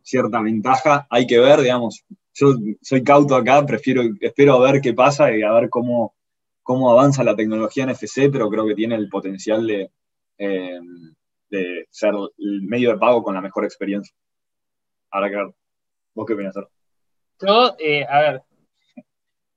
cierta 0.02 0.40
ventaja. 0.40 1.06
Hay 1.10 1.26
que 1.26 1.38
ver, 1.38 1.60
digamos, 1.60 2.04
yo 2.34 2.54
soy 2.80 3.04
cauto 3.04 3.36
acá, 3.36 3.64
prefiero, 3.66 4.02
espero 4.20 4.54
a 4.54 4.72
ver 4.72 4.80
qué 4.80 4.94
pasa 4.94 5.34
y 5.36 5.42
a 5.42 5.52
ver 5.52 5.68
cómo, 5.68 6.14
cómo 6.62 6.90
avanza 6.90 7.24
la 7.24 7.36
tecnología 7.36 7.86
NFC, 7.86 8.30
pero 8.30 8.48
creo 8.48 8.66
que 8.66 8.74
tiene 8.74 8.94
el 8.94 9.08
potencial 9.08 9.66
de, 9.66 9.90
eh, 10.38 10.80
de 11.50 11.86
ser 11.90 12.14
el 12.38 12.62
medio 12.62 12.90
de 12.90 12.98
pago 12.98 13.22
con 13.22 13.34
la 13.34 13.40
mejor 13.40 13.64
experiencia. 13.64 14.14
Ahora 15.10 15.28
que 15.28 15.36
ver, 15.36 15.54
¿vos 16.14 16.26
qué 16.26 16.34
opinas? 16.34 16.54
Yo, 17.40 17.76
eh, 17.78 18.04
a 18.08 18.20
ver, 18.20 18.42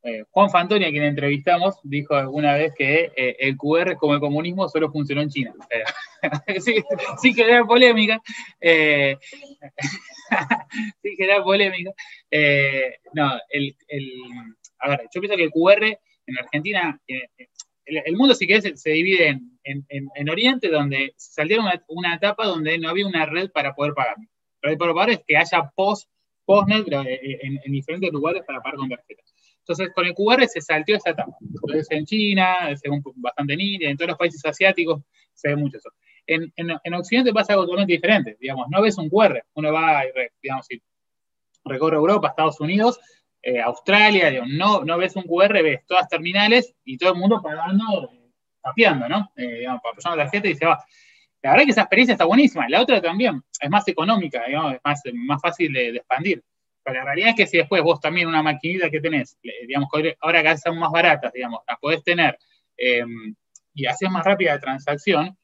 eh, 0.08 0.24
Juan 0.30 0.52
Fantoni, 0.52 0.86
a 0.86 0.92
quien 0.92 1.04
entrevistamos, 1.04 1.80
dijo 1.82 2.14
alguna 2.14 2.54
vez 2.54 2.74
que 2.78 3.12
eh, 3.16 3.38
el 3.40 3.58
QR 3.58 3.98
como 3.98 4.14
el 4.14 4.20
comunismo 4.20 4.70
solo 4.70 4.92
funcionó 4.92 5.22
en 5.22 5.30
China. 5.30 5.56
sí, 6.60 6.84
sí 7.20 7.34
que 7.34 7.42
era 7.42 7.66
polémica. 7.66 8.22
Eh, 8.62 9.18
sí 11.02 11.16
que 11.18 11.24
era 11.24 11.44
polémica. 11.44 11.92
no, 13.14 13.32
el, 13.50 13.76
a 14.78 14.90
ver, 14.90 15.02
yo 15.12 15.22
pienso 15.22 15.38
que 15.38 15.44
el 15.46 15.52
QR 15.52 15.84
en 16.28 16.38
Argentina, 16.38 17.02
el, 17.86 18.16
mundo 18.16 18.36
si 18.36 18.46
querés 18.46 18.80
se, 18.80 18.90
divide 18.92 19.40
en, 19.64 20.30
Oriente, 20.30 20.70
donde 20.70 21.16
salieron 21.18 21.66
una, 21.88 22.14
etapa 22.14 22.46
donde 22.46 22.78
no 22.78 22.90
había 22.90 23.08
una 23.08 23.26
red 23.26 23.50
para 23.50 23.74
poder 23.74 23.96
pagar. 23.96 24.18
Red 24.62 24.78
para 24.78 24.94
pagar 24.94 25.10
es 25.10 25.24
que 25.26 25.36
haya 25.36 25.72
post, 25.76 26.08
postnet 26.46 26.86
en, 26.88 27.60
en 27.64 27.72
diferentes 27.72 28.12
lugares 28.12 28.44
para 28.46 28.62
pagar 28.62 28.78
con 28.78 28.90
tarjetas. 28.90 29.34
Entonces, 29.60 29.90
con 29.96 30.06
el 30.06 30.14
QR 30.14 30.48
se 30.48 30.62
salteó 30.62 30.96
esa 30.96 31.10
etapa. 31.10 31.36
Entonces, 31.42 31.88
en 31.90 32.06
China, 32.06 32.56
según 32.76 33.02
bastante 33.16 33.54
en 33.54 33.62
India, 33.62 33.90
en 33.90 33.98
todos 33.98 34.10
los 34.10 34.18
países 34.18 34.46
asiáticos, 34.46 35.02
se 35.34 35.50
ve 35.50 35.56
mucho 35.56 35.78
eso. 35.78 35.90
En, 36.28 36.52
en, 36.56 36.94
Occidente 36.94 37.34
pasa 37.34 37.54
algo 37.54 37.66
totalmente 37.66 37.94
diferente. 37.94 38.38
Digamos, 38.40 38.68
no 38.70 38.82
ves 38.82 38.98
un 39.00 39.10
QR. 39.10 39.44
Uno 39.56 39.74
va, 39.74 40.04
digamos, 40.42 40.68
si 40.68 40.82
recorre 41.64 41.98
Europa, 41.98 42.30
Estados 42.30 42.60
Unidos, 42.60 43.00
eh, 43.42 43.60
Australia, 43.60 44.30
digamos, 44.30 44.54
no, 44.54 44.84
no 44.84 44.98
ves 45.00 45.16
un 45.16 45.24
QR, 45.24 45.54
ves 45.64 45.86
todas 45.88 46.08
terminales 46.08 46.76
y 46.84 46.98
todo 46.98 47.14
el 47.14 47.20
mundo 47.20 47.42
pagando, 47.42 48.12
tapeando, 48.62 49.10
¿no? 49.10 49.32
Eh, 49.36 49.60
digamos, 49.60 49.82
para 49.82 50.16
la 50.16 50.24
tarjeta 50.24 50.48
y 50.48 50.56
se 50.56 50.66
va. 50.66 50.84
La 51.46 51.52
verdad 51.52 51.66
que 51.66 51.72
esa 51.74 51.82
experiencia 51.82 52.14
está 52.14 52.26
buenísima. 52.26 52.68
La 52.68 52.82
otra 52.82 53.00
también 53.00 53.40
es 53.62 53.70
más 53.70 53.88
económica, 53.88 54.44
digamos, 54.48 54.74
es 54.74 54.80
más, 54.84 55.00
más 55.14 55.40
fácil 55.40 55.72
de 55.72 55.90
expandir. 55.90 56.44
Pero 56.84 56.98
la 56.98 57.06
realidad 57.06 57.30
es 57.30 57.36
que 57.36 57.46
si 57.46 57.58
después 57.58 57.84
vos 57.84 58.00
también 58.00 58.28
una 58.28 58.42
maquinita 58.42 58.90
que 58.90 59.00
tenés, 59.00 59.38
digamos, 59.68 59.88
ahora 60.22 60.42
que 60.42 60.58
son 60.58 60.80
más 60.80 60.90
baratas, 60.90 61.32
digamos, 61.32 61.60
las 61.68 61.78
podés 61.78 62.04
tener 62.04 62.40
em, 62.76 63.36
y 63.76 63.86
haces 63.86 64.10
más 64.10 64.26
rápida 64.26 64.56
la 64.56 64.60
transacción, 64.60 65.38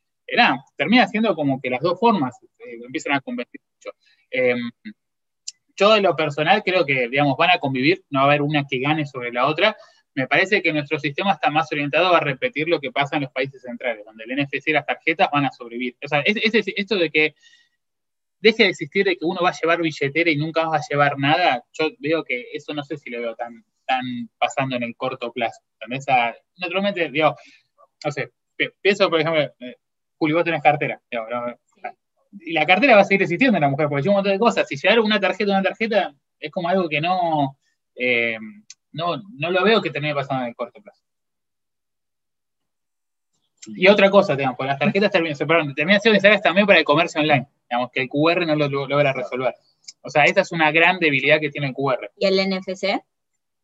termina 0.75 1.05
siendo 1.07 1.35
como 1.35 1.61
que 1.61 1.69
las 1.69 1.81
dos 1.81 1.99
formas 1.99 2.35
eh, 2.57 2.79
empiezan 2.83 3.13
a 3.13 3.21
convertir 3.21 3.61
mucho. 3.61 3.95
Em, 4.31 4.71
yo 5.75 5.93
de 5.93 6.01
lo 6.01 6.15
personal 6.15 6.63
creo 6.63 6.83
que, 6.83 7.09
digamos, 7.09 7.37
van 7.37 7.51
a 7.51 7.59
convivir, 7.59 8.03
no 8.09 8.21
va 8.21 8.25
a 8.25 8.29
haber 8.29 8.41
una 8.41 8.65
que 8.67 8.79
gane 8.79 9.05
sobre 9.05 9.31
la 9.31 9.45
otra. 9.45 9.77
Me 10.13 10.27
parece 10.27 10.61
que 10.61 10.73
nuestro 10.73 10.99
sistema 10.99 11.31
está 11.31 11.49
más 11.49 11.71
orientado 11.71 12.13
a 12.13 12.19
repetir 12.19 12.67
lo 12.67 12.79
que 12.79 12.91
pasa 12.91 13.15
en 13.15 13.23
los 13.23 13.31
países 13.31 13.61
centrales, 13.61 14.05
donde 14.05 14.25
el 14.25 14.43
NFC 14.43 14.67
y 14.67 14.73
las 14.73 14.85
tarjetas 14.85 15.29
van 15.31 15.45
a 15.45 15.51
sobrevivir. 15.51 15.95
O 16.03 16.07
sea, 16.07 16.19
es, 16.21 16.37
esto 16.53 16.95
de 16.95 17.09
que 17.09 17.35
deje 18.39 18.63
de 18.63 18.69
existir 18.69 19.05
de 19.05 19.15
que 19.15 19.25
uno 19.25 19.41
va 19.41 19.49
a 19.49 19.59
llevar 19.59 19.81
billetera 19.81 20.29
y 20.29 20.35
nunca 20.35 20.67
va 20.67 20.77
a 20.77 20.81
llevar 20.89 21.17
nada, 21.17 21.63
yo 21.73 21.91
veo 21.99 22.23
que 22.23 22.47
eso 22.53 22.73
no 22.73 22.83
sé 22.83 22.97
si 22.97 23.09
lo 23.09 23.21
veo 23.21 23.35
tan, 23.35 23.63
tan 23.85 24.01
pasando 24.37 24.75
en 24.75 24.83
el 24.83 24.95
corto 24.95 25.31
plazo. 25.31 25.61
naturalmente, 26.57 27.09
digo, 27.09 27.35
no 28.03 28.11
sé, 28.11 28.31
pienso, 28.81 29.09
por 29.09 29.21
ejemplo, 29.21 29.41
eh, 29.59 29.77
Julio, 30.17 30.37
vos 30.37 30.45
tenés 30.45 30.61
cartera. 30.61 31.01
y 32.39 32.53
la 32.53 32.65
cartera 32.65 32.95
va 32.95 33.01
a 33.01 33.05
seguir 33.05 33.23
existiendo 33.23 33.57
en 33.57 33.61
la 33.61 33.69
mujer, 33.69 33.87
porque 33.87 34.03
hay 34.03 34.09
un 34.09 34.15
montón 34.15 34.33
de 34.33 34.39
cosas. 34.39 34.67
Si 34.67 34.75
llevar 34.75 34.99
una 34.99 35.19
tarjeta, 35.19 35.51
una 35.51 35.63
tarjeta, 35.63 36.13
es 36.39 36.51
como 36.51 36.69
algo 36.69 36.89
que 36.89 37.01
no, 37.01 37.57
eh, 37.95 38.37
no, 38.93 39.21
no 39.37 39.51
lo 39.51 39.63
veo 39.63 39.81
que 39.81 39.91
termine 39.91 40.15
pasando 40.15 40.43
en 40.43 40.49
el 40.49 40.55
corto 40.55 40.81
plazo. 40.81 41.01
Y 43.67 43.87
otra 43.87 44.09
cosa, 44.09 44.35
digamos, 44.35 44.57
las 44.65 44.79
tarjetas 44.79 45.11
terminan, 45.11 45.37
terminan 45.75 46.01
siendo 46.01 46.15
necesarias 46.15 46.41
también 46.41 46.65
para 46.65 46.79
el 46.79 46.85
comercio 46.85 47.21
online 47.21 47.47
digamos, 47.71 47.91
que 47.91 48.01
el 48.01 48.09
QR 48.09 48.45
no 48.45 48.55
lo 48.55 48.87
logra 48.87 49.13
resolver. 49.13 49.55
O 50.01 50.09
sea, 50.09 50.25
esa 50.25 50.41
es 50.41 50.51
una 50.51 50.71
gran 50.71 50.99
debilidad 50.99 51.39
que 51.39 51.49
tiene 51.49 51.67
el 51.67 51.73
QR. 51.73 52.11
¿Y 52.17 52.25
el 52.25 52.49
NFC? 52.49 53.01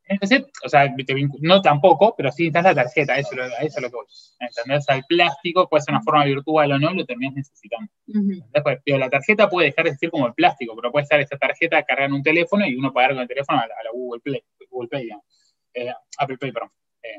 NFC, 0.10 0.46
o 0.64 0.70
sea, 0.70 0.94
no 1.42 1.62
tampoco, 1.62 2.16
pero 2.16 2.32
sí 2.32 2.44
necesitas 2.44 2.64
la 2.64 2.84
tarjeta, 2.84 3.18
eso, 3.18 3.30
eso 3.36 3.60
es 3.62 3.82
lo 3.82 3.90
que 3.90 3.96
voy. 3.96 4.06
¿Entendés? 4.40 4.80
O 4.80 4.82
sea, 4.82 4.96
el 4.96 5.04
plástico 5.08 5.68
puede 5.68 5.82
ser 5.82 5.94
una 5.94 6.04
forma 6.04 6.26
virtual 6.26 6.72
o 6.72 6.80
no, 6.80 6.94
lo 6.94 7.06
terminas 7.06 7.36
necesitando. 7.36 7.92
Después, 8.06 8.80
pero 8.86 8.98
la 8.98 9.10
tarjeta 9.10 9.50
puede 9.50 9.68
dejar 9.68 9.86
de 9.86 9.90
existir 9.92 10.10
como 10.10 10.28
el 10.28 10.34
plástico, 10.34 10.76
pero 10.76 10.92
puede 10.92 11.04
estar 11.04 11.20
esta 11.20 11.38
tarjeta 11.38 11.84
cargada 11.84 12.08
en 12.08 12.14
un 12.14 12.24
teléfono 12.24 12.66
y 12.66 12.76
uno 12.76 12.94
pagar 12.94 13.12
con 13.12 13.22
el 13.22 13.28
teléfono 13.28 13.60
a 13.60 13.68
la, 13.68 13.76
Google 13.94 14.22
Play, 14.22 14.44
Google 14.70 14.90
Pay, 14.90 15.04
digamos. 15.04 15.26
Eh, 15.74 15.94
Apple 16.18 16.38
Pay, 16.38 16.52
perdón. 16.52 16.72
Eh, 17.04 17.10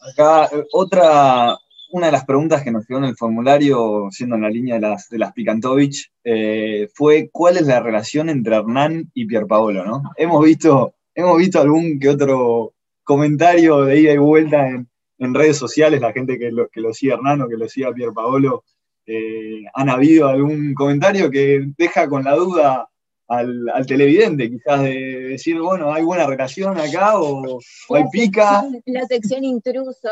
Acá, 0.00 0.46
eh, 0.46 0.64
otra, 0.72 1.58
una 1.90 2.06
de 2.06 2.12
las 2.12 2.24
preguntas 2.24 2.62
que 2.62 2.70
nos 2.70 2.86
quedó 2.86 2.98
en 2.98 3.04
el 3.04 3.16
formulario, 3.16 4.08
siendo 4.10 4.36
en 4.36 4.42
la 4.42 4.50
línea 4.50 4.76
de 4.76 4.80
las, 4.80 5.08
de 5.08 5.18
las 5.18 5.32
Picantovich, 5.32 6.10
eh, 6.24 6.88
fue 6.94 7.28
cuál 7.30 7.58
es 7.58 7.66
la 7.66 7.80
relación 7.80 8.30
entre 8.30 8.56
Hernán 8.56 9.10
y 9.12 9.26
Pierpaolo, 9.26 9.84
¿no? 9.84 10.02
Hemos 10.16 10.42
visto, 10.44 10.94
hemos 11.14 11.38
visto 11.38 11.60
algún 11.60 11.98
que 11.98 12.08
otro 12.08 12.74
comentario 13.04 13.84
de 13.84 14.00
ida 14.00 14.12
y 14.12 14.18
vuelta 14.18 14.68
en, 14.68 14.86
redes 15.34 15.58
sociales, 15.58 16.00
la 16.00 16.12
gente 16.12 16.38
que 16.38 16.50
lo, 16.50 16.68
que 16.68 16.80
lo 16.80 16.94
sigue 16.94 17.12
Hernán 17.12 17.42
o 17.42 17.48
que 17.48 17.56
lo 17.56 17.68
sigue 17.68 17.86
a 17.86 17.92
Pierpaolo, 17.92 18.64
eh, 19.04 19.64
han 19.74 19.90
habido 19.90 20.28
algún 20.28 20.72
comentario 20.72 21.30
que 21.30 21.66
deja 21.76 22.08
con 22.08 22.24
la 22.24 22.34
duda 22.34 22.90
al, 23.30 23.86
televidente, 23.86 24.50
quizás 24.50 24.82
de 24.82 25.20
decir, 25.30 25.60
bueno, 25.60 25.92
hay 25.92 26.02
buena 26.02 26.26
relación 26.26 26.76
acá 26.78 27.20
o, 27.20 27.60
hay 27.94 28.04
pica. 28.10 28.64
La 28.86 29.06
sección 29.06 29.44
intrusos. 29.44 30.02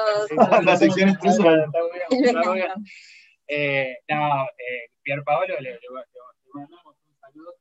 la 0.62 0.76
sección 0.76 1.08
intrusos. 1.10 1.44
eh, 3.48 3.96
no, 4.08 4.44
eh, 4.44 4.90
Pier 5.02 5.22
Paolo, 5.24 5.54
le, 5.60 5.70
le, 5.72 5.78
mandamos 6.54 6.96
un 7.08 7.18
saludo 7.18 7.54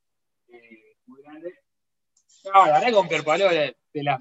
eh, 0.49 0.95
muy 1.07 1.21
grande. 1.23 1.53
No, 2.45 2.65
la 2.65 2.79
verdad 2.79 2.93
con 2.93 3.07
Pierre 3.07 3.23
Pablo 3.23 3.49
de, 3.49 3.75
la, 3.93 4.17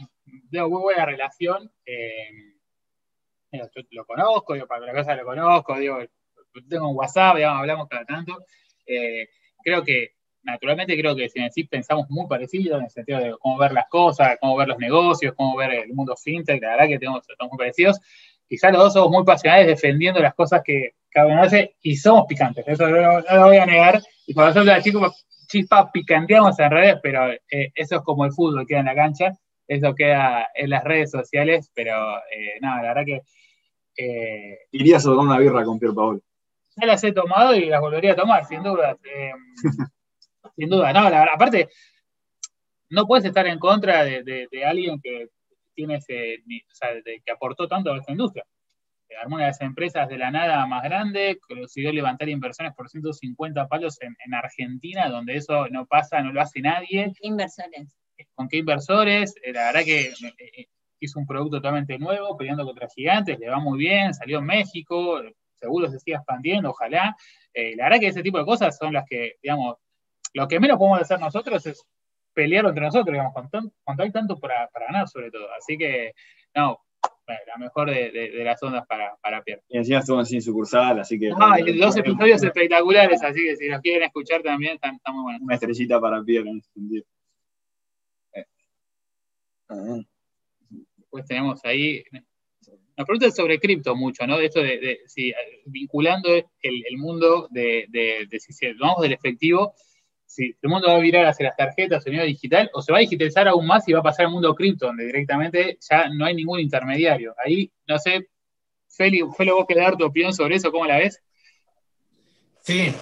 muy 0.67 0.81
buena 0.81 1.07
relación. 1.07 1.71
Eh, 1.85 2.57
yo 3.53 3.83
lo 3.93 4.05
conozco, 4.05 4.55
digo, 4.55 4.67
para 4.67 4.87
la 4.87 4.93
casa 4.93 5.15
lo 5.15 5.25
conozco, 5.25 5.79
digo, 5.79 5.99
tengo 6.69 6.89
un 6.89 6.97
WhatsApp, 6.97 7.37
digamos, 7.37 7.61
hablamos 7.61 7.89
cada 7.89 8.05
tanto. 8.05 8.39
Eh, 8.87 9.29
creo 9.63 9.83
que, 9.83 10.15
naturalmente, 10.43 10.97
creo 10.99 11.15
que 11.15 11.29
si 11.29 11.41
en 11.41 11.53
sí 11.53 11.65
pensamos 11.65 12.07
muy 12.09 12.27
parecido 12.27 12.79
en 12.79 12.85
el 12.85 12.91
sentido 12.91 13.19
de 13.21 13.35
cómo 13.39 13.59
ver 13.59 13.73
las 13.73 13.89
cosas, 13.89 14.37
cómo 14.41 14.57
ver 14.57 14.69
los 14.69 14.79
negocios, 14.79 15.35
cómo 15.37 15.57
ver 15.57 15.73
el 15.73 15.93
mundo 15.93 16.17
fintech, 16.17 16.63
la 16.63 16.71
verdad 16.71 16.89
que 16.89 16.99
tenemos, 16.99 17.29
estamos 17.29 17.53
muy 17.53 17.59
parecidos. 17.59 18.01
Quizás 18.49 18.73
los 18.73 18.83
dos 18.83 18.93
somos 18.93 19.11
muy 19.11 19.25
pasionales 19.25 19.67
defendiendo 19.67 20.21
las 20.21 20.35
cosas 20.35 20.63
que 20.65 20.95
cada 21.11 21.27
uno 21.27 21.43
hace 21.43 21.77
y 21.83 21.97
somos 21.97 22.27
picantes, 22.29 22.67
eso 22.69 22.89
no, 22.89 23.21
lo 23.21 23.47
voy 23.47 23.57
a 23.57 23.67
negar. 23.67 24.03
Y 24.27 24.35
cuando 24.35 24.55
nosotros 24.55 24.85
chicos 24.85 25.27
chispa 25.47 25.91
picanteamos 25.91 26.59
en 26.59 26.71
redes, 26.71 26.97
pero 27.03 27.31
eh, 27.33 27.73
eso 27.75 27.97
es 27.97 28.03
como 28.03 28.25
el 28.25 28.33
fútbol, 28.33 28.67
queda 28.67 28.81
en 28.81 28.87
la 28.87 28.95
cancha, 28.95 29.33
eso 29.67 29.95
queda 29.95 30.49
en 30.55 30.71
las 30.71 30.85
redes 30.85 31.11
sociales, 31.11 31.71
pero 31.75 32.19
eh, 32.19 32.59
nada, 32.61 32.83
la 32.83 32.89
verdad 32.89 33.05
que... 33.05 33.23
Eh, 33.99 34.59
Irías 34.73 35.07
a 35.07 35.11
tomar 35.11 35.27
una 35.27 35.39
birra 35.39 35.65
con 35.65 35.79
Pier 35.79 35.95
Paolo. 35.95 36.21
Ya 36.77 36.87
las 36.87 37.03
he 37.05 37.13
tomado 37.13 37.55
y 37.55 37.67
las 37.67 37.81
volvería 37.81 38.13
a 38.13 38.17
tomar, 38.17 38.45
sin 38.45 38.63
duda. 38.63 38.97
sin 40.57 40.69
duda, 40.69 40.93
no, 40.93 41.09
la 41.09 41.21
verdad, 41.21 41.35
aparte, 41.35 41.69
no 42.91 43.07
puedes 43.07 43.25
estar 43.25 43.47
en 43.47 43.59
contra 43.59 44.05
de, 44.05 44.49
alguien 44.65 45.01
que 45.01 45.29
tiene 45.75 45.97
ese, 45.97 46.39
o 46.39 46.75
sea, 46.75 46.91
que 47.03 47.33
aportó 47.33 47.67
tanto 47.67 47.93
a 47.93 47.99
esta 47.99 48.13
industria 48.13 48.45
armó 49.21 49.37
una 49.37 49.45
de 49.45 49.51
las 49.51 49.61
empresas 49.61 50.09
de 50.09 50.19
la 50.19 50.31
nada 50.31 50.67
más 50.67 50.83
grande, 50.83 51.39
consiguió 51.41 51.93
levantar 51.93 52.29
inversiones 52.29 52.75
por 52.75 52.89
150 52.89 53.69
palos 53.69 53.99
en, 54.01 54.35
Argentina, 54.35 55.09
donde 55.09 55.37
eso 55.37 55.69
no 55.69 55.87
pasa, 55.87 56.21
no 56.23 56.33
lo 56.33 56.41
hace 56.41 56.61
nadie. 56.61 57.13
¿Qué 57.19 57.29
inversores? 57.29 57.97
¿Con 58.35 58.49
qué 58.49 58.59
inversores? 58.59 59.35
Eh, 59.43 59.53
la 59.53 59.67
verdad 59.67 59.85
que 59.85 60.07
eh, 60.07 60.35
eh, 60.39 60.67
hizo 61.01 61.19
un 61.19 61.27
producto 61.27 61.59
totalmente 61.59 61.99
nuevo, 61.99 62.37
peleando 62.37 62.65
contra 62.65 62.89
gigantes, 62.89 63.39
le 63.39 63.49
va 63.49 63.59
muy 63.59 63.79
bien, 63.79 64.15
salió 64.15 64.39
en 64.39 64.47
México, 64.47 65.23
seguro 65.55 65.91
se 65.91 65.99
sigue 66.01 66.17
expandiendo, 66.17 66.71
ojalá. 66.71 67.17
la 67.55 67.85
verdad 67.85 68.01
que 68.01 68.09
ese 68.09 68.23
tipo 68.23 68.39
de 68.39 68.45
cosas 68.45 68.77
son 68.77 68.93
las 68.93 69.05
que, 69.09 69.35
digamos, 69.43 69.77
lo 70.35 70.49
que 70.49 70.61
menos 70.61 70.79
podemos 70.79 71.01
hacer 71.01 71.21
nosotros 71.21 71.65
es 71.67 71.83
pelear 72.35 72.67
entre 72.67 72.85
nosotros, 72.85 73.13
digamos, 73.13 73.33
cuando, 73.33 74.03
hay 74.03 74.13
tanto 74.13 74.39
para, 74.39 74.69
para 74.69 74.87
ganar 74.87 75.09
sobre 75.09 75.31
todo. 75.31 75.49
Así 75.55 75.79
que, 75.79 76.13
no, 76.55 76.86
la 77.27 77.57
mejor 77.59 77.91
de, 77.91 78.31
las 78.45 78.63
ondas 78.63 78.87
para, 78.87 79.17
para 79.17 79.43
Pierre. 79.43 79.63
Y 79.69 79.79
encima 79.79 79.99
estuvo 79.99 80.25
sin 80.25 80.41
sucursal, 80.41 81.01
así 81.01 81.19
que. 81.19 81.31
Ah, 81.39 81.57
dos 81.79 81.97
episodios 81.97 82.43
espectaculares, 82.43 83.23
así 83.23 83.43
que 83.43 83.57
si 83.57 83.69
los 83.69 83.81
quieren 83.81 84.05
escuchar 84.05 84.43
también, 84.43 84.75
están, 84.75 84.99
muy 85.13 85.23
buenos. 85.23 85.43
Una 85.43 85.55
estrellita 85.55 86.01
para 86.01 86.23
Pierre 86.23 86.49
en 86.49 86.59
ese 86.59 86.71
sentido. 86.73 87.05
Eh. 88.35 88.45
Después 90.97 91.27
tenemos 91.27 91.65
ahí. 91.65 92.05
Nos 92.97 93.07
preguntan 93.07 93.33
sobre 93.33 93.59
cripto 93.59 93.95
mucho, 93.95 94.27
¿no? 94.27 94.39
De 94.39 94.47
esto 94.47 94.61
de, 94.61 95.01
si, 95.07 95.33
vinculando 95.67 96.35
el, 96.35 96.45
el 96.63 96.97
mundo 96.97 97.47
de, 97.51 97.87
de, 97.91 98.41
si 98.41 98.73
vamos 98.75 99.03
del 99.03 99.13
efectivo 99.13 99.75
si 100.37 100.55
el 100.61 100.69
mundo 100.69 100.89
va 100.89 100.97
a 100.97 101.01
virar 101.01 101.25
hacia 101.25 101.47
las 101.47 101.57
tarjetas 101.57 102.07
o 102.07 102.11
el 102.11 102.27
digital, 102.27 102.71
o 102.75 102.83
se 102.83 102.93
va 102.93 102.99
a 102.99 103.01
digitalizar 103.01 103.49
aún 103.49 103.67
más 103.67 103.89
y 103.89 103.93
va 103.95 104.01
a 104.01 104.03
pasar 104.03 104.27
al 104.27 104.33
mundo 104.33 104.55
cripto, 104.55 104.87
donde 104.87 105.07
directamente 105.07 105.79
ya 105.89 106.11
no 106.11 106.27
hay 106.27 106.35
ningún 106.35 106.61
intermediario. 106.61 107.35
Ahí, 107.43 107.73
no 107.89 107.99
sé, 107.99 108.29
Feli, 108.87 109.23
Feli, 109.37 109.51
vos 109.51 109.65
querés 109.67 109.85
dar 109.85 109.97
tu 109.97 110.05
opinión 110.05 110.35
sobre 110.35 110.57
eso, 110.57 110.71
¿cómo 110.71 110.85
la 110.85 110.99
ves? 110.99 111.23
Sí, 112.61 112.93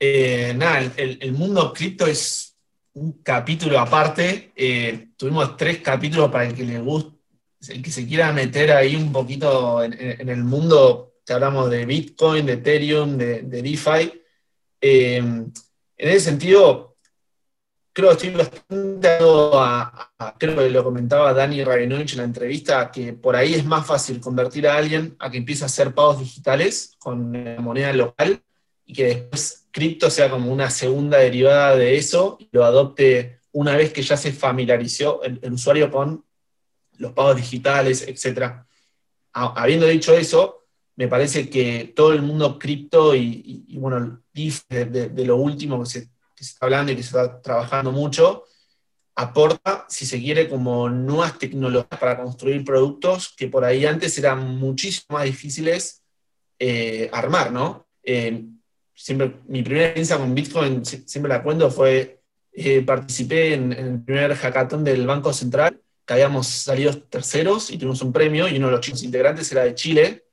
eh, 0.00 0.52
nada, 0.56 0.92
el, 0.96 1.32
mundo 1.32 1.72
cripto 1.72 2.06
es 2.06 2.56
un 2.94 3.22
capítulo 3.22 3.78
aparte. 3.78 4.52
Eh, 4.56 5.10
tuvimos 5.16 5.56
tres 5.56 5.78
capítulos 5.78 6.30
para 6.30 6.46
el 6.46 6.54
que 6.54 6.64
le 6.64 6.80
guste, 6.80 7.16
el 7.68 7.80
que 7.80 7.90
se 7.92 8.06
quiera 8.06 8.32
meter 8.32 8.72
ahí 8.72 8.96
un 8.96 9.12
poquito 9.12 9.84
en, 9.84 10.28
el 10.28 10.42
mundo, 10.42 11.14
que 11.24 11.32
hablamos 11.32 11.70
de 11.70 11.86
Bitcoin, 11.86 12.44
de 12.44 12.54
Ethereum, 12.54 13.16
de, 13.16 13.42
de 13.42 13.62
DeFi. 13.62 14.20
Eh, 14.80 15.22
en 16.02 16.08
ese 16.08 16.30
sentido, 16.30 16.96
creo 17.92 18.08
que 18.08 18.26
estoy 18.26 18.30
bastante 18.30 19.08
a, 19.20 20.10
lo 20.40 20.82
comentaba 20.82 21.32
Dani 21.32 21.62
Rabinovich 21.62 22.14
en 22.14 22.18
la 22.18 22.24
entrevista, 22.24 22.90
que 22.90 23.12
por 23.12 23.36
ahí 23.36 23.54
es 23.54 23.64
más 23.64 23.86
fácil 23.86 24.18
convertir 24.18 24.66
a 24.66 24.76
alguien 24.76 25.14
a 25.20 25.30
que 25.30 25.36
empiece 25.36 25.62
a 25.62 25.66
hacer 25.66 25.94
pagos 25.94 26.18
digitales 26.18 26.96
con 26.98 27.44
la 27.44 27.60
moneda 27.60 27.92
local 27.92 28.42
y 28.84 28.94
que 28.94 29.04
después 29.06 29.68
cripto 29.70 30.10
sea 30.10 30.28
como 30.28 30.52
una 30.52 30.70
segunda 30.70 31.18
derivada 31.18 31.76
de 31.76 31.96
eso 31.96 32.36
y 32.40 32.48
lo 32.50 32.64
adopte 32.64 33.38
una 33.52 33.76
vez 33.76 33.92
que 33.92 34.02
ya 34.02 34.16
se 34.16 34.32
familiarizó 34.32 35.22
el, 35.22 35.38
usuario 35.52 35.88
con 35.88 36.24
los 36.98 37.12
pagos 37.12 37.36
digitales, 37.36 38.04
etc. 38.08 38.64
Habiendo 39.32 39.86
dicho 39.86 40.14
eso, 40.14 40.61
me 40.96 41.08
parece 41.08 41.48
que 41.48 41.92
todo 41.96 42.12
el 42.12 42.22
mundo 42.22 42.58
cripto 42.58 43.14
y, 43.14 43.66
bueno, 43.78 44.22
de, 44.32 44.84
de, 44.86 45.24
lo 45.24 45.36
último 45.36 45.82
que 45.82 45.90
se, 45.90 46.08
está 46.38 46.66
hablando 46.66 46.92
y 46.92 46.96
que 46.96 47.02
se 47.02 47.08
está 47.08 47.40
trabajando 47.40 47.92
mucho, 47.92 48.44
aporta, 49.14 49.86
si 49.88 50.06
se 50.06 50.20
quiere, 50.20 50.48
como 50.48 50.88
nuevas 50.88 51.38
tecnologías 51.38 51.98
para 51.98 52.22
construir 52.22 52.64
productos 52.64 53.34
que 53.36 53.48
por 53.48 53.64
ahí 53.64 53.86
antes 53.86 54.16
eran 54.18 54.56
muchísimo 54.56 55.16
más 55.16 55.24
difíciles 55.24 56.02
eh, 56.58 57.08
armar, 57.12 57.52
¿no? 57.52 57.86
Eh, 58.02 58.44
siempre, 58.94 59.36
mi 59.48 59.62
primera 59.62 59.86
experiencia 59.86 60.18
con 60.18 60.34
Bitcoin, 60.34 60.84
siempre 60.84 61.28
la 61.28 61.42
cuento, 61.42 61.70
fue, 61.70 62.20
eh, 62.52 62.82
participé 62.82 63.54
en, 63.54 63.72
en, 63.72 63.86
el 63.86 64.02
primer 64.02 64.34
hackathon 64.34 64.84
del 64.84 65.06
Banco 65.06 65.32
Central, 65.32 65.80
que 66.06 66.12
habíamos 66.14 66.46
salido 66.46 66.96
terceros 67.02 67.70
y 67.70 67.78
tuvimos 67.78 68.02
un 68.02 68.12
premio, 68.12 68.48
y 68.48 68.56
uno 68.56 68.66
de 68.66 68.72
los 68.72 68.80
chicos 68.80 69.02
integrantes 69.02 69.50
era 69.52 69.64
de 69.64 69.74
Chile, 69.74 70.24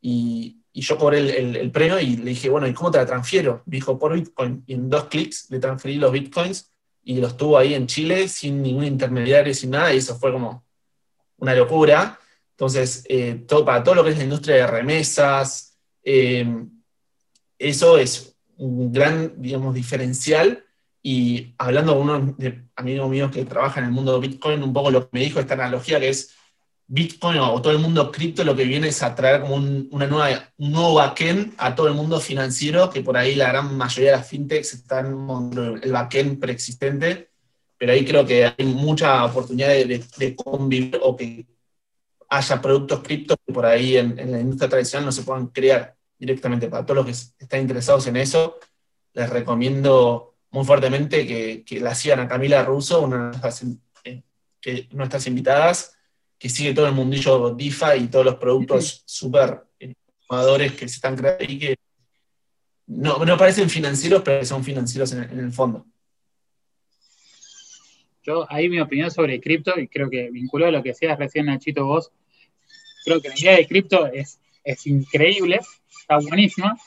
y, 0.00 0.56
yo 0.72 0.96
cobré 0.96 1.18
el, 1.38 1.70
premio 1.72 1.98
y 1.98 2.16
le 2.16 2.30
dije, 2.30 2.48
bueno, 2.48 2.66
¿y 2.66 2.72
cómo 2.72 2.90
te 2.90 2.98
la 2.98 3.04
transfiero? 3.04 3.62
Me 3.66 3.76
dijo, 3.76 3.98
por 3.98 4.14
Bitcoin. 4.14 4.62
Y 4.66 4.74
en 4.74 4.88
dos 4.88 5.04
clics 5.04 5.50
le 5.50 5.58
transferí 5.58 5.96
los 5.96 6.12
Bitcoins 6.12 6.72
y 7.02 7.16
los 7.20 7.36
tuvo 7.36 7.58
ahí 7.58 7.74
en 7.74 7.86
Chile 7.86 8.28
sin 8.28 8.62
ningún 8.62 8.84
intermediario, 8.84 9.52
sin 9.52 9.70
nada, 9.70 9.92
y 9.92 9.98
eso 9.98 10.16
fue 10.16 10.32
como 10.32 10.64
una 11.38 11.54
locura. 11.54 12.18
Entonces, 12.52 13.04
eh, 13.08 13.44
todo, 13.48 13.64
para 13.64 13.82
todo 13.82 13.96
lo 13.96 14.04
que 14.04 14.10
es 14.10 14.18
la 14.18 14.24
industria 14.24 14.56
de 14.56 14.66
remesas, 14.68 15.78
eh, 16.04 16.46
eso 17.58 17.98
es 17.98 18.36
un 18.56 18.92
gran, 18.92 19.40
digamos, 19.40 19.74
diferencial. 19.74 20.64
Y 21.02 21.54
hablando 21.58 21.96
con 21.96 22.10
unos 22.10 22.34
amigos 22.76 23.10
míos 23.10 23.30
que 23.30 23.44
trabajan 23.44 23.84
en 23.84 23.88
el 23.88 23.94
mundo 23.94 24.18
de 24.18 24.28
Bitcoin, 24.28 24.62
un 24.62 24.72
poco 24.72 24.90
lo 24.90 25.02
que 25.02 25.08
me 25.12 25.20
dijo 25.20 25.40
esta 25.40 25.54
analogía 25.54 25.98
que 25.98 26.10
es, 26.10 26.34
Bitcoin 26.92 27.38
o 27.38 27.62
todo 27.62 27.72
el 27.72 27.78
mundo 27.78 28.10
cripto 28.10 28.42
lo 28.42 28.56
que 28.56 28.64
viene 28.64 28.88
es 28.88 29.00
a 29.04 29.14
traer 29.14 29.42
como 29.42 29.54
un, 29.54 29.88
una 29.92 30.08
nueva, 30.08 30.52
un 30.58 30.72
nuevo 30.72 30.94
backend 30.94 31.54
a 31.56 31.72
todo 31.72 31.86
el 31.86 31.94
mundo 31.94 32.18
financiero, 32.18 32.90
que 32.90 33.00
por 33.00 33.16
ahí 33.16 33.36
la 33.36 33.46
gran 33.46 33.76
mayoría 33.76 34.10
de 34.10 34.16
las 34.16 34.28
fintechs 34.28 34.74
están 34.74 35.06
en 35.06 35.78
el 35.84 35.92
backend 35.92 36.40
preexistente, 36.40 37.30
pero 37.78 37.92
ahí 37.92 38.04
creo 38.04 38.26
que 38.26 38.44
hay 38.44 38.66
mucha 38.66 39.24
oportunidad 39.24 39.68
de, 39.68 40.34
convivir 40.34 40.98
o 41.00 41.16
que 41.16 41.46
haya 42.28 42.60
productos 42.60 43.02
cripto 43.04 43.36
que 43.36 43.52
por 43.52 43.66
ahí 43.66 43.96
en, 43.96 44.16
la 44.16 44.40
industria 44.40 44.70
tradicional 44.70 45.06
no 45.06 45.12
se 45.12 45.22
puedan 45.22 45.46
crear 45.46 45.94
directamente. 46.18 46.68
Para 46.68 46.84
todos 46.84 46.96
los 46.96 47.06
que 47.06 47.44
están 47.44 47.60
interesados 47.60 48.04
en 48.08 48.16
eso, 48.16 48.58
les 49.12 49.30
recomiendo 49.30 50.34
muy 50.50 50.64
fuertemente 50.64 51.24
que, 51.24 51.62
que 51.64 51.78
la 51.78 51.94
sigan 51.94 52.18
a 52.18 52.26
Camila 52.26 52.64
Russo, 52.64 53.00
una 53.02 53.16
de 53.16 53.22
nuestras, 53.28 53.64
eh, 54.02 54.88
nuestras 54.90 55.26
invitadas, 55.28 55.96
que 56.40 56.48
sigue 56.48 56.72
todo 56.72 56.86
el 56.86 56.94
mundillo 56.94 57.54
DeFi 57.54 58.04
y 58.04 58.06
todos 58.08 58.24
los 58.24 58.36
productos 58.36 59.02
súper 59.04 59.60
innovadores 59.78 60.72
que 60.72 60.88
se 60.88 60.94
están 60.94 61.14
creando 61.14 61.44
y 61.44 61.58
que 61.58 61.76
no, 62.86 63.22
no 63.26 63.36
parecen 63.36 63.68
financieros, 63.68 64.22
pero 64.24 64.42
son 64.46 64.64
financieros 64.64 65.12
en, 65.12 65.38
el 65.38 65.52
fondo. 65.52 65.84
Yo, 68.22 68.46
ahí 68.50 68.70
mi 68.70 68.80
opinión 68.80 69.10
sobre 69.10 69.38
cripto, 69.38 69.78
y 69.78 69.86
creo 69.86 70.08
que 70.08 70.30
vinculó 70.30 70.66
a 70.66 70.70
lo 70.70 70.82
que 70.82 70.88
decías 70.90 71.18
recién, 71.18 71.44
Nachito, 71.44 71.84
vos, 71.84 72.10
creo 73.04 73.20
que 73.20 73.28
la 73.28 73.38
idea 73.38 73.56
de 73.56 73.66
cripto 73.66 74.06
es, 74.06 74.40
es 74.64 74.86
increíble, 74.86 75.60
está 76.00 76.18
buenísima, 76.18 76.78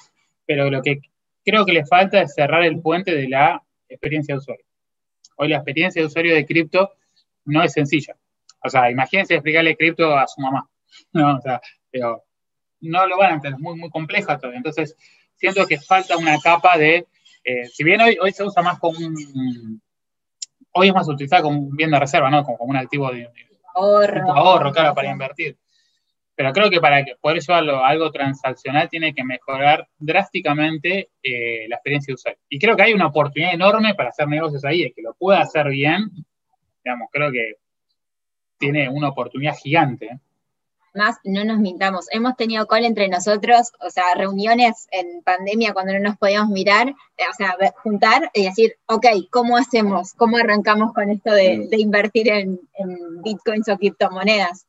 pero 0.48 0.72
lo 0.72 0.82
que 0.82 1.00
creo 1.46 1.64
que 1.64 1.74
le 1.74 1.86
falta 1.86 2.24
es 2.24 2.34
cerrar 2.34 2.64
el 2.64 2.82
puente 2.82 3.14
de 3.14 3.30
la 3.30 3.64
experiencia 3.88 4.34
de 4.34 4.40
usuario. 4.40 4.66
Hoy 5.38 5.50
la 5.50 5.58
experiencia 5.58 6.02
de 6.02 6.08
usuario 6.08 6.34
de 6.34 6.46
cripto 6.46 6.92
no 7.46 7.62
es 7.62 7.72
sencilla. 7.72 8.18
O 8.64 8.70
sea, 8.70 8.90
imagínense 8.90 9.36
explicarle 9.36 9.76
cripto 9.76 10.16
a 10.18 10.28
su 10.28 10.42
mamá. 10.42 10.68
No, 11.12 11.38
o 11.38 11.42
sea, 11.42 11.60
pero 11.90 12.24
no 12.82 13.08
lo 13.08 13.18
van 13.18 13.32
a 13.32 13.34
entender, 13.36 13.58
es 13.58 13.64
muy, 13.64 13.76
muy 13.76 13.90
compleja 13.90 14.38
todavía. 14.38 14.58
Entonces, 14.58 14.96
siento 15.34 15.66
que 15.66 15.80
falta 15.80 16.18
una 16.18 16.38
capa 16.38 16.78
de, 16.78 17.08
eh, 17.44 17.66
si 17.66 17.84
bien 17.84 18.00
hoy, 18.02 18.16
hoy 18.22 18.32
se 18.32 18.44
usa 18.44 18.62
más 18.62 18.78
como 18.78 19.00
un, 19.00 19.82
hoy 20.72 20.88
es 20.88 20.94
más 20.94 21.10
utilizado 21.10 21.44
como 21.44 21.60
un 21.60 21.76
bien 21.76 21.90
de 21.90 22.00
reserva, 22.00 22.30
¿no? 22.30 22.44
Como, 22.44 22.58
un 22.66 22.78
activo 22.78 23.12
de, 23.12 23.28
ahorro. 23.74 24.32
ahorro, 24.32 24.72
claro, 24.72 24.94
para 24.94 25.10
invertir. 25.10 25.58
Pero 26.36 26.54
creo 26.54 26.70
que 26.70 26.80
para 26.80 27.04
poder 27.20 27.42
llevarlo 27.42 27.84
a 27.84 27.88
algo 27.88 28.12
transaccional 28.12 28.88
tiene 28.90 29.16
que 29.16 29.24
mejorar 29.24 29.88
drásticamente 29.98 31.10
eh, 31.24 31.68
la 31.70 31.78
experiencia 31.78 32.12
de 32.12 32.16
usuario. 32.16 32.40
Y 32.50 32.60
creo 32.60 32.76
que 32.76 32.84
hay 32.84 32.94
una 32.94 33.08
oportunidad 33.08 33.56
enorme 33.56 33.96
para 33.96 34.10
hacer 34.10 34.28
negocios 34.28 34.64
ahí, 34.64 34.84
el 34.84 34.94
que 34.94 35.02
lo 35.02 35.16
pueda 35.16 35.42
hacer 35.42 35.70
bien 35.70 36.12
digamos, 36.84 37.10
creo 37.12 37.32
que 37.32 37.56
tiene 38.64 38.90
una 38.90 39.10
oportunidad 39.10 39.56
gigante. 39.56 40.06
¿eh? 40.06 40.20
Más, 40.94 41.18
no 41.24 41.44
nos 41.44 41.60
mintamos, 41.60 42.06
hemos 42.12 42.36
tenido 42.36 42.68
call 42.68 42.86
entre 42.86 43.08
nosotros, 43.10 43.72
o 43.80 43.90
sea, 43.90 44.14
reuniones 44.16 44.88
en 44.92 45.24
pandemia 45.24 45.74
cuando 45.74 45.94
no 45.94 46.00
nos 46.00 46.18
podíamos 46.18 46.52
mirar, 46.52 46.90
eh, 46.90 47.24
o 47.30 47.34
sea, 47.36 47.56
juntar 47.82 48.30
y 48.34 48.44
decir, 48.44 48.76
ok, 48.86 49.08
¿cómo 49.32 49.58
hacemos? 49.58 50.14
¿Cómo 50.14 50.38
arrancamos 50.38 50.94
con 50.94 51.10
esto 51.10 51.32
de, 51.32 51.68
de 51.70 51.78
invertir 51.80 52.30
en, 52.30 52.60
en 52.76 53.22
bitcoins 53.24 53.68
o 53.70 53.78
criptomonedas? 53.78 54.68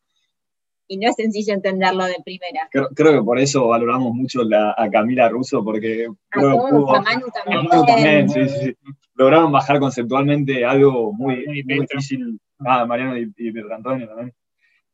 y 0.87 0.99
no 0.99 1.09
es 1.09 1.17
sencillo 1.17 1.55
entenderlo 1.55 2.05
de 2.05 2.17
primera. 2.25 2.69
Creo, 2.71 2.89
creo, 2.95 3.13
que 3.13 3.23
por 3.23 3.39
eso 3.39 3.69
valoramos 3.69 4.15
mucho 4.15 4.43
la, 4.45 4.75
a 4.77 4.91
Camila 4.91 5.29
Russo, 5.29 5.65
porque 5.65 6.09
a, 6.31 6.41
todos, 6.41 6.99
a 6.99 7.01
Manu 7.01 7.27
también. 7.33 7.59
A 7.59 7.63
Manu 7.63 7.87
también 7.87 8.29
sí, 8.29 8.49
sí, 8.49 8.59
sí. 8.67 8.77
Lograron 9.15 9.53
bajar 9.53 9.79
conceptualmente 9.79 10.65
algo 10.65 11.13
muy, 11.13 11.47
muy, 11.47 11.63
muy 11.65 11.81
difícil. 11.81 12.41
Ah, 12.61 12.85
Mariano 12.87 13.19
y, 13.19 13.33
y 13.37 13.53
Pedro 13.53 13.75
Antonio 13.75 14.07
también. 14.09 14.35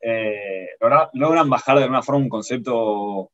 Eh, 0.02 0.68
logran, 0.80 1.08
logran 1.12 1.50
bajar 1.50 1.78
de 1.78 1.86
una 1.86 2.02
forma 2.02 2.22
un 2.22 2.28
concepto 2.28 3.30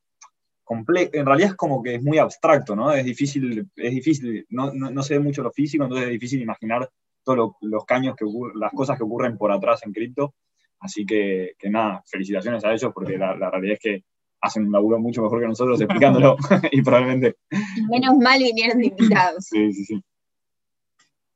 complejo. 0.63 1.11
En 1.13 1.25
realidad 1.25 1.51
es 1.51 1.55
como 1.55 1.81
que 1.81 1.95
es 1.95 2.03
muy 2.03 2.17
abstracto, 2.17 2.75
¿no? 2.75 2.91
Es 2.93 3.05
difícil, 3.05 3.69
es 3.75 3.91
difícil, 3.91 4.45
no, 4.49 4.73
no, 4.73 4.91
no 4.91 5.03
se 5.03 5.17
ve 5.17 5.19
mucho 5.21 5.41
lo 5.43 5.51
físico, 5.51 5.83
entonces 5.83 6.07
es 6.07 6.13
difícil 6.13 6.41
imaginar 6.41 6.89
todos 7.23 7.37
lo, 7.37 7.57
los 7.61 7.85
caños 7.85 8.15
que 8.15 8.25
ocurren, 8.25 8.59
las 8.59 8.73
cosas 8.73 8.97
que 8.97 9.03
ocurren 9.03 9.37
por 9.37 9.51
atrás 9.51 9.81
en 9.85 9.93
cripto. 9.93 10.35
Así 10.79 11.05
que, 11.05 11.53
que, 11.57 11.69
nada, 11.69 12.03
felicitaciones 12.05 12.63
a 12.63 12.71
ellos 12.71 12.91
porque 12.93 13.17
la, 13.17 13.35
la, 13.35 13.49
realidad 13.49 13.73
es 13.73 13.79
que 13.79 14.03
hacen 14.41 14.67
un 14.67 14.71
laburo 14.71 14.99
mucho 14.99 15.23
mejor 15.23 15.39
que 15.39 15.47
nosotros 15.47 15.81
explicándolo 15.81 16.35
y 16.71 16.81
probablemente... 16.81 17.37
Menos 17.89 18.17
mal 18.17 18.39
vinieron 18.39 18.79
de 18.79 18.87
invitados. 18.87 19.45
sí, 19.45 19.73
sí, 19.73 19.85
sí. 19.85 20.03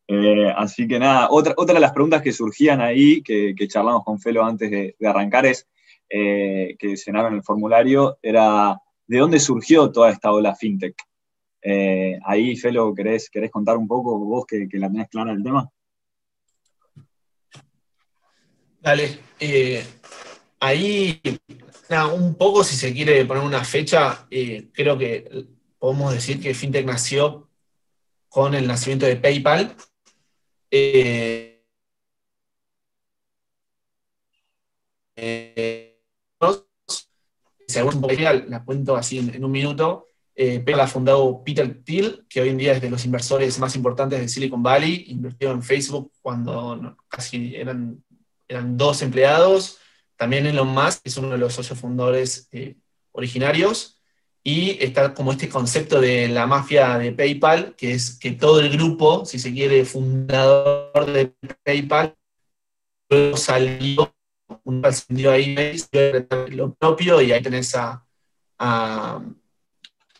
Eh, 0.07 0.51
así 0.55 0.87
que 0.87 0.99
nada, 0.99 1.29
otra, 1.29 1.53
otra 1.55 1.75
de 1.75 1.79
las 1.79 1.93
preguntas 1.93 2.21
que 2.21 2.33
surgían 2.33 2.81
ahí, 2.81 3.21
que, 3.21 3.55
charlamos 3.67 4.03
con 4.03 4.19
Felo 4.19 4.43
antes 4.43 4.69
de, 4.69 4.95
arrancar, 5.05 5.45
es 5.45 5.67
eh, 6.09 6.75
que 6.77 6.95
llenaron 6.95 7.35
el 7.35 7.43
formulario, 7.43 8.17
era 8.21 8.77
¿de 9.07 9.17
dónde 9.17 9.39
surgió 9.39 9.91
toda 9.91 10.11
esta 10.11 10.31
ola 10.31 10.55
fintech? 10.55 10.95
Eh, 11.61 12.19
ahí, 12.25 12.55
Felo, 12.57 12.93
¿querés, 12.93 13.29
¿querés 13.29 13.51
contar 13.51 13.77
un 13.77 13.87
poco 13.87 14.17
vos 14.19 14.45
que, 14.45 14.67
la 14.73 14.89
tenés 14.89 15.09
clara 15.09 15.31
el 15.31 15.43
tema? 15.43 15.69
Dale. 18.81 19.19
Eh, 19.39 19.83
ahí, 20.59 21.21
un 22.13 22.35
poco, 22.35 22.63
si 22.63 22.75
se 22.75 22.93
quiere 22.93 23.23
poner 23.25 23.43
una 23.43 23.63
fecha, 23.63 24.27
creo 24.73 24.97
que 24.97 25.45
podemos 25.77 26.13
decir 26.13 26.41
que 26.41 26.53
FinTech 26.53 26.85
nació 26.85 27.49
con 28.27 28.55
el 28.55 28.67
nacimiento 28.67 29.05
de 29.05 29.17
PayPal. 29.17 29.75
Eh, 30.71 31.63
según 37.67 38.01
la 38.47 38.63
cuento 38.63 38.95
así 38.95 39.19
en, 39.19 39.43
un 39.43 39.51
minuto. 39.51 40.07
PayPal 40.33 40.79
ha 40.79 40.87
fundado 40.87 41.43
Peter 41.43 41.83
Thiel, 41.83 42.25
que 42.27 42.41
hoy 42.41 42.49
en 42.49 42.57
día 42.57 42.73
es 42.73 42.81
de 42.81 42.89
los 42.89 43.05
inversores 43.05 43.59
más 43.59 43.75
importantes 43.75 44.19
de 44.19 44.27
Silicon 44.27 44.63
Valley, 44.63 45.05
invirtió 45.09 45.51
en 45.51 45.61
Facebook 45.61 46.11
cuando 46.21 46.75
no, 46.75 46.97
casi 47.07 47.55
eran 47.55 48.03
eran 48.51 48.77
dos 48.77 49.01
empleados, 49.01 49.79
también 50.17 50.45
Elon 50.45 50.67
Musk 50.67 51.01
es 51.05 51.17
uno 51.17 51.29
de 51.29 51.37
los 51.37 51.53
socios 51.53 51.79
fundadores 51.79 52.49
eh, 52.51 52.75
originarios, 53.13 54.00
y 54.43 54.77
está 54.83 55.13
como 55.13 55.31
este 55.31 55.49
concepto 55.49 56.01
de 56.01 56.27
la 56.27 56.47
mafia 56.47 56.97
de 56.97 57.11
PayPal, 57.11 57.75
que 57.75 57.93
es 57.93 58.17
que 58.17 58.31
todo 58.31 58.59
el 58.59 58.69
grupo, 58.69 59.25
si 59.25 59.39
se 59.39 59.53
quiere, 59.53 59.85
fundador 59.85 61.05
de 61.11 61.33
PayPal, 61.63 62.15
luego 63.09 63.37
salió, 63.37 64.13
salió 64.91 65.31
ahí 65.31 65.55
lo 66.49 66.73
propio, 66.73 67.21
y 67.21 67.31
ahí 67.31 67.41
tenés 67.41 67.75
a, 67.75 68.03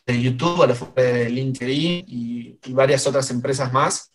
de 0.06 0.20
YouTube, 0.20 0.62
a 0.62 0.66
la 0.66 0.74
de 1.02 1.30
LinkedIn 1.30 2.04
y, 2.06 2.58
varias 2.72 3.06
otras 3.06 3.28
empresas 3.30 3.72
más 3.72 4.12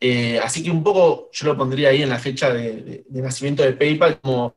eh, 0.00 0.38
así 0.38 0.62
que 0.62 0.70
un 0.70 0.82
poco 0.82 1.28
yo 1.32 1.48
lo 1.48 1.56
pondría 1.56 1.88
ahí 1.88 2.02
en 2.02 2.08
la 2.08 2.18
fecha 2.18 2.52
de, 2.52 3.04
nacimiento 3.10 3.62
de 3.64 3.72
PayPal 3.72 4.20
como 4.20 4.54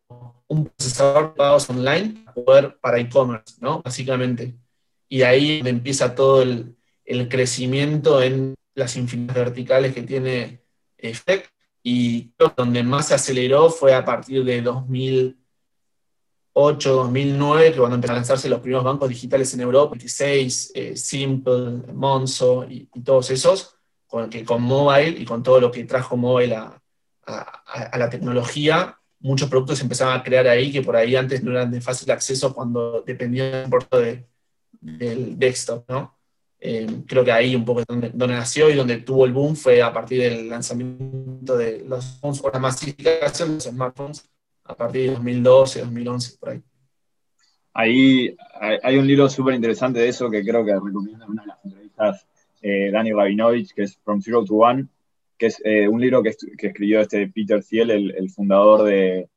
un 0.47 0.65
procesador 0.67 1.29
de 1.29 1.35
pagos 1.35 1.69
online 1.69 2.25
poder 2.45 2.77
para 2.79 2.99
e-commerce, 2.99 3.55
¿no? 3.59 3.81
Básicamente. 3.81 4.53
Y 5.11 5.21
ahí 5.23 5.61
empieza 5.65 6.15
todo 6.15 6.41
el, 6.41 6.77
crecimiento 7.29 8.23
en 8.23 8.55
las 8.75 8.95
infinitas 8.95 9.35
verticales 9.35 9.93
que 9.93 10.03
tiene 10.03 10.63
eh, 10.97 11.13
FEC. 11.13 11.51
Y 11.83 12.31
donde 12.55 12.83
más 12.83 13.09
se 13.09 13.15
aceleró 13.15 13.69
fue 13.69 13.93
a 13.93 14.05
partir 14.05 14.45
de 14.45 14.61
2008, 14.61 16.95
2009, 16.95 17.73
que 17.73 17.77
cuando 17.77 17.95
empezaron 17.95 18.19
a 18.19 18.21
lanzarse 18.21 18.47
los 18.47 18.61
primeros 18.61 18.85
bancos 18.85 19.09
digitales 19.09 19.53
en 19.53 19.59
Europa, 19.59 19.91
26, 19.91 20.71
eh, 20.75 20.95
Simple, 20.95 21.93
Monzo 21.93 22.65
y, 22.69 22.87
todos 23.03 23.31
esos 23.31 23.75
con, 24.07 24.29
que 24.29 24.45
con 24.45 24.61
mobile 24.61 25.19
y 25.19 25.25
con 25.25 25.43
todo 25.43 25.59
lo 25.59 25.71
que 25.71 25.83
trajo 25.83 26.15
mobile 26.15 26.55
a, 26.55 26.81
a, 27.25 27.97
la 27.97 28.09
tecnología, 28.09 28.97
muchos 29.19 29.49
productos 29.49 29.79
se 29.79 29.83
empezaban 29.83 30.17
a 30.17 30.23
crear 30.23 30.47
ahí 30.47 30.71
que 30.71 30.81
por 30.81 30.95
ahí 30.95 31.17
antes 31.17 31.43
no 31.43 31.51
eran 31.51 31.69
de 31.69 31.81
fácil 31.81 32.09
acceso 32.11 32.53
cuando 32.53 33.03
dependían 33.05 33.69
de, 33.91 34.30
del 34.81 35.37
desktop, 35.39 35.89
¿no? 35.89 36.17
Eh, 36.59 36.87
creo 37.07 37.23
que 37.23 37.31
ahí 37.31 37.55
un 37.55 37.65
poco 37.65 37.79
es 37.79 37.87
donde, 37.87 38.09
donde, 38.09 38.35
nació 38.35 38.69
y 38.69 38.75
donde 38.75 38.97
tuvo 38.97 39.25
el 39.25 39.33
boom 39.33 39.55
fue 39.55 39.81
a 39.81 39.91
partir 39.91 40.21
del 40.21 40.47
lanzamiento 40.47 41.57
de 41.57 41.83
los 41.87 42.19
phones 42.19 42.39
o 42.43 42.51
la 42.51 42.59
masificación 42.59 43.49
de 43.49 43.55
los 43.55 43.63
smartphones 43.63 44.29
a 44.65 44.75
partir 44.75 45.07
de 45.07 45.13
2012, 45.13 45.81
2011, 45.81 46.37
por 46.37 46.49
ahí. 46.49 46.61
Ahí 47.73 48.35
hay 48.83 48.97
un 48.97 49.07
libro 49.07 49.29
súper 49.29 49.55
interesante 49.55 49.99
de 49.99 50.09
eso 50.09 50.29
que 50.29 50.43
creo 50.43 50.63
que 50.65 50.73
recomiendo 50.73 51.23
en 51.23 51.31
una 51.31 51.41
de 51.43 51.47
las 51.47 51.65
entrevistas 51.65 52.27
eh, 52.61 52.91
Dani 52.91 53.11
Rabinovich, 53.11 53.73
que 53.73 53.83
es 53.83 53.97
From 54.03 54.21
Zero 54.21 54.43
to 54.43 54.55
One, 54.55 54.87
que 55.37 55.47
es 55.47 55.61
eh, 55.63 55.87
un 55.87 55.99
libro 55.99 56.21
que, 56.21 56.35
que, 56.57 56.67
escribió 56.67 57.01
este 57.01 57.27
Peter 57.29 57.63
Thiel, 57.63 57.89
el, 57.89 58.11
el 58.15 58.29
fundador 58.29 58.83
de, 58.83 59.29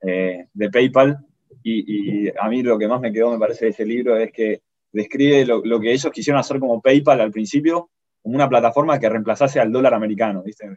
eh, 0.00 0.46
de 0.52 0.70
PayPal. 0.70 1.18
Y, 1.62 2.26
y, 2.26 2.32
a 2.38 2.48
mí 2.48 2.62
lo 2.62 2.78
que 2.78 2.88
más 2.88 3.00
me 3.00 3.12
quedó, 3.12 3.30
me 3.30 3.38
parece, 3.38 3.66
de 3.66 3.70
ese 3.72 3.84
libro 3.84 4.16
es 4.16 4.32
que 4.32 4.62
describe 4.92 5.46
lo, 5.46 5.80
que 5.80 5.92
ellos 5.92 6.12
quisieron 6.12 6.40
hacer 6.40 6.60
como 6.60 6.80
PayPal 6.80 7.20
al 7.20 7.30
principio, 7.30 7.90
como 8.22 8.34
una 8.34 8.48
plataforma 8.48 8.98
que 8.98 9.08
reemplazase 9.08 9.58
al 9.58 9.72
dólar 9.72 9.94
americano. 9.94 10.42
¿viste? 10.42 10.68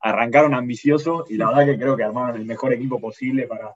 Arrancaron 0.00 0.54
ambicioso 0.54 1.24
y 1.28 1.36
la 1.36 1.48
verdad 1.48 1.66
que 1.66 1.78
creo 1.78 1.96
que 1.96 2.04
armaron 2.04 2.36
el 2.40 2.46
mejor 2.46 2.72
equipo 2.72 3.00
posible 3.00 3.46
para, 3.46 3.74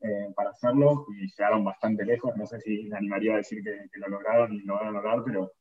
eh, 0.00 0.32
para 0.34 0.50
hacerlo 0.50 1.06
y 1.16 1.28
llegaron 1.28 1.64
bastante 1.64 2.04
lejos. 2.04 2.36
No 2.36 2.46
sé 2.46 2.60
si 2.60 2.84
me 2.84 2.96
animaría 2.96 3.34
a 3.34 3.36
decir 3.38 3.62
que, 3.62 3.98
lo 3.98 4.08
lograron 4.08 4.52
y 4.52 4.60
lo 4.62 4.74
van 4.74 4.92
lograr, 4.92 5.22
pero 5.24 5.52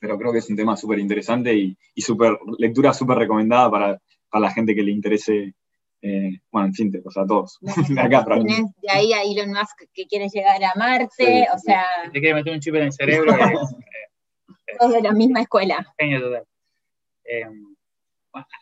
pero 0.00 0.18
creo 0.18 0.32
que 0.32 0.38
es 0.38 0.50
un 0.50 0.56
tema 0.56 0.76
súper 0.76 0.98
interesante 0.98 1.54
y, 1.54 1.78
y 1.94 2.02
super, 2.02 2.36
lectura 2.58 2.92
súper 2.92 3.18
recomendada 3.18 3.70
para, 3.70 4.02
para, 4.28 4.40
la 4.40 4.50
gente 4.50 4.74
que 4.74 4.82
le 4.82 4.90
interese, 4.90 5.54
eh, 6.02 6.40
bueno, 6.50 6.66
en 6.66 6.74
fin, 6.74 7.02
o 7.04 7.10
sea, 7.10 7.24
todos. 7.24 7.58
de, 7.60 8.00
acá, 8.00 8.24
de 8.26 8.90
ahí 8.90 9.12
a 9.12 9.22
Elon 9.22 9.50
Musk 9.50 9.84
que 9.94 10.06
quiere 10.06 10.28
llegar 10.28 10.62
a 10.62 10.72
Marte, 10.74 11.08
sí, 11.16 11.44
o 11.54 11.58
sea... 11.58 11.84
Te 12.12 12.20
quiere 12.20 12.34
meter 12.34 12.52
un 12.54 12.60
chip 12.60 12.74
en 12.74 12.82
el 12.82 12.92
cerebro. 12.92 13.32
que, 13.36 13.42
eh, 13.44 14.76
todos 14.78 14.94
de 14.94 15.02
la 15.02 15.12
misma 15.12 15.42
escuela. 15.42 15.86
Genio 15.96 16.20
total. 16.20 16.44
Eh, 17.24 17.46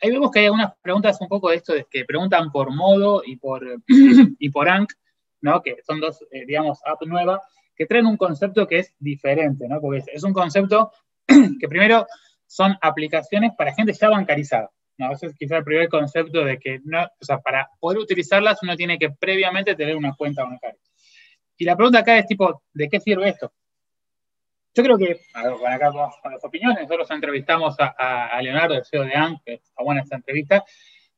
ahí 0.03 0.11
vemos 0.11 0.31
que 0.31 0.41
hay 0.41 0.45
algunas 0.47 0.75
preguntas 0.83 1.19
un 1.23 1.29
poco 1.29 1.49
de 1.49 1.57
esto, 1.57 1.73
de 1.73 1.87
que 1.91 2.05
preguntan 2.05 2.53
por 2.53 2.75
modo 2.75 3.23
y 3.25 3.37
por, 3.37 3.65
y 3.89 4.51
por 4.51 4.69
ANC, 4.69 4.93
¿no? 5.41 5.63
que 5.63 5.77
son 5.83 5.99
dos, 5.99 6.23
eh, 6.31 6.45
digamos, 6.45 6.81
apps 6.85 7.07
nuevas, 7.07 7.41
que 7.75 7.87
traen 7.87 8.05
un 8.05 8.19
concepto 8.19 8.67
que 8.67 8.81
es 8.81 8.95
diferente, 8.99 9.67
¿no? 9.67 9.81
porque 9.81 10.01
es, 10.01 10.09
es 10.09 10.25
un 10.25 10.35
concepto 10.35 10.93
que 11.27 11.69
primero 11.69 12.07
son 12.47 12.77
aplicaciones 12.83 13.53
para 13.57 13.73
gente 13.73 13.95
ya 13.95 14.11
bancarizada. 14.11 14.71
¿No? 15.01 15.13
Ese 15.13 15.27
es 15.27 15.35
quizá 15.35 15.57
el 15.57 15.65
primer 15.65 15.89
concepto 15.89 16.45
de 16.45 16.59
que 16.59 16.81
no, 16.85 17.03
o 17.03 17.25
sea, 17.25 17.41
para 17.41 17.71
poder 17.81 17.99
utilizarlas 17.99 18.63
uno 18.63 18.77
tiene 18.77 18.99
que 18.99 19.11
previamente 19.11 19.75
tener 19.75 19.97
una 19.97 20.15
cuenta 20.15 20.45
bancaria. 20.45 20.79
Y 21.57 21.65
la 21.65 21.75
pregunta 21.75 22.01
acá 22.01 22.19
es 22.19 22.27
tipo, 22.27 22.63
¿de 22.75 22.89
qué 22.89 23.01
sirve 23.01 23.31
esto? 23.31 23.51
Yo 24.75 24.85
creo 24.85 24.99
que, 24.99 25.21
bueno, 25.35 25.75
acá 25.75 25.91
vamos 25.91 26.15
con 26.23 26.33
las 26.33 26.45
opiniones, 26.45 26.83
nosotros 26.83 27.11
entrevistamos 27.11 27.75
a, 27.79 28.41
Leonardo, 28.43 28.75
el 28.75 28.85
CEO 28.85 29.05
de 29.05 29.15
ANC, 29.15 29.43
que 29.43 29.55
está 29.55 29.83
buena 29.83 30.03
esta 30.03 30.17
entrevista, 30.17 30.65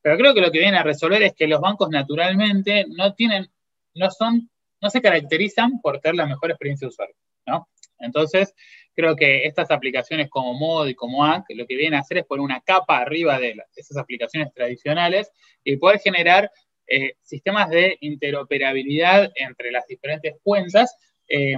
pero 0.01 0.17
creo 0.17 0.33
que 0.33 0.41
lo 0.41 0.51
que 0.51 0.59
viene 0.59 0.77
a 0.77 0.83
resolver 0.83 1.21
es 1.21 1.33
que 1.33 1.47
los 1.47 1.61
bancos 1.61 1.89
naturalmente 1.89 2.85
no 2.89 3.13
tienen, 3.13 3.49
no 3.95 4.09
son, 4.09 4.49
no 4.81 4.89
se 4.89 5.01
caracterizan 5.01 5.81
por 5.81 5.99
tener 5.99 6.15
la 6.15 6.25
mejor 6.25 6.51
experiencia 6.51 6.85
de 6.87 6.89
usuario, 6.89 7.15
¿no? 7.45 7.67
Entonces, 7.99 8.55
creo 8.95 9.15
que 9.15 9.45
estas 9.45 9.71
aplicaciones 9.71 10.29
como 10.29 10.53
Mod 10.53 10.87
y 10.87 10.95
como 10.95 11.25
ANC 11.25 11.45
lo 11.55 11.65
que 11.65 11.75
vienen 11.75 11.95
a 11.95 12.01
hacer 12.01 12.19
es 12.19 12.25
poner 12.25 12.41
una 12.41 12.61
capa 12.61 12.97
arriba 12.97 13.39
de 13.39 13.55
esas 13.75 13.97
aplicaciones 13.97 14.53
tradicionales 14.53 15.31
y 15.63 15.77
poder 15.77 15.99
generar 15.99 16.49
eh, 16.87 17.13
sistemas 17.21 17.69
de 17.69 17.97
interoperabilidad 18.01 19.31
entre 19.35 19.71
las 19.71 19.87
diferentes 19.87 20.35
cuentas, 20.43 20.95
eh, 21.27 21.55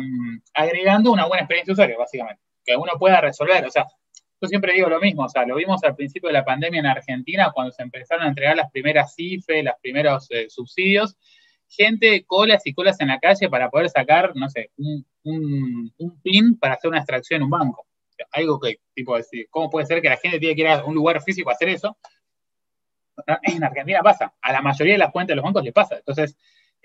agregando 0.53 1.11
una 1.11 1.25
buena 1.25 1.41
experiencia 1.41 1.71
de 1.71 1.73
usuario, 1.73 1.97
básicamente, 1.97 2.41
que 2.63 2.75
uno 2.75 2.93
pueda 2.99 3.19
resolver. 3.21 3.65
O 3.65 3.71
sea, 3.71 3.85
yo 4.41 4.47
siempre 4.47 4.73
digo 4.73 4.87
lo 4.87 4.99
mismo, 4.99 5.23
o 5.23 5.29
sea, 5.29 5.45
lo 5.45 5.55
vimos 5.55 5.83
al 5.83 5.95
principio 5.95 6.27
de 6.27 6.33
la 6.33 6.45
pandemia 6.45 6.79
en 6.79 6.85
Argentina 6.85 7.51
cuando 7.53 7.71
se 7.71 7.81
empezaron 7.81 8.25
a 8.25 8.29
entregar 8.29 8.55
las 8.55 8.71
primeras 8.71 9.15
CIFE, 9.15 9.63
los 9.63 9.73
primeros 9.81 10.27
eh, 10.29 10.49
subsidios, 10.49 11.17
gente 11.75 12.23
colas 12.25 12.65
y 12.65 12.73
colas 12.73 12.99
en 13.01 13.09
la 13.09 13.19
calle 13.19 13.49
para 13.49 13.69
poder 13.69 13.89
sacar, 13.89 14.35
no 14.35 14.49
sé, 14.49 14.71
un, 14.77 15.91
PIN 16.23 16.57
para 16.57 16.75
hacer 16.75 16.89
una 16.89 16.99
extracción 16.99 17.39
en 17.39 17.43
un 17.45 17.49
banco. 17.49 17.85
Algo 18.31 18.59
que, 18.59 18.79
tipo, 18.93 19.15
decir, 19.17 19.47
¿cómo 19.49 19.69
puede 19.69 19.85
ser 19.85 20.01
que 20.01 20.09
la 20.09 20.17
gente 20.17 20.39
tiene 20.39 20.55
que 20.55 20.61
ir 20.61 20.67
a 20.67 20.85
un 20.85 20.95
lugar 20.95 21.21
físico 21.21 21.49
a 21.49 21.53
hacer 21.53 21.69
eso? 21.69 21.97
En 23.43 23.63
Argentina 23.63 24.01
pasa, 24.01 24.33
a 24.41 24.51
la 24.51 24.61
mayoría 24.61 24.93
de 24.93 24.99
las 24.99 25.11
cuentas 25.11 25.31
de 25.31 25.35
los 25.35 25.45
bancos 25.45 25.63
les 25.63 25.73
pasa. 25.73 25.97
Entonces, 25.97 26.37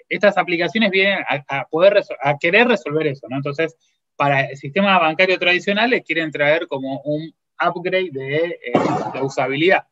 estas 0.09 0.37
aplicaciones 0.37 0.91
vienen 0.91 1.25
a, 1.49 1.65
poder 1.67 2.03
a 2.23 2.39
querer 2.39 2.69
resolver 2.69 3.07
eso. 3.07 3.27
Entonces, 3.31 3.77
para 4.17 4.43
el 4.43 4.57
sistema 4.57 4.99
bancario 4.99 5.39
tradicional 5.39 5.91
les 5.91 6.05
quieren 6.05 6.31
traer 6.31 6.67
como 6.67 7.01
un 7.05 7.33
upgrade 7.61 8.11
de, 8.11 8.59
eh, 8.63 9.23
usabilidad. 9.23 9.87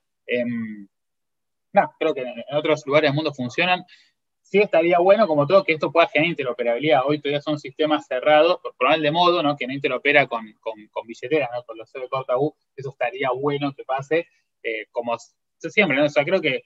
no, 1.73 1.93
creo 1.99 2.15
que 2.15 2.23
en 2.23 2.57
otros 2.57 2.85
lugares 2.87 3.09
del 3.09 3.15
mundo 3.15 3.33
funcionan. 3.33 3.85
Sí 4.49 4.59
estaría 4.61 4.99
bueno, 4.99 5.27
como 5.27 5.47
todo, 5.47 5.63
que 5.63 5.75
esto 5.75 5.93
pueda 5.93 6.09
generar 6.09 6.31
interoperabilidad. 6.31 7.03
Hoy 7.05 7.21
todavía 7.21 7.43
son 7.43 7.59
sistemas 7.59 8.07
cerrados, 8.07 8.59
por 8.63 8.75
probar 8.77 8.99
de 8.99 9.11
modo, 9.11 9.43
que 9.59 9.67
no 9.67 9.75
interopera 9.75 10.27
con, 10.27 10.51
con, 10.61 10.87
con 10.87 11.07
billeteras, 11.07 11.51
¿no? 11.55 11.63
con 11.65 11.77
los 11.77 11.93
CB 11.93 12.09
U. 12.39 12.55
Eso 12.75 12.89
estaría 12.89 13.31
bueno 13.31 13.75
que 13.75 13.85
pase, 13.85 14.27
eh, 14.63 14.87
como 14.91 15.19
siempre. 15.59 15.99
¿no? 15.99 16.07
O 16.07 16.09
sea, 16.09 16.25
creo 16.25 16.41
que 16.41 16.63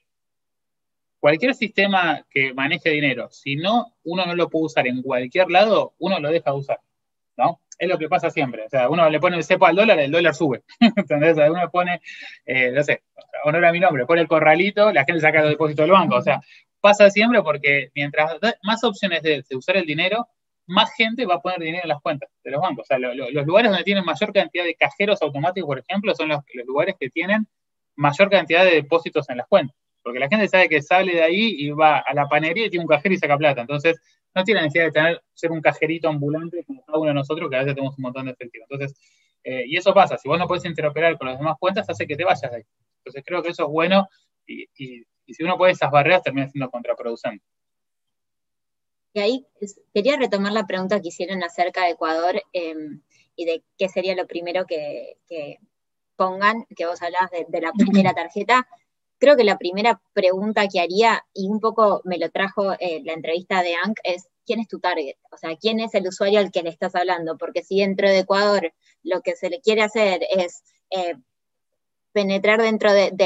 cualquier 1.19 1.55
sistema 1.55 2.25
que 2.29 2.53
maneje 2.53 2.89
dinero, 2.89 3.27
si 3.31 3.57
no, 3.57 3.93
uno 4.03 4.25
no 4.25 4.33
lo 4.33 4.49
puede 4.49 4.65
usar 4.67 4.87
en 4.87 5.01
cualquier 5.01 5.51
lado, 5.51 5.93
uno 5.99 6.21
lo 6.21 6.31
deja 6.31 6.51
de 6.51 6.57
usar. 6.57 6.79
¿no? 7.35 7.59
Es 7.77 7.89
lo 7.89 7.97
que 7.97 8.07
pasa 8.07 8.29
siempre. 8.29 8.65
O 8.65 8.69
sea, 8.69 8.89
uno 8.89 9.09
le 9.09 9.19
pone 9.19 9.35
el 9.35 9.43
cepo 9.43 9.65
al 9.65 9.75
dólar, 9.75 9.99
el 9.99 10.11
dólar 10.11 10.35
sube. 10.35 10.63
¿Entendés? 10.79 11.35
Uno 11.37 11.69
pone, 11.69 11.99
eh, 12.45 12.71
no 12.71 12.81
sé, 12.81 13.03
honor 13.43 13.65
a 13.65 13.71
mi 13.71 13.79
nombre, 13.79 14.05
pone 14.05 14.21
el 14.21 14.27
corralito, 14.27 14.91
la 14.91 15.03
gente 15.03 15.21
saca 15.21 15.41
los 15.41 15.49
depósitos 15.49 15.83
del 15.83 15.91
banco. 15.91 16.15
O 16.15 16.21
sea, 16.21 16.39
pasa 16.83 17.09
siempre 17.09 17.41
porque 17.41 17.91
mientras 17.95 18.37
más 18.61 18.83
opciones 18.83 19.23
de, 19.23 19.41
usar 19.55 19.77
el 19.77 19.85
dinero, 19.85 20.27
más 20.67 20.93
gente 20.97 21.25
va 21.25 21.35
a 21.35 21.41
poner 21.41 21.59
dinero 21.59 21.83
en 21.83 21.87
las 21.87 22.01
cuentas 22.01 22.29
de 22.43 22.51
los 22.51 22.61
bancos. 22.61 22.83
O 22.83 22.87
sea, 22.87 22.99
los 22.99 23.45
lugares 23.45 23.71
donde 23.71 23.85
tienen 23.85 24.03
mayor 24.03 24.33
cantidad 24.33 24.65
de 24.65 24.75
cajeros 24.75 25.21
automáticos, 25.21 25.65
por 25.65 25.79
ejemplo, 25.79 26.13
son 26.13 26.27
los, 26.27 26.41
lugares 26.65 26.95
que 26.99 27.09
tienen 27.09 27.47
mayor 27.95 28.29
cantidad 28.29 28.65
de 28.65 28.71
depósitos 28.71 29.29
en 29.29 29.37
las 29.37 29.47
cuentas. 29.47 29.77
Porque 30.03 30.19
la 30.19 30.27
gente 30.27 30.49
sabe 30.49 30.67
que 30.67 30.81
sale 30.81 31.13
de 31.13 31.23
ahí 31.23 31.55
y 31.57 31.69
va 31.69 31.99
a 31.99 32.13
la 32.13 32.27
panería 32.27 32.65
y 32.65 32.69
tiene 32.69 32.83
un 32.83 32.89
cajero 32.89 33.15
y 33.15 33.17
saca 33.17 33.37
plata. 33.37 33.61
Entonces, 33.61 34.01
no 34.35 34.43
tiene 34.43 34.61
necesidad 34.61 34.85
de 34.85 34.91
tener, 34.91 35.23
ser 35.33 35.51
un 35.51 35.61
cajerito 35.61 36.09
ambulante 36.09 36.65
como 36.65 36.83
cada 36.83 36.99
uno 36.99 37.07
de 37.07 37.13
nosotros, 37.13 37.49
que 37.49 37.55
a 37.55 37.59
veces 37.59 37.75
tenemos 37.75 37.97
un 37.97 38.01
montón 38.01 38.25
de 38.25 38.33
efectivo. 38.33 38.65
Entonces, 38.69 38.99
eh, 39.45 39.63
y 39.67 39.77
eso 39.77 39.93
pasa, 39.93 40.17
si 40.17 40.27
vos 40.27 40.37
no 40.37 40.47
puedes 40.47 40.65
interoperar 40.65 41.17
con 41.17 41.29
las 41.29 41.37
demás 41.37 41.55
cuentas, 41.57 41.89
hace 41.89 42.05
que 42.05 42.17
te 42.17 42.25
vayas 42.25 42.51
de 42.51 42.57
ahí. 42.57 42.63
Entonces, 42.97 43.23
creo 43.25 43.41
que 43.41 43.49
eso 43.49 43.63
es 43.63 43.69
bueno 43.69 44.09
y, 44.45 45.05
si 45.27 45.43
uno 45.43 45.57
puede 45.57 45.73
esas 45.73 45.91
barreras, 45.91 46.23
termina 46.23 46.49
siendo 46.49 46.69
contraproducente. 46.69 47.45
Y 49.13 49.19
ahí 49.19 49.47
quería 49.93 50.17
retomar 50.17 50.53
la 50.53 50.65
pregunta 50.65 50.99
que 50.99 51.09
hicieron 51.09 51.43
acerca 51.43 51.83
de 51.83 51.91
Ecuador 51.91 52.41
em, 52.51 53.01
y 53.35 53.45
de 53.45 53.63
qué 53.77 53.87
sería 53.87 54.15
lo 54.15 54.25
primero 54.25 54.65
que, 54.65 55.17
pongan, 56.15 56.65
que 56.75 56.87
vos 56.87 57.01
hablabas 57.01 57.29
de, 57.31 57.45
de, 57.47 57.61
la 57.61 57.71
primera 57.73 58.13
tarjeta 58.15 58.67
creo 59.23 59.37
que 59.37 59.45
la 59.45 59.57
primera 59.57 60.01
pregunta 60.11 60.67
que 60.67 60.81
haría, 60.81 61.23
y 61.33 61.47
un 61.47 61.61
poco 61.61 62.01
me 62.03 62.17
lo 62.17 62.29
trajo 62.29 62.73
eh, 62.73 63.01
la 63.05 63.13
entrevista 63.13 63.63
de 63.63 63.73
Ank, 63.73 63.97
es 64.03 64.27
¿quién 64.45 64.59
es 64.59 64.67
tu 64.67 64.81
target? 64.81 65.15
O 65.31 65.37
sea, 65.37 65.55
¿quién 65.55 65.79
es 65.79 65.93
el 65.93 66.05
usuario 66.05 66.39
al 66.39 66.51
que 66.51 66.61
le 66.61 66.69
estás 66.69 66.93
hablando? 66.93 67.37
Porque 67.37 67.63
si 67.63 67.79
dentro 67.79 68.09
de 68.09 68.19
Ecuador 68.19 68.73
lo 69.01 69.21
que 69.21 69.37
se 69.37 69.49
le 69.49 69.61
quiere 69.61 69.81
hacer 69.81 70.23
es 70.29 70.63
eh, 70.89 71.15
penetrar 72.13 72.61
dentro 72.61 72.93
del, 72.93 73.17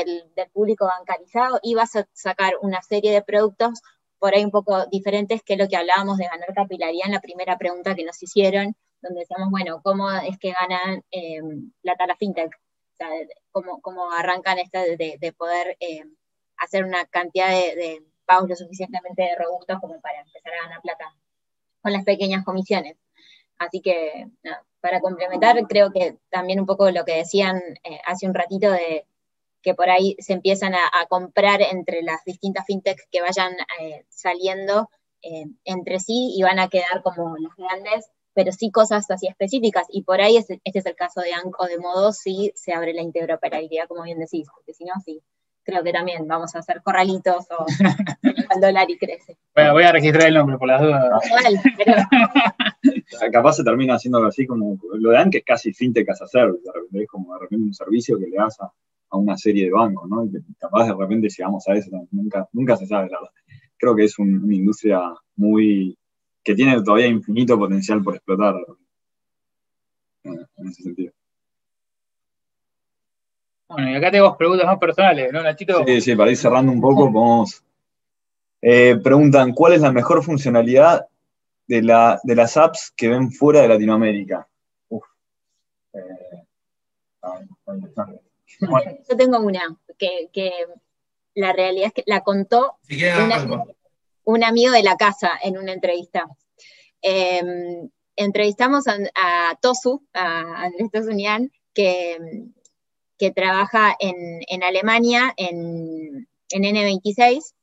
público 0.54 0.86
bancarizado 0.86 1.60
y 1.62 1.76
vas 1.76 1.96
a 1.96 2.08
sacar 2.14 2.54
una 2.62 2.82
serie 2.82 3.12
de 3.12 3.22
productos 3.22 3.82
por 4.18 4.34
ahí 4.34 4.44
un 4.44 4.52
poco 4.52 4.86
diferentes 4.88 5.44
que 5.44 5.58
lo 5.58 5.68
que 5.68 5.78
hablábamos 5.78 6.18
de 6.18 6.26
ganar 6.26 6.54
capilaridad 6.56 7.06
en 7.06 7.14
la 7.14 7.22
primera 7.22 7.58
pregunta 7.58 7.94
que 7.94 8.06
nos 8.06 8.22
hicieron, 8.24 8.76
donde 9.02 9.20
decíamos, 9.20 9.52
bueno, 9.52 9.82
¿cómo 9.84 10.10
es 10.12 10.40
que 10.40 10.54
ganan 10.54 11.04
eh, 11.12 11.42
plata 11.82 12.08
la 12.08 12.16
fintech? 12.16 12.52
cómo, 13.52 14.12
arrancan 14.12 14.58
esta 14.58 14.82
de, 14.82 15.34
poder 15.38 15.78
eh, 15.80 16.04
hacer 16.58 16.84
una 16.84 17.06
cantidad 17.06 17.50
de, 17.50 18.04
pagos 18.26 18.50
lo 18.50 18.56
suficientemente 18.58 19.36
robustos 19.38 19.80
como 19.80 20.02
para 20.02 20.20
empezar 20.20 20.52
a 20.54 20.64
ganar 20.64 20.82
plata 20.82 21.16
con 21.82 21.94
las 21.94 22.04
pequeñas 22.04 22.44
comisiones. 22.44 22.98
Así 23.58 23.82
que, 23.82 24.28
para 24.88 25.02
complementar, 25.02 25.56
creo 25.68 25.92
que 25.92 26.18
también 26.30 26.60
un 26.60 26.66
poco 26.66 26.90
lo 26.92 27.04
que 27.04 27.18
decían 27.18 27.58
eh, 27.84 28.00
hace 28.06 28.28
un 28.28 28.34
ratito 28.34 28.72
de 28.72 29.06
que 29.62 29.74
por 29.74 29.90
ahí 29.90 30.16
se 30.20 30.34
empiezan 30.34 30.74
a, 30.76 30.90
comprar 31.10 31.62
entre 31.62 32.02
las 32.02 32.24
distintas 32.24 32.66
fintechs 32.66 33.06
que 33.12 33.22
vayan 33.22 33.54
eh, 33.82 34.06
saliendo 34.10 34.90
entre 35.66 36.00
sí 36.00 36.36
y 36.38 36.44
van 36.44 36.60
a 36.60 36.70
quedar 36.70 37.02
como 37.04 37.36
las 37.38 37.54
grandes 37.58 38.12
pero 38.38 38.52
sí 38.52 38.70
cosas 38.70 39.10
así 39.10 39.28
específicas. 39.28 39.88
Y 39.90 40.04
por 40.04 40.22
ahí 40.22 40.38
este, 40.38 40.62
es 40.64 40.86
el 40.86 40.96
caso 40.96 41.22
de 41.22 41.34
ANCO 41.34 41.66
de 41.66 41.80
modo, 41.80 42.14
sí 42.14 42.52
se 42.54 42.72
abre 42.72 42.94
la 42.94 43.02
interoperabilidad, 43.02 43.88
como 43.88 44.04
bien 44.04 44.20
decís, 44.20 44.48
porque 44.54 44.76
si 44.76 44.86
no, 44.86 44.94
sí, 45.04 45.24
creo 45.64 45.84
que 45.84 45.92
también 45.92 46.28
vamos 46.28 46.56
a 46.56 46.60
hacer 46.60 46.84
corralitos 46.84 47.48
o 47.50 47.66
el 48.56 48.62
dólar 48.62 48.92
y 48.92 48.98
crece. 49.00 49.40
Bueno, 49.56 49.74
voy 49.74 49.86
a 49.86 49.92
registrar 49.92 50.28
el 50.28 50.36
nombre 50.36 50.60
por 50.60 50.68
las 50.68 50.82
dudas. 50.84 51.20
Capaz 53.32 53.54
se 53.54 53.64
termina 53.64 53.96
haciendo 53.96 54.24
así 54.26 54.46
como 54.46 54.78
lo 54.94 55.12
de 55.12 55.30
que 55.30 55.38
es 55.40 55.44
casi 55.46 55.74
fintech 55.74 56.10
as 56.10 56.22
a 56.22 56.28
service, 56.28 56.64
es 56.94 57.08
como 57.08 57.34
de 57.34 57.40
repente 57.40 57.66
un 57.66 57.74
servicio 57.74 58.18
que 58.18 58.28
le 58.28 58.38
das 58.38 58.60
a, 58.60 58.72
una 59.12 59.38
serie 59.38 59.66
de 59.66 59.72
bancos, 59.72 60.10
¿no? 60.10 60.26
Y 60.26 60.32
capaz 60.60 60.86
de 60.86 60.94
repente 60.94 61.28
llegamos 61.30 61.68
a 61.68 61.74
eso, 61.74 61.90
nunca, 62.12 62.48
nunca 62.52 62.76
se 62.76 62.86
sabe, 62.86 63.10
la 63.10 63.20
verdad. 63.20 63.34
Creo 63.78 63.96
que 63.96 64.04
es 64.06 64.20
una 64.20 64.54
industria 64.54 65.02
muy 65.36 65.98
que 66.44 66.56
tiene 66.56 66.82
todavía 66.82 67.08
infinito 67.08 67.58
potencial 67.58 68.02
por 68.02 68.16
explotar 68.16 68.56
en 70.24 70.68
ese 70.68 70.84
sentido. 70.84 71.14
Bueno, 73.70 73.92
y 73.92 73.96
acá 73.96 74.12
tenemos 74.12 74.38
preguntas 74.38 74.66
más 74.66 74.80
personales, 74.80 75.32
¿no, 75.34 75.44
Nachito? 75.44 75.84
Sí, 75.86 76.00
sí, 76.00 76.16
para 76.16 76.32
ir 76.32 76.38
cerrando 76.38 76.72
un 76.72 76.80
poco, 76.80 77.12
vamos. 77.12 77.64
Eh, 78.62 78.98
preguntan, 79.04 79.54
¿cuál 79.54 79.74
es 79.74 79.82
la 79.82 79.92
mejor 79.92 80.24
funcionalidad 80.24 81.06
de, 81.68 81.82
las 81.82 82.58
apps 82.58 82.92
que 82.96 83.10
ven 83.10 83.32
fuera 83.32 83.62
de 83.62 83.68
Latinoamérica? 83.68 84.48
Uf. 84.90 85.04
Eh, 85.94 86.44
Yo 89.10 89.18
tengo 89.18 89.40
una, 89.40 89.78
que, 89.98 90.52
la 91.36 91.54
realidad 91.54 91.88
es 91.88 91.94
que 91.94 92.04
la 92.06 92.22
contó 92.22 92.78
un 94.24 94.44
amigo 94.44 94.72
de 94.72 94.84
la 94.84 94.98
casa 94.98 95.32
en 95.42 95.58
una 95.58 95.74
entrevista. 95.74 96.28
Em, 97.02 97.90
entrevistamos 98.16 98.86
a, 98.88 99.58
Tosu, 99.62 100.06
a 100.14 100.66
Andrés 100.66 101.08
Unián, 101.08 101.52
que, 101.74 102.18
que 103.18 103.32
trabaja 103.32 103.96
en, 104.00 104.64
Alemania 104.64 105.34
en, 105.38 106.28
N26 106.50 107.54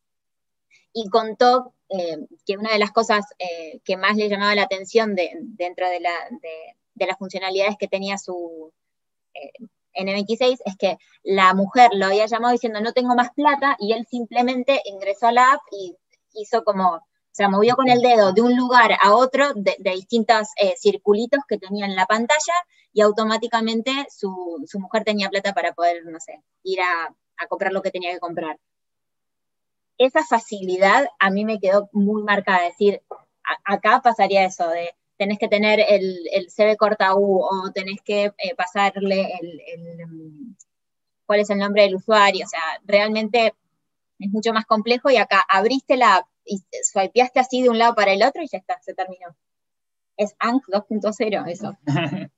y 0.93 1.09
contó 1.09 1.74
em, 1.89 2.27
que 2.47 2.57
una 2.57 2.73
de 2.73 2.79
las 2.79 2.93
cosas 2.93 3.25
eh, 3.39 3.81
que 3.85 3.97
más 3.97 4.17
le 4.17 4.29
llamaba 4.29 4.55
la 4.55 4.63
atención 4.63 5.15
dentro 5.15 5.89
de, 5.89 6.01
las 6.01 7.19
funcionalidades 7.19 7.77
que 7.79 7.89
tenía 7.89 8.19
su 8.19 8.73
eh, 9.35 9.53
N26 9.95 10.59
es 10.65 10.77
que 10.77 10.99
la 11.23 11.55
mujer 11.55 11.91
lo 11.95 12.07
había 12.07 12.27
llamado 12.27 12.53
diciendo 12.53 12.81
no 12.81 12.93
tengo 12.93 13.15
más 13.15 13.31
plata 13.33 13.77
y 13.79 13.93
él 13.93 14.07
simplemente 14.11 14.81
ingresó 14.85 15.29
a 15.29 15.33
la 15.33 15.53
app 15.53 15.61
y 15.71 15.97
hizo 16.35 16.65
como, 16.65 16.95
o 16.95 17.03
sea, 17.33 17.49
movió 17.49 17.77
con 17.77 17.89
el 17.89 18.01
dedo 18.01 18.33
de 18.33 18.43
un 18.43 18.57
lugar 18.57 18.97
a 19.01 19.15
otro 19.15 19.53
de, 19.55 19.77
distintos 19.79 20.49
eh, 20.57 20.75
circulitos 20.77 21.41
que 21.49 21.59
tenía 21.59 21.87
en 21.87 21.97
la 21.97 22.07
pantalla 22.07 22.55
y 22.93 23.01
automáticamente 23.01 24.07
su, 24.09 24.65
mujer 24.75 25.05
tenía 25.05 25.29
plata 25.29 25.53
para 25.53 25.73
poder, 25.73 26.05
no 26.07 26.21
sé, 26.21 26.41
ir 26.63 26.81
a, 26.81 27.15
comprar 27.49 27.73
lo 27.73 27.83
que 27.83 27.91
tenía 27.91 28.13
que 28.13 28.21
comprar. 28.21 28.59
Esa 29.99 30.25
facilidad 30.25 31.07
a 31.19 31.31
mí 31.31 31.45
me 31.45 31.61
quedó 31.61 31.89
muy 31.93 32.23
marcada, 32.23 32.67
es 32.67 32.75
decir, 32.75 33.03
acá 33.65 34.01
pasaría 34.03 34.45
eso 34.45 34.69
de 34.69 34.95
tenés 35.17 35.39
que 35.39 35.49
tener 35.49 35.81
el, 35.81 36.29
el 36.33 36.49
CB 36.49 36.77
corta 36.77 37.15
U 37.15 37.41
o 37.43 37.71
tenés 37.73 38.01
que 38.05 38.25
eh, 38.25 38.55
pasarle 38.57 39.33
el, 39.41 40.07
mm, 40.09 40.57
cuál 41.27 41.41
es 41.41 41.51
el 41.51 41.59
nombre 41.59 41.83
del 41.83 41.97
usuario, 41.97 42.45
o 42.45 42.49
sea, 42.49 42.61
realmente 42.85 43.55
es 44.19 44.31
mucho 44.31 44.53
más 44.53 44.67
complejo 44.67 45.11
y 45.11 45.17
acá 45.17 45.45
abriste 45.49 45.97
la 45.97 46.17
app 46.17 46.27
y 46.45 46.63
swipeaste 46.83 47.41
así 47.41 47.63
de 47.63 47.71
un 47.71 47.79
lado 47.79 47.95
para 47.95 48.13
el 48.13 48.23
otro 48.23 48.43
y 48.43 48.49
ya 48.49 48.59
está, 48.59 48.79
se 48.83 48.95
terminó. 48.95 49.35
Es 50.17 50.35
ANC 50.39 50.65
2.0 50.67 51.49
eso. 51.49 51.77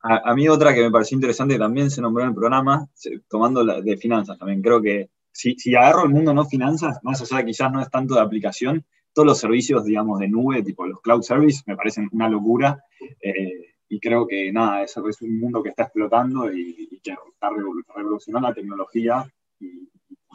a, 0.00 0.34
mí 0.34 0.48
otra 0.48 0.74
que 0.74 0.82
me 0.82 0.90
pareció 0.90 1.16
interesante 1.16 1.58
también 1.58 1.90
se 1.90 2.00
nombró 2.00 2.22
en 2.22 2.30
el 2.30 2.34
programa, 2.34 2.88
tomando 3.28 3.64
la, 3.64 3.80
de 3.80 3.96
finanzas 3.96 4.38
también. 4.38 4.62
Creo 4.62 4.80
que 4.80 5.10
si, 5.36 5.74
agarro 5.74 6.04
el 6.04 6.10
mundo 6.10 6.32
no 6.32 6.46
finanzas, 6.46 6.98
más 7.02 7.20
allá 7.20 7.38
de 7.38 7.46
quizás 7.46 7.70
no 7.70 7.80
es 7.82 7.90
tanto 7.90 8.14
de 8.14 8.20
aplicación, 8.20 8.84
todos 9.12 9.26
los 9.26 9.38
servicios, 9.38 9.84
digamos, 9.84 10.18
de 10.18 10.28
nube, 10.28 10.62
tipo 10.62 10.86
los 10.86 11.00
cloud 11.00 11.22
service, 11.22 11.62
me 11.66 11.76
parecen 11.76 12.08
una 12.12 12.28
locura. 12.28 12.82
Eh, 13.20 13.74
y 13.88 14.00
creo 14.00 14.26
que 14.26 14.50
nada, 14.52 14.82
eso 14.82 15.06
es 15.08 15.20
un 15.22 15.38
mundo 15.38 15.62
que 15.62 15.68
está 15.70 15.84
explotando 15.84 16.50
y, 16.52 17.00
que 17.02 17.12
está 17.12 17.50
revolucionando 17.94 18.48
la 18.48 18.54
tecnología 18.54 19.30
y, 19.60 19.88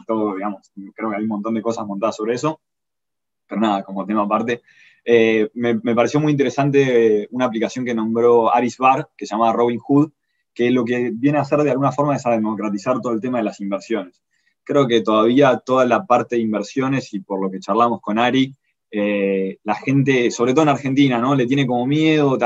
todo, 0.06 0.34
digamos, 0.34 0.72
creo 0.94 1.10
que 1.10 1.16
hay 1.16 1.22
un 1.22 1.28
montón 1.28 1.54
de 1.54 1.62
cosas 1.62 1.86
montadas 1.86 2.16
sobre 2.16 2.34
eso. 2.34 2.60
Pero 3.46 3.60
nada, 3.60 3.84
como 3.84 4.06
tema 4.06 4.22
aparte, 4.22 4.62
eh, 5.04 5.50
me, 5.54 5.74
me, 5.82 5.94
pareció 5.94 6.18
muy 6.18 6.32
interesante 6.32 7.28
una 7.30 7.44
aplicación 7.44 7.84
que 7.84 7.94
nombró 7.94 8.52
Aris 8.52 8.78
Bar, 8.78 9.10
que 9.16 9.26
se 9.26 9.34
llama 9.34 9.52
Robin 9.52 9.78
Hood, 9.78 10.10
que 10.54 10.70
lo 10.70 10.84
que 10.84 11.10
viene 11.12 11.38
a 11.38 11.42
hacer 11.42 11.60
de 11.60 11.70
alguna 11.70 11.92
forma 11.92 12.16
es 12.16 12.26
a 12.26 12.30
democratizar 12.30 13.00
todo 13.00 13.12
el 13.12 13.20
tema 13.20 13.38
de 13.38 13.44
las 13.44 13.60
inversiones. 13.60 14.22
Creo 14.64 14.86
que 14.86 15.00
todavía 15.00 15.58
toda 15.64 15.84
la 15.84 16.06
parte 16.06 16.36
de 16.36 16.42
inversiones 16.42 17.12
y 17.14 17.20
por 17.20 17.42
lo 17.42 17.50
que 17.50 17.60
charlamos 17.60 18.00
con 18.00 18.18
Ari, 18.18 18.54
eh, 18.94 19.58
la 19.64 19.74
gente, 19.74 20.30
sobre 20.30 20.52
todo 20.52 20.64
en 20.64 20.68
Argentina, 20.68 21.18
¿no? 21.18 21.34
Le 21.34 21.46
tiene 21.46 21.66
como 21.66 21.86
miedo, 21.86 22.38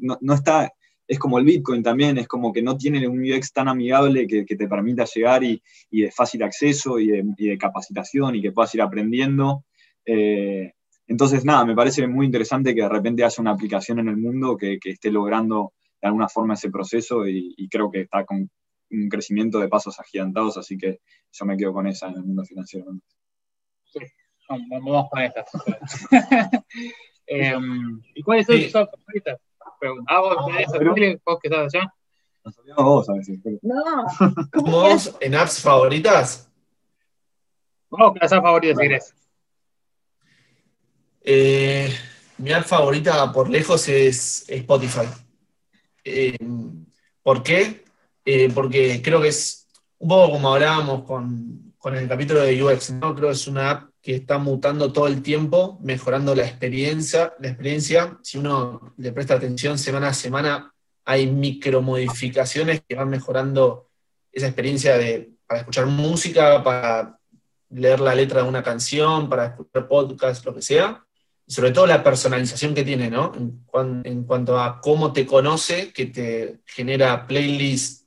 no, 0.00 0.34
está, 0.34 0.70
es 1.08 1.18
como 1.18 1.38
el 1.38 1.46
Bitcoin 1.46 1.82
también, 1.82 2.18
es 2.18 2.28
como 2.28 2.52
que 2.52 2.62
no 2.62 2.76
tiene 2.76 3.08
un 3.08 3.20
UX 3.20 3.52
tan 3.52 3.68
amigable 3.68 4.26
que, 4.26 4.44
te 4.44 4.68
permita 4.68 5.06
llegar 5.06 5.42
y, 5.44 5.62
de 5.90 6.10
fácil 6.10 6.42
acceso 6.42 6.98
y 6.98 7.08
de, 7.08 7.58
capacitación 7.58 8.36
y 8.36 8.42
que 8.42 8.52
puedas 8.52 8.74
ir 8.74 8.82
aprendiendo. 8.82 9.64
Eh, 10.04 10.72
entonces, 11.06 11.44
nada, 11.44 11.64
me 11.64 11.74
parece 11.74 12.06
muy 12.06 12.26
interesante 12.26 12.74
que 12.74 12.82
de 12.82 12.88
repente 12.88 13.24
haya 13.24 13.40
una 13.40 13.52
aplicación 13.52 13.98
en 13.98 14.08
el 14.08 14.16
mundo 14.18 14.56
que, 14.56 14.78
esté 14.84 15.10
logrando 15.10 15.72
de 16.02 16.08
alguna 16.08 16.28
forma 16.28 16.52
ese 16.52 16.70
proceso 16.70 17.26
y, 17.26 17.66
creo 17.70 17.90
que 17.90 18.02
está 18.02 18.26
con 18.26 18.50
un 19.02 19.08
crecimiento 19.08 19.58
de 19.58 19.68
pasos 19.68 19.98
agigantados, 19.98 20.56
así 20.56 20.76
que 20.76 21.00
yo 21.32 21.44
me 21.44 21.56
quedo 21.56 21.72
con 21.72 21.86
esa 21.86 22.08
en 22.08 22.16
el 22.16 22.24
mundo 22.24 22.44
financiero. 22.44 22.86
Sí, 23.84 24.00
vamos 24.48 25.08
con 25.10 25.22
esta. 25.22 25.44
Em, 27.26 28.02
¿Y 28.14 28.22
cuáles 28.22 28.46
son 28.46 28.60
tus 28.60 28.72
favoritas? 28.72 29.40
Ah, 30.08 30.20
vos, 30.20 30.36
vos 31.24 31.38
que 31.40 31.48
estás 31.48 31.74
allá. 31.74 31.94
Nos 32.44 32.58
olvidamos 32.58 32.84
vos 32.84 33.08
a 33.08 33.12
veces. 33.14 33.40
No. 33.62 34.04
¿Cómo 34.52 34.70
vos 34.70 35.16
en 35.20 35.34
apps 35.34 35.60
favoritas? 35.60 36.52
Vamos 37.88 38.10
con 38.10 38.18
las 38.20 38.32
apps 38.32 38.42
favoritas 38.42 38.76
si 38.76 38.82
querés. 38.82 39.14
Eh, 41.22 41.88
mi 42.36 42.52
app 42.52 42.66
favorita 42.66 43.32
por 43.32 43.48
lejos 43.48 43.88
es 43.88 44.44
Spotify. 44.48 45.06
Eh, 46.04 46.36
¿Por 47.22 47.42
qué? 47.42 47.83
Eh, 48.24 48.50
porque 48.54 49.02
creo 49.02 49.20
que 49.20 49.28
es 49.28 49.66
un 49.98 50.08
poco 50.08 50.32
como 50.32 50.54
hablábamos 50.54 51.04
con, 51.04 51.74
el 51.84 52.08
capítulo 52.08 52.40
de 52.40 52.62
UX, 52.62 52.92
¿no? 52.92 53.14
Creo 53.14 53.28
que 53.28 53.34
es 53.34 53.46
una 53.46 53.70
app 53.70 53.90
que 54.00 54.16
está 54.16 54.38
mutando 54.38 54.90
todo 54.90 55.06
el 55.06 55.20
tiempo, 55.22 55.78
mejorando 55.82 56.34
la 56.34 56.46
experiencia, 56.46 57.34
la 57.40 57.48
experiencia. 57.48 58.18
Si 58.22 58.38
uno 58.38 58.94
le 58.96 59.12
presta 59.12 59.34
atención 59.34 59.78
semana 59.78 60.08
a 60.08 60.14
semana, 60.14 60.72
hay 61.04 61.26
micromodificaciones 61.26 62.82
que 62.88 62.94
van 62.94 63.10
mejorando 63.10 63.90
esa 64.32 64.46
experiencia 64.46 64.96
de, 64.96 65.32
para 65.46 65.60
escuchar 65.60 65.84
música, 65.86 66.64
para 66.64 67.18
leer 67.68 68.00
la 68.00 68.14
letra 68.14 68.42
de 68.42 68.48
una 68.48 68.62
canción, 68.62 69.28
para 69.28 69.46
escuchar 69.46 69.86
podcast, 69.86 70.44
lo 70.46 70.54
que 70.54 70.62
sea 70.62 71.04
sobre 71.46 71.72
todo 71.72 71.86
la 71.86 72.02
personalización 72.02 72.74
que 72.74 72.84
tiene, 72.84 73.10
¿no? 73.10 73.32
En, 73.34 74.24
cuanto 74.24 74.58
a 74.58 74.80
cómo 74.80 75.12
te 75.12 75.26
conoce, 75.26 75.92
que 75.92 76.06
te 76.06 76.60
genera 76.64 77.26
playlists 77.26 78.03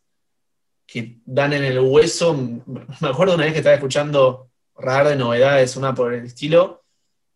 que 0.88 1.20
dan 1.26 1.54
en 1.54 1.64
el 1.64 1.80
hueso. 1.80 2.34
Me 2.36 3.10
acuerdo 3.10 3.36
una 3.36 3.44
vez 3.44 3.54
que 3.54 3.60
estaba 3.60 3.76
escuchando 3.76 4.50
Radar 4.76 5.10
de 5.10 5.16
Novedades, 5.18 5.76
una 5.76 5.94
por 5.94 6.14
el 6.14 6.26
estilo, 6.26 6.84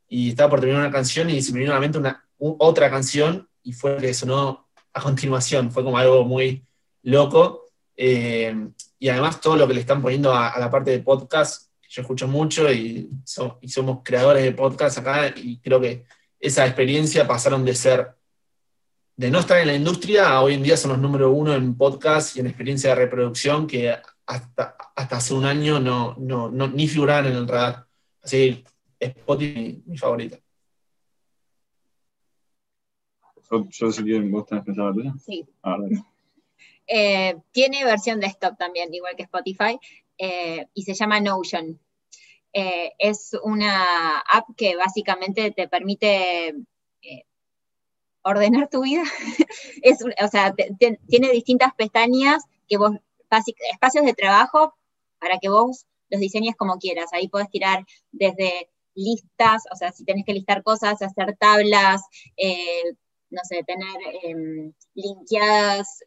y 0.07 0.29
estaba 0.29 0.49
por 0.49 0.59
terminar 0.61 0.81
una 0.81 0.91
canción 0.91 1.29
y 1.29 1.41
se 1.41 1.53
me 1.53 1.59
vino 1.59 1.71
a 1.71 1.75
la 1.75 1.81
mente 1.81 1.97
una, 1.97 2.25
otra 2.37 2.89
canción 2.89 3.47
y 3.61 3.73
fue 3.73 3.97
que 3.97 4.13
sonó 4.13 4.67
a 4.93 5.01
continuación. 5.01 5.71
Fue 5.71 5.83
como 5.83 5.97
algo 5.97 6.23
muy 6.23 6.65
loco. 7.03 7.65
Eh, 7.95 8.69
y 8.97 9.09
además 9.09 9.41
todo 9.41 9.57
lo 9.57 9.67
que 9.67 9.73
le 9.75 9.81
están 9.81 10.01
poniendo 10.01 10.33
a 10.33 10.57
la 10.57 10.71
parte 10.71 10.91
de 10.91 10.99
podcast 10.99 11.71
yo 11.91 12.01
escucho 12.01 12.27
mucho 12.27 12.71
y, 12.71 13.09
somos 13.25 13.99
creadores 14.01 14.43
de 14.43 14.53
podcast 14.53 14.97
acá 14.97 15.27
y 15.35 15.59
creo 15.59 15.81
que 15.81 16.05
esa 16.39 16.65
experiencia 16.65 17.27
pasaron 17.27 17.65
de 17.65 17.75
ser, 17.75 18.15
de 19.21 19.29
no 19.29 19.37
estar 19.37 19.59
en 19.59 19.67
la 19.67 19.75
industria 19.75 20.41
hoy 20.41 20.55
en 20.55 20.63
día 20.63 20.75
son 20.75 20.93
los 20.93 20.99
número 20.99 21.31
uno 21.31 21.53
en 21.53 21.77
podcast 21.77 22.35
y 22.35 22.39
en 22.39 22.47
experiencia 22.47 22.89
de 22.89 22.95
reproducción 22.95 23.67
que 23.67 23.95
hasta, 24.25 24.75
hasta 24.95 25.17
hace 25.17 25.35
un 25.35 25.45
año 25.45 25.79
no, 25.79 26.15
no, 26.17 26.49
ni 26.49 26.87
figuraban 26.87 27.27
en 27.27 27.33
el 27.33 27.47
radar. 27.47 27.85
Así 28.23 28.63
Spotify 28.99 29.59
mi, 29.59 29.83
mi 29.85 29.97
favorita. 29.99 30.39
Yo, 33.69 33.91
si 33.91 34.03
quieren, 34.03 34.31
¿vos 34.31 34.47
tenés 34.47 34.63
pensado 34.63 34.91
la 34.91 35.13
Sí. 35.23 35.45
Ah, 35.61 35.77
eh, 36.87 37.37
tiene 37.51 37.85
versión 37.85 38.19
desktop 38.19 38.57
también, 38.57 38.91
igual 38.91 39.15
que 39.15 39.23
Spotify. 39.23 39.77
Eh, 40.17 40.65
y 40.73 40.81
se 40.81 40.95
llama 40.95 41.19
Notion. 41.19 41.79
Eh, 42.53 42.93
es 42.97 43.37
una 43.43 44.17
app 44.17 44.47
que 44.57 44.75
básicamente 44.75 45.51
te 45.51 45.67
permite 45.67 46.47
eh, 46.47 46.55
ordenar 48.23 48.69
tu 48.69 48.81
vida. 48.83 49.03
o 50.23 50.27
sea, 50.27 50.53
tiene 51.07 51.31
distintas 51.31 51.73
pestañas 51.75 52.43
que 52.67 52.77
vos, 52.77 52.91
espacios 53.71 54.05
de 54.05 54.13
trabajo 54.13 54.75
para 55.19 55.37
que 55.39 55.49
vos 55.49 55.85
los 56.09 56.21
diseñes 56.21 56.55
como 56.55 56.77
quieras. 56.77 57.11
Ahí 57.13 57.27
puedes 57.27 57.49
tirar 57.49 57.85
desde 58.11 58.69
listas, 58.95 59.63
o 59.71 59.75
sea, 59.75 59.91
si 59.91 60.03
tenés 60.03 60.25
que 60.25 60.33
listar 60.33 60.63
cosas, 60.63 61.01
hacer 61.01 61.37
tablas, 61.37 62.01
no 63.29 63.41
sé, 63.43 63.63
tener 63.63 63.95
em, 64.23 64.73
linkeadas 64.93 65.99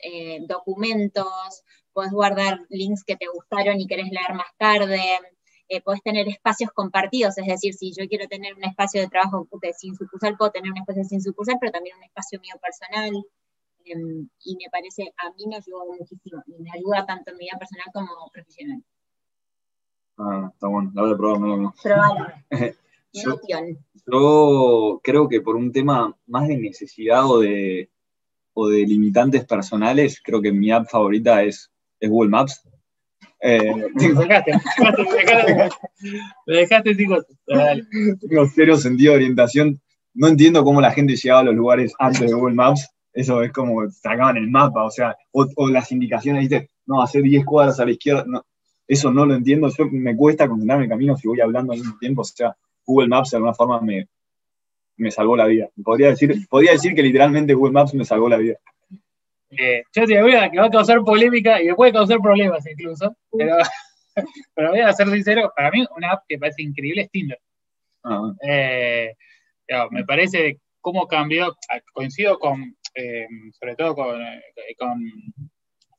documentos, 0.47 1.63
puedes 1.95 2.13
guardar 2.13 2.61
links 2.69 3.05
que 3.05 3.17
te 3.17 3.27
gustaron 3.33 3.81
y 3.81 3.87
querés 3.87 4.11
leer 4.11 4.35
más 4.35 4.51
tarde, 4.59 5.01
eh, 5.69 5.81
puedes 5.83 6.03
tener 6.03 6.29
espacios 6.29 6.71
compartidos, 6.73 7.39
es 7.39 7.47
decir, 7.47 7.75
si 7.75 7.93
yo 7.93 8.07
quiero 8.09 8.27
tener 8.29 8.55
un 8.55 8.65
espacio 8.65 9.01
de 9.01 9.09
trabajo 9.09 9.49
sin 9.77 9.95
sucursal, 9.97 10.37
puedo 10.37 10.51
tener 10.51 10.71
un 10.71 10.79
espacio 10.79 11.05
sin 11.05 11.23
sucursal, 11.23 11.57
pero 11.61 11.73
también 11.73 11.97
un 11.97 12.05
espacio 12.05 12.41
mío 12.41 12.55
personal. 12.61 13.13
Em, 13.87 14.29
y 14.45 14.57
me 14.57 14.71
parece, 14.71 15.13
a 15.17 15.31
mí 15.31 15.47
me 15.47 15.57
ayuda 15.57 15.85
muchísimo, 15.99 16.43
y 16.47 16.63
me 16.63 16.71
ayuda 16.71 17.05
tanto 17.05 17.31
en 17.31 17.37
mi 17.37 17.45
vida 17.45 17.59
personal 17.59 17.87
como 17.93 18.31
profesional. 18.33 18.83
Ah, 20.17 20.51
está 20.53 20.69
bueno, 20.69 20.91
la 20.95 21.03
voy 21.03 21.13
a 21.13 21.17
probar, 21.17 21.41
no, 21.41 21.57
no. 21.57 21.75
yo, 23.13 23.41
yo 24.07 25.01
creo 25.03 25.29
que 25.29 25.41
por 25.41 25.57
un 25.57 25.73
tema 25.73 26.17
más 26.27 26.49
de 26.49 26.57
necesidad 26.57 27.27
o 27.27 27.41
de, 27.41 27.91
o 28.55 28.69
de 28.69 28.87
limitantes 28.87 29.45
personales, 29.45 30.21
creo 30.23 30.41
que 30.41 30.53
mi 30.53 30.71
app 30.71 30.89
favorita 30.89 31.43
es 31.43 31.71
es 32.05 32.11
Google 32.11 32.31
Maps. 32.31 32.63
Eh, 33.47 33.75
me 33.75 34.15
dejaste, 34.15 34.53
me 36.97 38.17
Tengo 38.17 38.49
cero 38.55 38.79
sentido 38.79 39.13
de 39.13 39.19
orientación. 39.19 39.83
No 40.15 40.29
entiendo 40.29 40.65
cómo 40.65 40.81
la 40.81 40.93
gente 40.93 41.15
llegaba 41.15 41.41
a 41.41 41.45
los 41.45 41.55
lugares 41.55 41.93
antes 41.99 42.23
de 42.23 42.33
Google 42.33 42.55
Maps. 42.55 42.89
Eso 43.13 43.43
es 43.43 43.53
como 43.53 43.87
sacaban 43.91 44.39
el 44.39 44.49
mapa, 44.51 44.83
o 44.85 44.91
sea, 44.91 45.15
o, 45.31 45.69
las 45.69 45.93
indicaciones, 45.93 46.49
dice, 46.49 46.71
no, 46.87 47.03
hacer 47.03 47.23
10 47.23 47.45
cuadras 47.45 47.79
a 47.81 47.85
la 47.85 47.91
izquierda. 47.91 48.25
Eso 48.89 49.13
no 49.13 49.27
lo 49.27 49.35
entiendo. 49.35 49.69
Yo 49.69 49.89
me 49.91 50.17
cuesta 50.17 50.49
concentrarme 50.49 50.85
el 50.85 50.91
camino 50.91 51.15
si 51.17 51.29
voy 51.29 51.41
hablando 51.43 51.75
al 51.75 51.81
mismo 51.81 51.99
tiempo. 51.99 52.23
O 52.23 52.25
sea, 52.25 52.57
Google 52.87 53.09
Maps 53.09 53.31
de 53.31 53.37
alguna 53.37 53.53
forma 53.53 53.79
me, 53.83 54.09
me 54.97 55.11
salvó 55.11 55.37
la 55.37 55.45
vida. 55.45 55.69
Podría 55.85 56.09
decir, 56.09 56.49
podría 56.49 56.73
decir 56.73 56.95
que 56.95 57.03
literalmente 57.03 57.53
Google 57.53 57.73
Maps 57.73 57.93
me 57.93 58.07
salvó 58.07 58.31
la 58.31 58.39
vida. 58.39 58.57
Eh, 59.59 59.83
yo 59.95 60.07
te 60.07 60.23
voy 60.23 60.35
a 60.35 60.51
que 60.51 60.59
va 60.59 60.67
a 60.67 60.71
causar 60.71 61.03
polémica 61.03 61.61
y 61.63 61.67
me 61.67 61.75
puede 61.75 61.93
causar 61.93 62.19
problemas 62.21 62.67
incluso, 62.67 63.17
pero, 63.37 63.57
pero 64.55 64.71
voy 64.71 64.81
a 64.81 64.93
ser 64.93 65.09
sincero, 65.09 65.53
para 65.55 65.71
mí 65.71 65.85
una 65.97 66.13
app 66.13 66.25
que 66.29 66.39
parece 66.39 66.63
increíble 66.63 67.03
es 67.03 67.11
Tinder. 67.11 67.39
Ah. 68.05 68.33
Eh, 68.47 69.15
me 69.91 70.05
parece 70.05 70.61
cómo 70.81 71.07
cambió, 71.07 71.57
ah, 71.71 71.81
coincido 71.93 72.39
con, 72.39 72.77
eh, 72.95 73.27
sobre 73.59 73.77
todo 73.77 73.95
con, 73.95 74.21
con 74.79 75.03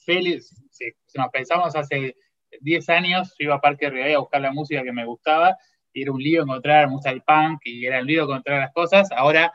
Félix, 0.05 0.55
si, 0.71 0.85
nos 1.15 1.29
pensamos 1.29 1.75
hace 1.75 2.15
10 2.61 2.89
años, 2.89 3.33
yo 3.39 3.45
iba 3.45 3.55
a 3.55 3.61
Parque 3.61 3.89
Rivadavia 3.89 4.17
a 4.17 4.19
buscar 4.19 4.41
la 4.41 4.51
música 4.51 4.83
que 4.83 4.91
me 4.91 5.05
gustaba, 5.05 5.57
y 5.91 6.03
era 6.03 6.11
un 6.11 6.21
lío 6.21 6.43
encontrar 6.43 6.89
del 6.89 7.21
punk, 7.23 7.61
y 7.63 7.85
era 7.85 7.99
un 8.01 8.07
lío 8.07 8.23
encontrar 8.23 8.59
las 8.59 8.73
cosas, 8.73 9.11
ahora 9.11 9.51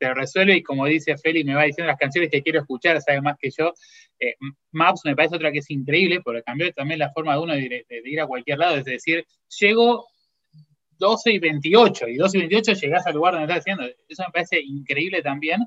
te 0.00 0.14
resuelve 0.14 0.56
y 0.56 0.62
como 0.62 0.86
dice 0.86 1.16
Félix, 1.18 1.46
me 1.46 1.54
va 1.54 1.64
diciendo 1.64 1.88
las 1.88 1.98
canciones 1.98 2.30
que 2.30 2.42
quiero 2.42 2.60
escuchar, 2.60 3.00
sabe 3.02 3.20
más 3.20 3.36
que 3.38 3.50
yo. 3.50 3.74
Eh, 4.18 4.34
Maps 4.72 5.02
me 5.04 5.14
parece 5.14 5.36
otra 5.36 5.52
que 5.52 5.58
es 5.58 5.70
increíble, 5.70 6.20
porque 6.22 6.42
cambió 6.42 6.72
también 6.72 6.98
la 6.98 7.12
forma 7.12 7.34
de 7.34 7.40
uno 7.40 7.52
de, 7.52 7.84
ir 8.04 8.20
a 8.20 8.26
cualquier 8.26 8.58
lado, 8.58 8.76
es 8.76 8.86
decir, 8.86 9.26
llego 9.60 10.06
12 10.98 11.32
y 11.32 11.38
28, 11.38 12.08
y 12.08 12.16
12 12.16 12.38
y 12.38 12.40
28 12.40 12.72
llegás 12.72 13.06
al 13.06 13.14
lugar 13.14 13.34
donde 13.34 13.44
estás 13.44 13.60
haciendo. 13.60 13.84
Eso 14.08 14.22
me 14.26 14.32
parece 14.32 14.60
increíble 14.60 15.22
también. 15.22 15.60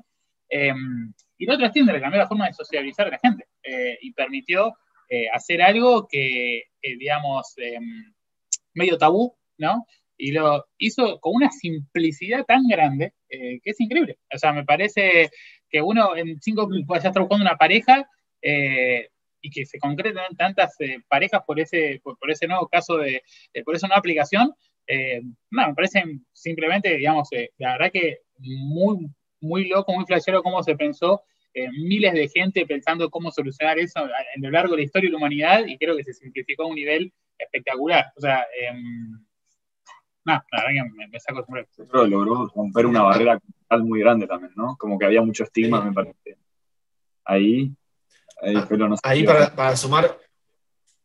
Em, 0.48 1.12
y 1.38 1.46
la 1.46 1.54
otra 1.54 1.68
es 1.68 1.72
cambió 1.72 2.18
la 2.18 2.28
forma 2.28 2.46
de 2.46 2.54
socializar 2.54 3.06
a 3.06 3.10
la 3.10 3.18
gente 3.18 3.46
eh, 3.62 3.98
y 4.02 4.12
permitió 4.12 4.74
eh, 5.08 5.28
hacer 5.32 5.62
algo 5.62 6.08
que, 6.08 6.64
digamos, 6.82 7.54
em, 7.56 8.12
medio 8.74 8.98
tabú, 8.98 9.36
¿no? 9.58 9.86
Y 10.24 10.32
lo 10.32 10.64
hizo 10.78 11.20
con 11.20 11.34
una 11.34 11.50
simplicidad 11.50 12.46
tan 12.46 12.66
grande 12.66 13.12
eh, 13.28 13.60
que 13.62 13.72
es 13.72 13.80
increíble. 13.80 14.16
O 14.34 14.38
sea, 14.38 14.54
me 14.54 14.64
parece 14.64 15.28
que 15.68 15.82
uno 15.82 16.16
en 16.16 16.40
cinco 16.40 16.66
ya 16.88 17.08
está 17.08 17.20
buscando 17.20 17.44
una 17.44 17.58
pareja 17.58 18.08
eh, 18.40 19.10
y 19.42 19.50
que 19.50 19.66
se 19.66 19.78
concretan 19.78 20.34
tantas 20.34 20.80
eh, 20.80 21.00
parejas 21.08 21.42
por 21.46 21.60
ese, 21.60 22.00
por, 22.02 22.30
ese 22.30 22.46
nuevo 22.46 22.66
caso 22.68 22.96
de, 22.96 23.22
por 23.66 23.76
esa 23.76 23.86
nueva 23.86 23.98
aplicación, 23.98 24.54
no, 25.50 25.68
me 25.68 25.74
parece 25.74 26.02
simplemente, 26.32 26.96
digamos, 26.96 27.28
la 27.58 27.72
verdad 27.72 27.92
que 27.92 28.20
muy, 28.38 29.06
muy 29.40 29.68
loco, 29.68 29.92
muy 29.92 30.06
flashero 30.06 30.42
cómo 30.42 30.62
se 30.62 30.74
pensó 30.74 31.22
miles 31.72 32.14
de 32.14 32.28
gente 32.28 32.66
pensando 32.66 33.10
cómo 33.10 33.30
solucionar 33.30 33.78
eso 33.78 34.00
a, 34.00 34.08
lo 34.36 34.50
largo 34.50 34.72
de 34.72 34.78
la 34.78 34.84
historia 34.84 35.08
de 35.08 35.12
la 35.12 35.18
humanidad 35.18 35.66
y 35.66 35.76
creo 35.76 35.96
que 35.98 36.04
se 36.04 36.14
simplificó 36.14 36.62
a 36.62 36.68
un 36.68 36.76
nivel 36.76 37.12
espectacular. 37.38 38.06
O 38.16 38.20
sea, 38.20 38.46
em, 38.58 39.18
no, 40.24 40.32
la 40.32 40.42
verdad 40.52 40.68
que 40.68 40.90
me, 40.96 41.08
me 41.08 41.20
saco 41.20 41.44
el 41.54 41.66
Creo 41.88 42.06
logró 42.06 42.46
romper 42.54 42.86
una 42.86 43.02
barrera 43.02 43.38
cultural 43.38 43.84
muy 43.84 44.00
grande 44.00 44.26
también, 44.26 44.52
¿no? 44.56 44.76
Como 44.76 44.98
que 44.98 45.04
había 45.04 45.22
mucho 45.22 45.44
estigma, 45.44 45.82
me 45.82 45.92
parece. 45.92 46.38
Ahí, 47.24 47.72
ahí, 48.42 48.56
ah, 48.56 48.66
pero 48.68 48.88
no 48.88 48.96
ahí 49.02 49.24
para, 49.24 49.54
para, 49.54 49.76
sumar, 49.76 50.18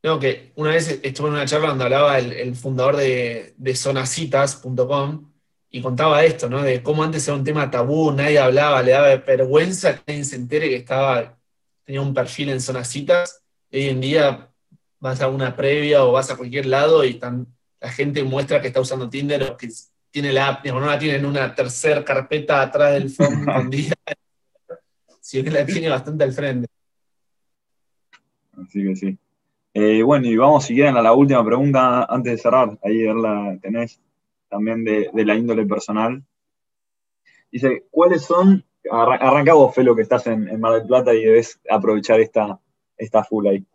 creo 0.01 0.19
que 0.19 0.51
una 0.55 0.71
vez 0.71 0.99
estuve 1.03 1.27
en 1.27 1.33
una 1.33 1.45
charla 1.45 1.69
donde 1.69 1.85
hablaba 1.85 2.17
el, 2.17 2.55
fundador 2.55 2.95
de, 2.95 3.53
de 3.57 3.75
zonacitas.com 3.75 5.29
y 5.69 5.81
contaba 5.81 6.23
esto, 6.23 6.49
¿no? 6.49 6.61
De 6.61 6.81
cómo 6.81 7.03
antes 7.03 7.27
era 7.27 7.37
un 7.37 7.43
tema 7.43 7.69
tabú, 7.69 8.11
nadie 8.11 8.39
hablaba, 8.39 8.81
le 8.81 8.91
daba 8.91 9.15
vergüenza 9.17 9.95
que 9.95 10.01
nadie 10.07 10.23
se 10.23 10.35
entere 10.35 10.69
que 10.69 10.77
estaba, 10.77 11.37
tenía 11.83 12.01
un 12.01 12.13
perfil 12.13 12.49
en 12.49 12.61
Zona 12.61 12.83
Citas. 12.83 13.43
Hoy 13.71 13.89
en 13.89 14.01
día 14.01 14.49
vas 14.99 15.21
a 15.21 15.27
una 15.27 15.55
previa 15.55 16.03
o 16.03 16.11
vas 16.11 16.31
a 16.31 16.37
cualquier 16.37 16.65
lado 16.65 17.03
y 17.03 17.19
la 17.79 17.89
gente 17.89 18.23
muestra 18.23 18.61
que 18.61 18.67
está 18.67 18.81
usando 18.81 19.09
Tinder 19.09 19.43
o 19.43 19.57
que 19.57 19.69
tiene 20.11 20.33
la 20.33 20.47
app, 20.47 20.65
no 20.65 20.79
la 20.79 20.99
tiene 20.99 21.17
en 21.17 21.25
una 21.25 21.53
tercera 21.53 22.03
carpeta 22.03 22.61
atrás 22.61 22.93
del 22.93 23.09
fondo 23.09 23.51
día, 23.69 23.93
sino 25.21 25.43
que 25.43 25.51
la 25.51 25.65
tiene 25.65 25.89
bastante 25.89 26.23
al 26.23 26.33
frente. 26.33 26.67
Así 28.57 28.83
que 28.83 28.95
sí. 28.95 29.17
Eh, 29.73 30.01
bueno, 30.01 30.27
y 30.27 30.35
vamos 30.35 30.65
si 30.65 30.73
quieren 30.73 30.97
a 30.97 31.01
la 31.01 31.13
última 31.13 31.45
pregunta 31.45 32.03
antes 32.05 32.33
de 32.33 32.37
cerrar. 32.37 32.77
Ahí 32.83 33.03
la 33.03 33.57
tenés 33.61 34.01
también 34.49 34.83
de, 34.83 35.09
la 35.13 35.35
índole 35.35 35.65
personal. 35.65 36.23
Dice, 37.51 37.85
¿cuáles 37.91 38.23
son, 38.23 38.65
arranca 38.91 39.53
vos, 39.53 39.73
Felo, 39.73 39.95
que 39.95 40.01
estás 40.01 40.27
en, 40.27 40.59
Mar 40.59 40.73
del 40.73 40.87
Plata 40.87 41.13
y 41.13 41.23
debes 41.23 41.59
aprovechar 41.69 42.19
esta, 42.19 42.59
esta 42.97 43.23
full 43.23 43.47
ahí. 43.47 43.65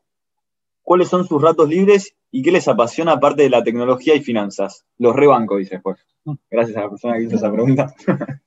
¿Cuáles 0.85 1.09
son 1.09 1.27
sus 1.27 1.41
ratos 1.41 1.69
libres 1.69 2.15
y 2.31 2.43
qué 2.43 2.53
les 2.53 2.69
apasiona 2.69 3.13
aparte 3.13 3.43
de 3.43 3.51
la 3.51 3.65
tecnología 3.65 4.15
y 4.15 4.23
finanzas? 4.23 4.85
Los 4.99 5.17
rebanco, 5.17 5.57
dice 5.57 5.77
después. 5.77 5.99
Gracias 6.51 6.77
a 6.77 6.83
la 6.83 6.91
persona 6.91 7.17
que 7.17 7.25
hizo 7.25 7.37
esa 7.37 7.53
pregunta. 7.53 7.93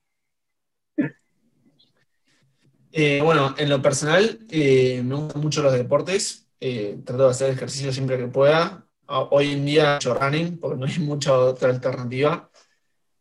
Eh, 2.99 3.21
bueno, 3.21 3.53
en 3.59 3.69
lo 3.69 3.79
personal, 3.79 4.39
eh, 4.49 5.03
me 5.03 5.13
gustan 5.13 5.41
mucho 5.43 5.61
los 5.61 5.71
deportes. 5.71 6.47
Eh, 6.59 6.97
trato 7.05 7.25
de 7.25 7.29
hacer 7.29 7.51
ejercicio 7.51 7.93
siempre 7.93 8.17
que 8.17 8.25
pueda. 8.25 8.87
Ah, 9.07 9.27
hoy 9.29 9.51
en 9.51 9.65
día 9.65 9.97
hecho 9.97 10.15
running, 10.15 10.57
porque 10.57 10.79
no 10.79 10.87
hay 10.87 10.97
mucha 10.99 11.37
otra 11.37 11.69
alternativa. 11.69 12.49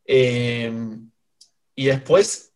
Eh, 0.06 0.72
y 1.74 1.86
después 1.86 2.54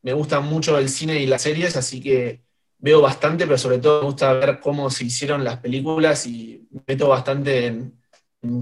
me 0.00 0.14
gusta 0.14 0.40
mucho 0.40 0.78
el 0.78 0.88
cine 0.88 1.20
y 1.20 1.26
las 1.26 1.42
series, 1.42 1.76
así 1.76 2.00
que 2.00 2.43
veo 2.84 3.00
bastante, 3.00 3.46
pero 3.46 3.56
sobre 3.56 3.78
todo 3.78 4.00
me 4.00 4.06
gusta 4.08 4.34
ver 4.34 4.60
cómo 4.60 4.90
se 4.90 5.04
hicieron 5.04 5.42
las 5.42 5.56
películas 5.56 6.26
y 6.26 6.68
me 6.70 6.82
meto 6.86 7.08
bastante 7.08 7.66
en, 7.66 7.98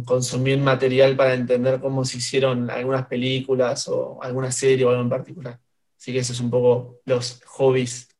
consumir 0.04 0.58
material 0.58 1.16
para 1.16 1.34
entender 1.34 1.80
cómo 1.80 2.04
se 2.04 2.18
hicieron 2.18 2.70
algunas 2.70 3.06
películas 3.08 3.88
o 3.88 4.22
alguna 4.22 4.52
serie 4.52 4.84
o 4.84 4.90
algo 4.90 5.02
en 5.02 5.08
particular. 5.08 5.58
Así 5.98 6.12
que 6.12 6.20
esos 6.20 6.36
son 6.36 6.46
un 6.46 6.50
poco 6.52 7.00
los 7.04 7.42
hobbies 7.46 8.10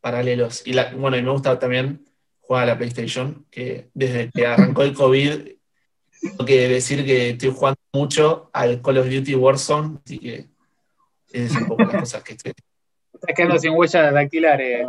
paralelos. 0.00 0.66
Y 0.66 0.74
bueno, 0.96 1.18
y 1.18 1.22
me 1.22 1.30
gusta 1.30 1.58
también 1.58 2.02
juega 2.40 2.62
a 2.62 2.66
la 2.66 2.78
PlayStation, 2.78 3.44
que 3.50 3.90
desde 3.92 4.30
que 4.30 4.46
arrancó 4.46 4.84
el 4.84 4.94
COVID, 4.94 5.48
tengo 6.22 6.44
que 6.46 6.68
decir 6.68 7.04
que 7.04 7.30
estoy 7.30 7.50
jugando 7.50 7.80
mucho 7.92 8.48
al 8.54 8.80
Call 8.80 8.96
of 8.96 9.10
Duty 9.10 9.34
Warzone, 9.34 9.98
así 10.02 10.18
que 10.18 10.46
es 11.30 11.54
un 11.54 11.66
poco 11.66 11.82
las 11.82 12.00
cosas 12.00 12.22
que 12.22 12.32
estoy. 12.32 12.52
Estás 13.12 13.36
quedando 13.36 13.58
sin 13.58 13.72
huellas 13.72 14.14
dactilares. 14.14 14.86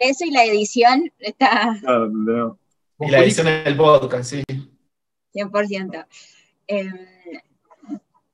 Eso 0.00 0.24
y 0.24 0.30
la 0.30 0.44
edición 0.44 1.12
está. 1.18 1.76
Y 3.00 3.10
la 3.10 3.18
edición 3.18 3.46
del 3.46 3.76
podcast, 3.76 4.30
sí. 4.30 4.44
100%. 5.34 6.06
Eh, 6.68 6.90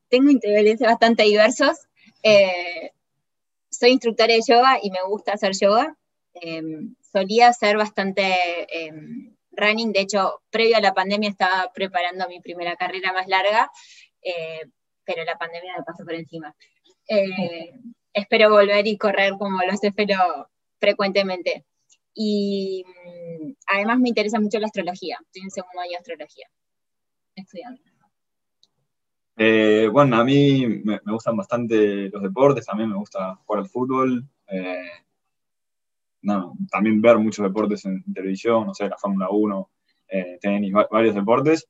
tengo 0.09 0.29
intereses 0.29 0.87
bastante 0.87 1.23
diversos. 1.23 1.87
Eh, 2.23 2.91
soy 3.69 3.91
instructora 3.91 4.33
de 4.33 4.41
yoga 4.47 4.79
y 4.81 4.91
me 4.91 4.99
gusta 5.07 5.33
hacer 5.33 5.53
yoga. 5.59 5.95
Eh, 6.33 6.61
solía 7.11 7.49
hacer 7.49 7.77
bastante 7.77 8.23
em, 8.69 9.35
running, 9.51 9.91
de 9.91 10.01
hecho, 10.01 10.41
previo 10.49 10.77
a 10.77 10.81
la 10.81 10.93
pandemia 10.93 11.29
estaba 11.29 11.71
preparando 11.73 12.27
mi 12.27 12.39
primera 12.39 12.75
carrera 12.75 13.13
más 13.13 13.27
larga, 13.27 13.69
eh, 14.21 14.65
pero 15.03 15.23
la 15.23 15.37
pandemia 15.37 15.73
me 15.77 15.83
pasó 15.83 16.03
por 16.03 16.13
encima. 16.13 16.55
Eh, 17.07 17.71
espero 18.13 18.49
volver 18.49 18.87
y 18.87 18.97
correr 18.97 19.33
como 19.37 19.61
lo 19.61 19.71
hace 19.71 19.91
Felo 19.91 20.49
frecuentemente. 20.81 21.63
Y 22.13 22.83
mm, 22.85 23.53
además 23.67 23.99
me 23.99 24.09
interesa 24.09 24.41
mucho 24.41 24.59
la 24.59 24.65
astrología, 24.65 25.17
estoy 25.21 25.43
en 25.43 25.51
segundo 25.51 25.79
año 25.79 25.91
de 25.91 25.97
astrología, 25.97 26.47
estudiando. 27.35 27.81
Eh, 29.37 29.87
bueno, 29.89 30.17
a 30.17 30.25
mí 30.25 30.67
me, 30.67 30.99
me, 31.05 31.13
gustan 31.13 31.37
bastante 31.37 32.09
los 32.09 32.21
deportes, 32.21 32.65
también 32.65 32.89
me 32.89 32.97
gusta 32.97 33.35
jugar 33.45 33.61
al 33.61 33.69
fútbol 33.69 34.27
no, 36.21 36.53
también 36.71 37.01
ver 37.01 37.17
muchos 37.17 37.43
deportes 37.43 37.85
en, 37.85 38.03
televisión, 38.13 38.67
no 38.67 38.73
sé, 38.73 38.87
la 38.87 38.97
Fórmula 38.97 39.29
1, 39.29 39.69
eh, 40.09 40.37
tenis, 40.39 40.73
varios 40.91 41.15
deportes. 41.15 41.67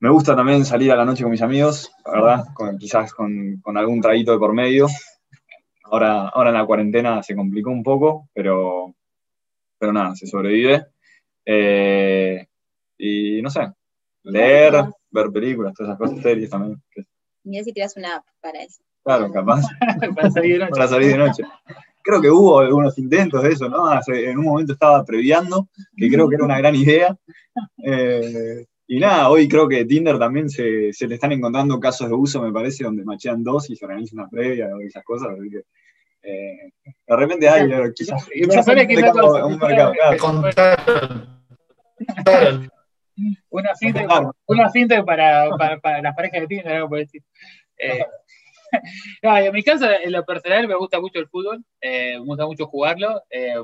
Me 0.00 0.10
gusta 0.10 0.34
también 0.34 0.64
salir 0.64 0.92
a 0.92 0.96
la 0.96 1.04
noche 1.04 1.22
con 1.22 1.30
mis 1.30 1.42
amigos, 1.42 1.92
la 2.04 2.12
verdad, 2.12 2.44
quizás 2.78 3.14
con, 3.14 3.62
algún 3.64 4.00
traguito 4.00 4.32
de 4.32 4.38
por 4.38 4.52
medio. 4.52 4.86
Ahora, 5.84 6.28
ahora 6.28 6.50
en 6.50 6.56
la 6.56 6.66
cuarentena 6.66 7.22
se 7.22 7.36
complicó 7.36 7.70
un 7.70 7.82
poco, 7.82 8.28
pero, 8.32 8.94
pero 9.78 9.92
nada, 9.92 10.14
se 10.14 10.26
sobrevive. 10.26 10.86
Eh, 11.44 12.46
y 12.98 13.42
no 13.42 13.50
sé, 13.50 13.72
leer, 14.22 14.84
ver 15.10 15.30
películas, 15.30 15.74
todas 15.74 15.90
esas 15.90 15.98
cosas, 15.98 16.22
series 16.22 16.50
también. 16.50 16.82
Mira 17.44 17.64
si 17.64 17.72
tiras 17.72 17.96
una 17.96 18.16
app 18.16 18.24
para 18.40 18.62
eso. 18.62 18.82
Claro, 19.02 19.30
capaz. 19.30 19.62
para 20.14 20.30
salir 20.30 20.52
de 20.54 20.58
noche. 20.60 20.70
Para 20.70 20.88
salir 20.88 21.12
de 21.12 21.18
noche 21.18 21.44
creo 22.04 22.20
que 22.20 22.30
hubo 22.30 22.60
algunos 22.60 22.96
intentos 22.98 23.42
de 23.42 23.48
eso, 23.48 23.68
¿no? 23.68 23.90
en 24.06 24.38
un 24.38 24.44
momento 24.44 24.74
estaba 24.74 25.02
previando, 25.04 25.68
que 25.96 26.08
creo 26.08 26.28
que 26.28 26.36
era 26.36 26.44
una 26.44 26.58
gran 26.58 26.74
idea. 26.74 27.16
Eh, 27.82 28.66
y 28.86 29.00
nada, 29.00 29.30
hoy 29.30 29.48
creo 29.48 29.68
que 29.68 29.84
Tinder 29.84 30.18
también 30.18 30.50
se, 30.50 30.90
le 30.98 31.14
están 31.14 31.32
encontrando 31.32 31.80
casos 31.80 32.08
de 32.08 32.14
uso, 32.14 32.42
me 32.42 32.52
parece, 32.52 32.84
donde 32.84 33.04
machean 33.04 33.42
dos 33.42 33.70
y 33.70 33.76
se 33.76 33.84
organiza 33.84 34.14
una 34.14 34.28
previa 34.28 34.68
o 34.74 34.80
esas 34.80 35.02
cosas. 35.04 35.28
Así 35.30 35.50
que, 35.50 35.62
eh, 36.22 36.72
de 37.06 37.16
repente 37.16 37.48
hay, 37.48 37.70
quizás, 37.94 38.28
quizás 38.32 38.66
un, 38.68 39.58
mercado. 39.58 39.92
Una 43.50 43.74
cinta, 43.74 44.32
una 44.46 44.68
cinta 44.70 45.04
para, 45.04 45.48
para, 45.56 45.78
para, 45.78 46.02
las 46.02 46.14
parejas 46.14 46.40
de 46.42 46.46
Tinder, 46.46 46.72
algo 46.72 46.88
por 46.88 46.98
decir. 46.98 47.22
Eh, 47.78 48.04
en 49.22 49.52
mi 49.52 49.62
caso, 49.62 49.86
en 49.90 50.12
lo 50.12 50.24
personal, 50.24 50.68
me 50.68 50.74
gusta 50.74 51.00
mucho 51.00 51.20
el 51.20 51.28
fútbol, 51.28 51.64
eh, 51.80 52.18
me 52.18 52.24
gusta 52.24 52.46
mucho 52.46 52.66
jugarlo, 52.66 53.22
eh, 53.30 53.54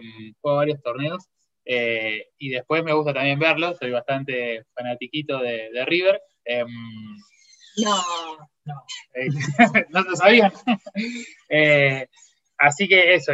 juego 0.41 0.57
varios 0.57 0.81
torneos 0.83 1.29
eh, 1.65 2.29
y 2.39 2.51
después 2.51 2.83
me 2.83 2.93
gusta 2.93 3.15
también 3.15 3.39
verlo, 3.39 3.75
soy 3.75 3.91
bastante 3.91 4.65
fanatiquito 4.75 5.39
de, 5.39 5.85
River. 5.87 6.21
no, 7.77 7.97
no, 8.65 8.83
no 9.91 10.03
lo 10.03 10.17
sabían. 10.17 10.53
así 12.59 12.89
que 12.89 13.15
eso, 13.15 13.33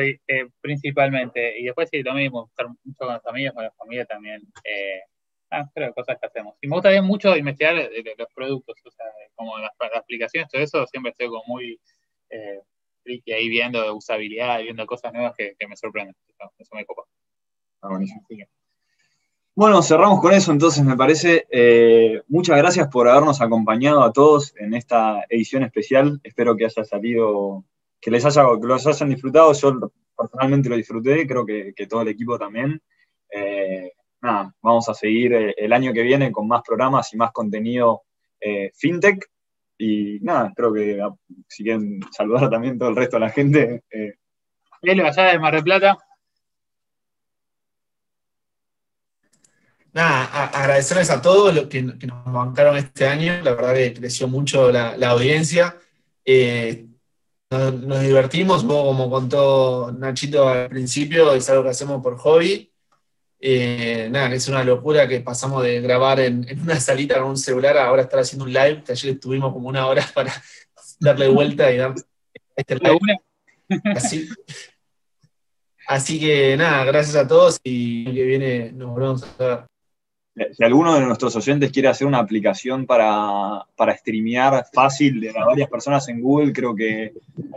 principalmente. 0.60 1.58
Y 1.58 1.64
después 1.64 1.88
sí, 1.90 2.02
lo 2.02 2.14
mismo, 2.14 2.48
estar 2.50 2.66
mucho 2.68 2.98
con 2.98 3.08
las 3.08 3.22
familias, 3.22 3.54
con 3.54 3.64
la 3.64 3.72
familia 3.72 4.04
también. 4.04 4.42
Ah, 5.50 5.68
creo 5.72 5.94
cosas 5.94 6.18
que 6.20 6.26
hacemos. 6.26 6.56
Y 6.60 6.66
me 6.66 6.74
gusta 6.74 6.90
bien 6.90 7.04
mucho 7.04 7.36
investigar 7.36 7.74
los 7.74 8.28
productos, 8.34 8.76
o 8.84 8.90
sea, 8.90 9.06
como 9.34 9.56
las, 9.58 9.70
aplicaciones, 9.94 10.50
todo 10.50 10.60
eso, 10.60 10.86
siempre 10.86 11.12
estoy 11.12 11.28
como 11.28 11.44
muy 11.46 11.80
eh, 12.30 12.60
ahí 13.32 13.48
viendo 13.48 13.94
usabilidad, 13.94 14.60
viendo 14.62 14.84
cosas 14.86 15.12
nuevas 15.12 15.34
que, 15.36 15.54
me 15.68 15.76
sorprenden. 15.76 16.16
Eso, 16.58 16.74
me 16.74 16.84
copa. 16.84 17.02
Ah, 17.82 17.88
bueno, 19.58 19.82
cerramos 19.82 20.20
con 20.20 20.34
eso 20.34 20.52
entonces, 20.52 20.84
me 20.84 20.98
parece. 20.98 21.46
Eh, 21.50 22.22
muchas 22.28 22.58
gracias 22.58 22.88
por 22.88 23.08
habernos 23.08 23.40
acompañado 23.40 24.02
a 24.02 24.12
todos 24.12 24.54
en 24.58 24.74
esta 24.74 25.24
edición 25.30 25.62
especial. 25.62 26.20
Espero 26.22 26.54
que 26.54 26.66
haya 26.66 26.84
salido, 26.84 27.64
que 27.98 28.10
les 28.10 28.26
haya, 28.26 28.44
que 28.60 28.66
los 28.66 28.86
hayan 28.86 29.08
disfrutado. 29.08 29.54
Yo 29.54 29.92
personalmente 30.14 30.68
lo 30.68 30.76
disfruté, 30.76 31.26
creo 31.26 31.46
que, 31.46 31.72
todo 31.88 32.02
el 32.02 32.08
equipo 32.08 32.38
también. 32.38 32.82
Eh, 33.30 33.92
nada, 34.20 34.54
vamos 34.60 34.90
a 34.90 34.94
seguir 34.94 35.32
eh, 35.32 35.54
el 35.56 35.72
año 35.72 35.94
que 35.94 36.02
viene 36.02 36.30
con 36.30 36.46
más 36.46 36.60
programas 36.62 37.12
y 37.14 37.16
más 37.16 37.32
contenido 37.32 38.02
fintech. 38.74 39.26
Y 39.78 40.18
nada, 40.20 40.52
creo 40.54 40.72
que 40.72 41.00
ah, 41.00 41.14
si 41.48 41.62
quieren 41.62 42.00
saludar 42.12 42.50
también 42.50 42.78
todo 42.78 42.90
el 42.90 42.96
resto 42.96 43.16
de 43.16 43.20
la 43.20 43.30
gente. 43.30 43.82
Eh. 43.90 44.12
allá 44.82 45.24
de 45.24 45.38
Mar 45.38 45.54
del 45.54 45.64
Plata. 45.64 45.96
Nada, 49.96 50.44
agradecerles 50.48 51.08
a 51.08 51.22
todos 51.22 51.54
los 51.54 51.66
que, 51.66 51.82
nos 51.82 52.24
bancaron 52.26 52.76
este 52.76 53.06
año. 53.06 53.40
La 53.42 53.54
verdad 53.54 53.74
que 53.74 53.94
creció 53.94 54.28
mucho 54.28 54.70
la, 54.70 54.92
audiencia. 55.08 55.76
Eh, 56.24 56.86
nos, 57.50 58.00
divertimos, 58.02 58.62
como 58.62 59.10
contó 59.10 59.90
Nachito 59.92 60.48
al 60.48 60.68
principio, 60.68 61.32
es 61.32 61.48
algo 61.48 61.64
que 61.64 61.70
hacemos 61.70 62.02
por 62.02 62.18
hobby. 62.18 62.70
Eh, 63.40 64.08
nada, 64.10 64.34
es 64.34 64.48
una 64.48 64.64
locura 64.64 65.08
que 65.08 65.20
pasamos 65.20 65.62
de 65.62 65.80
grabar 65.80 66.20
en, 66.20 66.46
una 66.60 66.78
salita 66.78 67.18
con 67.18 67.30
un 67.30 67.38
celular 67.38 67.78
a 67.78 67.86
ahora 67.86 68.02
estar 68.02 68.20
haciendo 68.20 68.44
un 68.44 68.52
live, 68.52 68.82
que 68.84 68.92
ayer 68.92 69.14
estuvimos 69.14 69.52
como 69.52 69.68
una 69.68 69.86
hora 69.86 70.06
para 70.14 70.32
darle 71.00 71.28
vuelta 71.28 71.72
y 71.72 71.78
dar 71.78 71.94
este 72.54 72.74
live. 72.76 72.98
Así, 73.94 74.28
así 75.88 76.20
que 76.20 76.56
nada, 76.56 76.84
gracias 76.84 77.16
a 77.16 77.26
todos 77.26 77.58
y 77.64 78.08
el 78.08 78.14
que 78.14 78.24
viene 78.24 78.72
nos 78.72 78.90
volvemos 78.90 79.22
a 79.22 79.44
ver. 79.44 79.75
Si 80.52 80.62
alguno 80.62 80.94
de 80.94 81.00
nuestros 81.00 81.34
oyentes 81.34 81.72
quiere 81.72 81.88
hacer 81.88 82.06
una 82.06 82.18
aplicación 82.18 82.84
para, 82.84 83.64
para 83.74 83.96
streamear 83.96 84.66
fácil 84.70 85.18
de 85.18 85.32
varias 85.32 85.70
personas 85.70 86.06
en 86.08 86.20
Google, 86.20 86.52
creo 86.52 86.74
que 86.74 87.14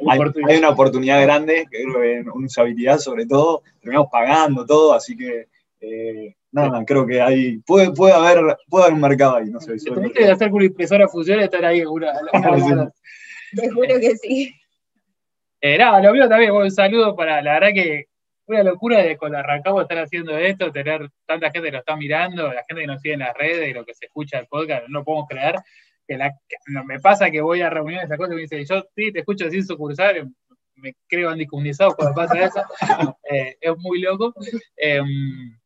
hay, 0.08 0.58
una 0.58 0.70
oportunidad 0.70 1.22
grande, 1.22 1.68
creo 1.70 2.00
que 2.00 2.18
en 2.20 2.30
usabilidad 2.30 2.98
sobre 3.00 3.26
todo, 3.26 3.64
terminamos 3.82 4.10
pagando 4.10 4.66
todo, 4.66 4.94
así 4.94 5.18
que 5.18 5.48
eh, 5.82 6.36
nada, 6.54 6.86
creo 6.86 7.06
que 7.06 7.22
hay, 7.22 7.58
puede, 7.58 7.92
puede, 7.92 8.14
haber, 8.14 8.58
puede 8.70 8.86
haber 8.86 8.96
un 8.96 9.02
mercado 9.02 9.36
ahí, 9.36 9.50
no 9.50 9.60
sé. 9.60 9.78
Si 9.78 9.92
tenés 9.92 10.14
que 10.14 10.26
hacer 10.26 10.50
con 10.50 10.58
una 10.58 10.66
impresora 10.66 11.10
fusión 11.10 11.42
estar 11.42 11.66
ahí 11.66 11.84
una, 11.84 12.14
una, 12.34 12.92
Te 13.56 13.70
juro 13.72 14.00
que 14.00 14.16
sí. 14.16 14.54
Eh, 15.60 15.78
nada, 15.78 16.02
lo 16.02 16.14
mío 16.14 16.30
también, 16.30 16.52
un 16.52 16.72
saludo 16.72 17.14
para, 17.14 17.42
la 17.42 17.54
verdad 17.60 17.74
que 17.74 18.09
una 18.50 18.64
locura 18.64 19.02
de 19.04 19.18
cuando 19.18 19.38
arrancamos 19.38 19.84
estar 19.84 20.00
haciendo 20.00 20.38
esto, 20.38 20.72
tener 20.72 21.10
tanta 21.26 21.52
gente 21.52 21.68
que 21.68 21.74
lo 21.74 21.80
está 21.80 21.96
mirando, 21.96 22.52
la 22.52 22.66
gente 22.68 22.82
que 22.82 22.88
nos 22.88 23.02
sigue 23.02 23.14
en 23.14 23.20
las 23.20 23.36
redes 23.36 23.70
y 23.70 23.74
lo 23.74 23.86
que 23.86 23.94
se 23.94 24.06
escucha 24.06 24.40
el 24.40 24.48
podcast, 24.48 24.88
no 24.88 25.04
podemos 25.04 25.28
creer 25.30 25.56
que, 26.08 26.18
la, 26.18 26.34
me 26.86 27.00
pasa 27.00 27.30
que 27.30 27.42
voy 27.42 27.62
a 27.62 27.70
reuniones, 27.70 28.06
esa 28.06 28.18
cosa 28.18 28.34
y 28.34 28.36
me 28.36 28.42
dice, 28.42 28.66
yo 28.66 28.84
sí, 28.96 29.12
te 29.12 29.20
escucho 29.20 29.50
sin 29.50 29.64
sucursal, 29.64 30.32
me 30.76 30.96
creo 31.08 31.30
andicomunizado 31.30 31.96
cuando 31.96 32.16
pasa 32.16 32.46
eso, 32.46 32.64
eh, 33.30 33.58
es 33.62 33.78
muy 33.78 34.02
loco. 34.02 34.34
Em, 34.76 35.58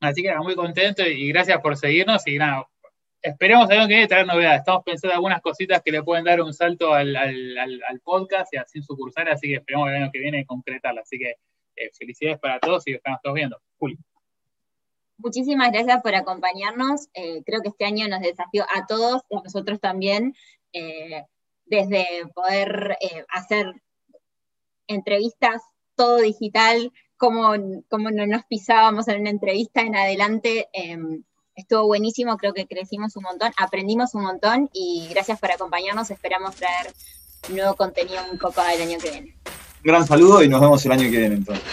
así 0.00 0.22
que 0.22 0.34
muy 0.36 0.54
contento 0.54 1.04
y 1.04 1.28
gracias 1.28 1.60
por 1.60 1.76
seguirnos 1.76 2.26
y 2.26 2.38
nada, 2.38 2.66
esperemos 3.22 3.68
año 3.70 3.88
que 3.88 4.06
traer 4.06 4.26
novedades. 4.26 4.60
Estamos 4.60 4.82
pensando 4.84 5.12
en 5.12 5.16
algunas 5.16 5.40
cositas 5.40 5.82
que 5.82 5.92
le 5.92 6.02
pueden 6.02 6.24
dar 6.24 6.40
un 6.40 6.54
salto 6.54 6.94
al, 6.94 7.12
podcast 8.04 8.52
y 8.54 8.56
así 8.56 8.82
sucursal, 8.82 9.28
así 9.28 9.48
que 9.48 9.54
esperemos 9.56 9.88
el 9.88 9.96
año 9.96 10.10
que 10.12 10.20
viene 10.20 10.46
concretarla. 10.46 11.02
Así 11.02 11.18
que 11.18 11.34
eh, 11.76 11.90
felicidades 11.98 12.38
para 12.38 12.58
todos 12.60 12.86
y 12.86 12.94
estamos 12.94 13.20
todos 13.22 13.34
viendo. 13.34 13.60
Juli. 13.78 13.98
Muchísimas 15.18 15.70
gracias 15.72 16.02
por 16.02 16.14
acompañarnos. 16.14 17.08
Eh, 17.14 17.42
creo 17.44 17.60
que 17.60 17.68
este 17.68 17.84
año 17.84 18.08
nos 18.08 18.20
desafió 18.20 18.64
a 18.74 18.86
todos, 18.86 19.22
a 19.30 19.42
nosotros 19.44 19.80
también, 19.80 20.34
eh, 20.72 21.24
desde 21.66 22.06
poder 22.34 22.96
hacer 23.28 23.74
entrevistas 24.86 25.62
todo 25.94 26.16
digital, 26.16 26.92
como, 27.16 27.52
como 27.88 28.10
no 28.10 28.26
nos 28.26 28.44
pisábamos 28.46 29.06
en 29.08 29.20
una 29.20 29.30
entrevista 29.30 29.82
en 29.82 29.94
adelante. 29.94 30.68
Em, 30.72 31.22
estuvo 31.54 31.86
buenísimo, 31.86 32.36
creo 32.38 32.54
que 32.54 32.66
crecimos 32.66 33.14
un 33.16 33.24
montón, 33.24 33.52
aprendimos 33.58 34.14
un 34.14 34.22
montón 34.22 34.70
y 34.72 35.06
gracias 35.10 35.38
por 35.38 35.52
acompañarnos. 35.52 36.10
Esperamos 36.10 36.56
traer 36.56 36.92
nuevo 37.48 37.74
contenido 37.74 38.26
muy 38.26 38.38
poco 38.38 38.60
el 38.62 38.82
año 38.82 38.98
que 38.98 39.10
viene. 39.10 39.36
Un 39.82 39.88
gran 39.88 40.06
saludo 40.06 40.42
y 40.42 40.48
nos 40.48 40.60
vemos 40.60 40.84
el 40.84 40.92
año 40.92 41.10
que 41.10 41.18
viene 41.18 41.36
entonces. 41.36 41.64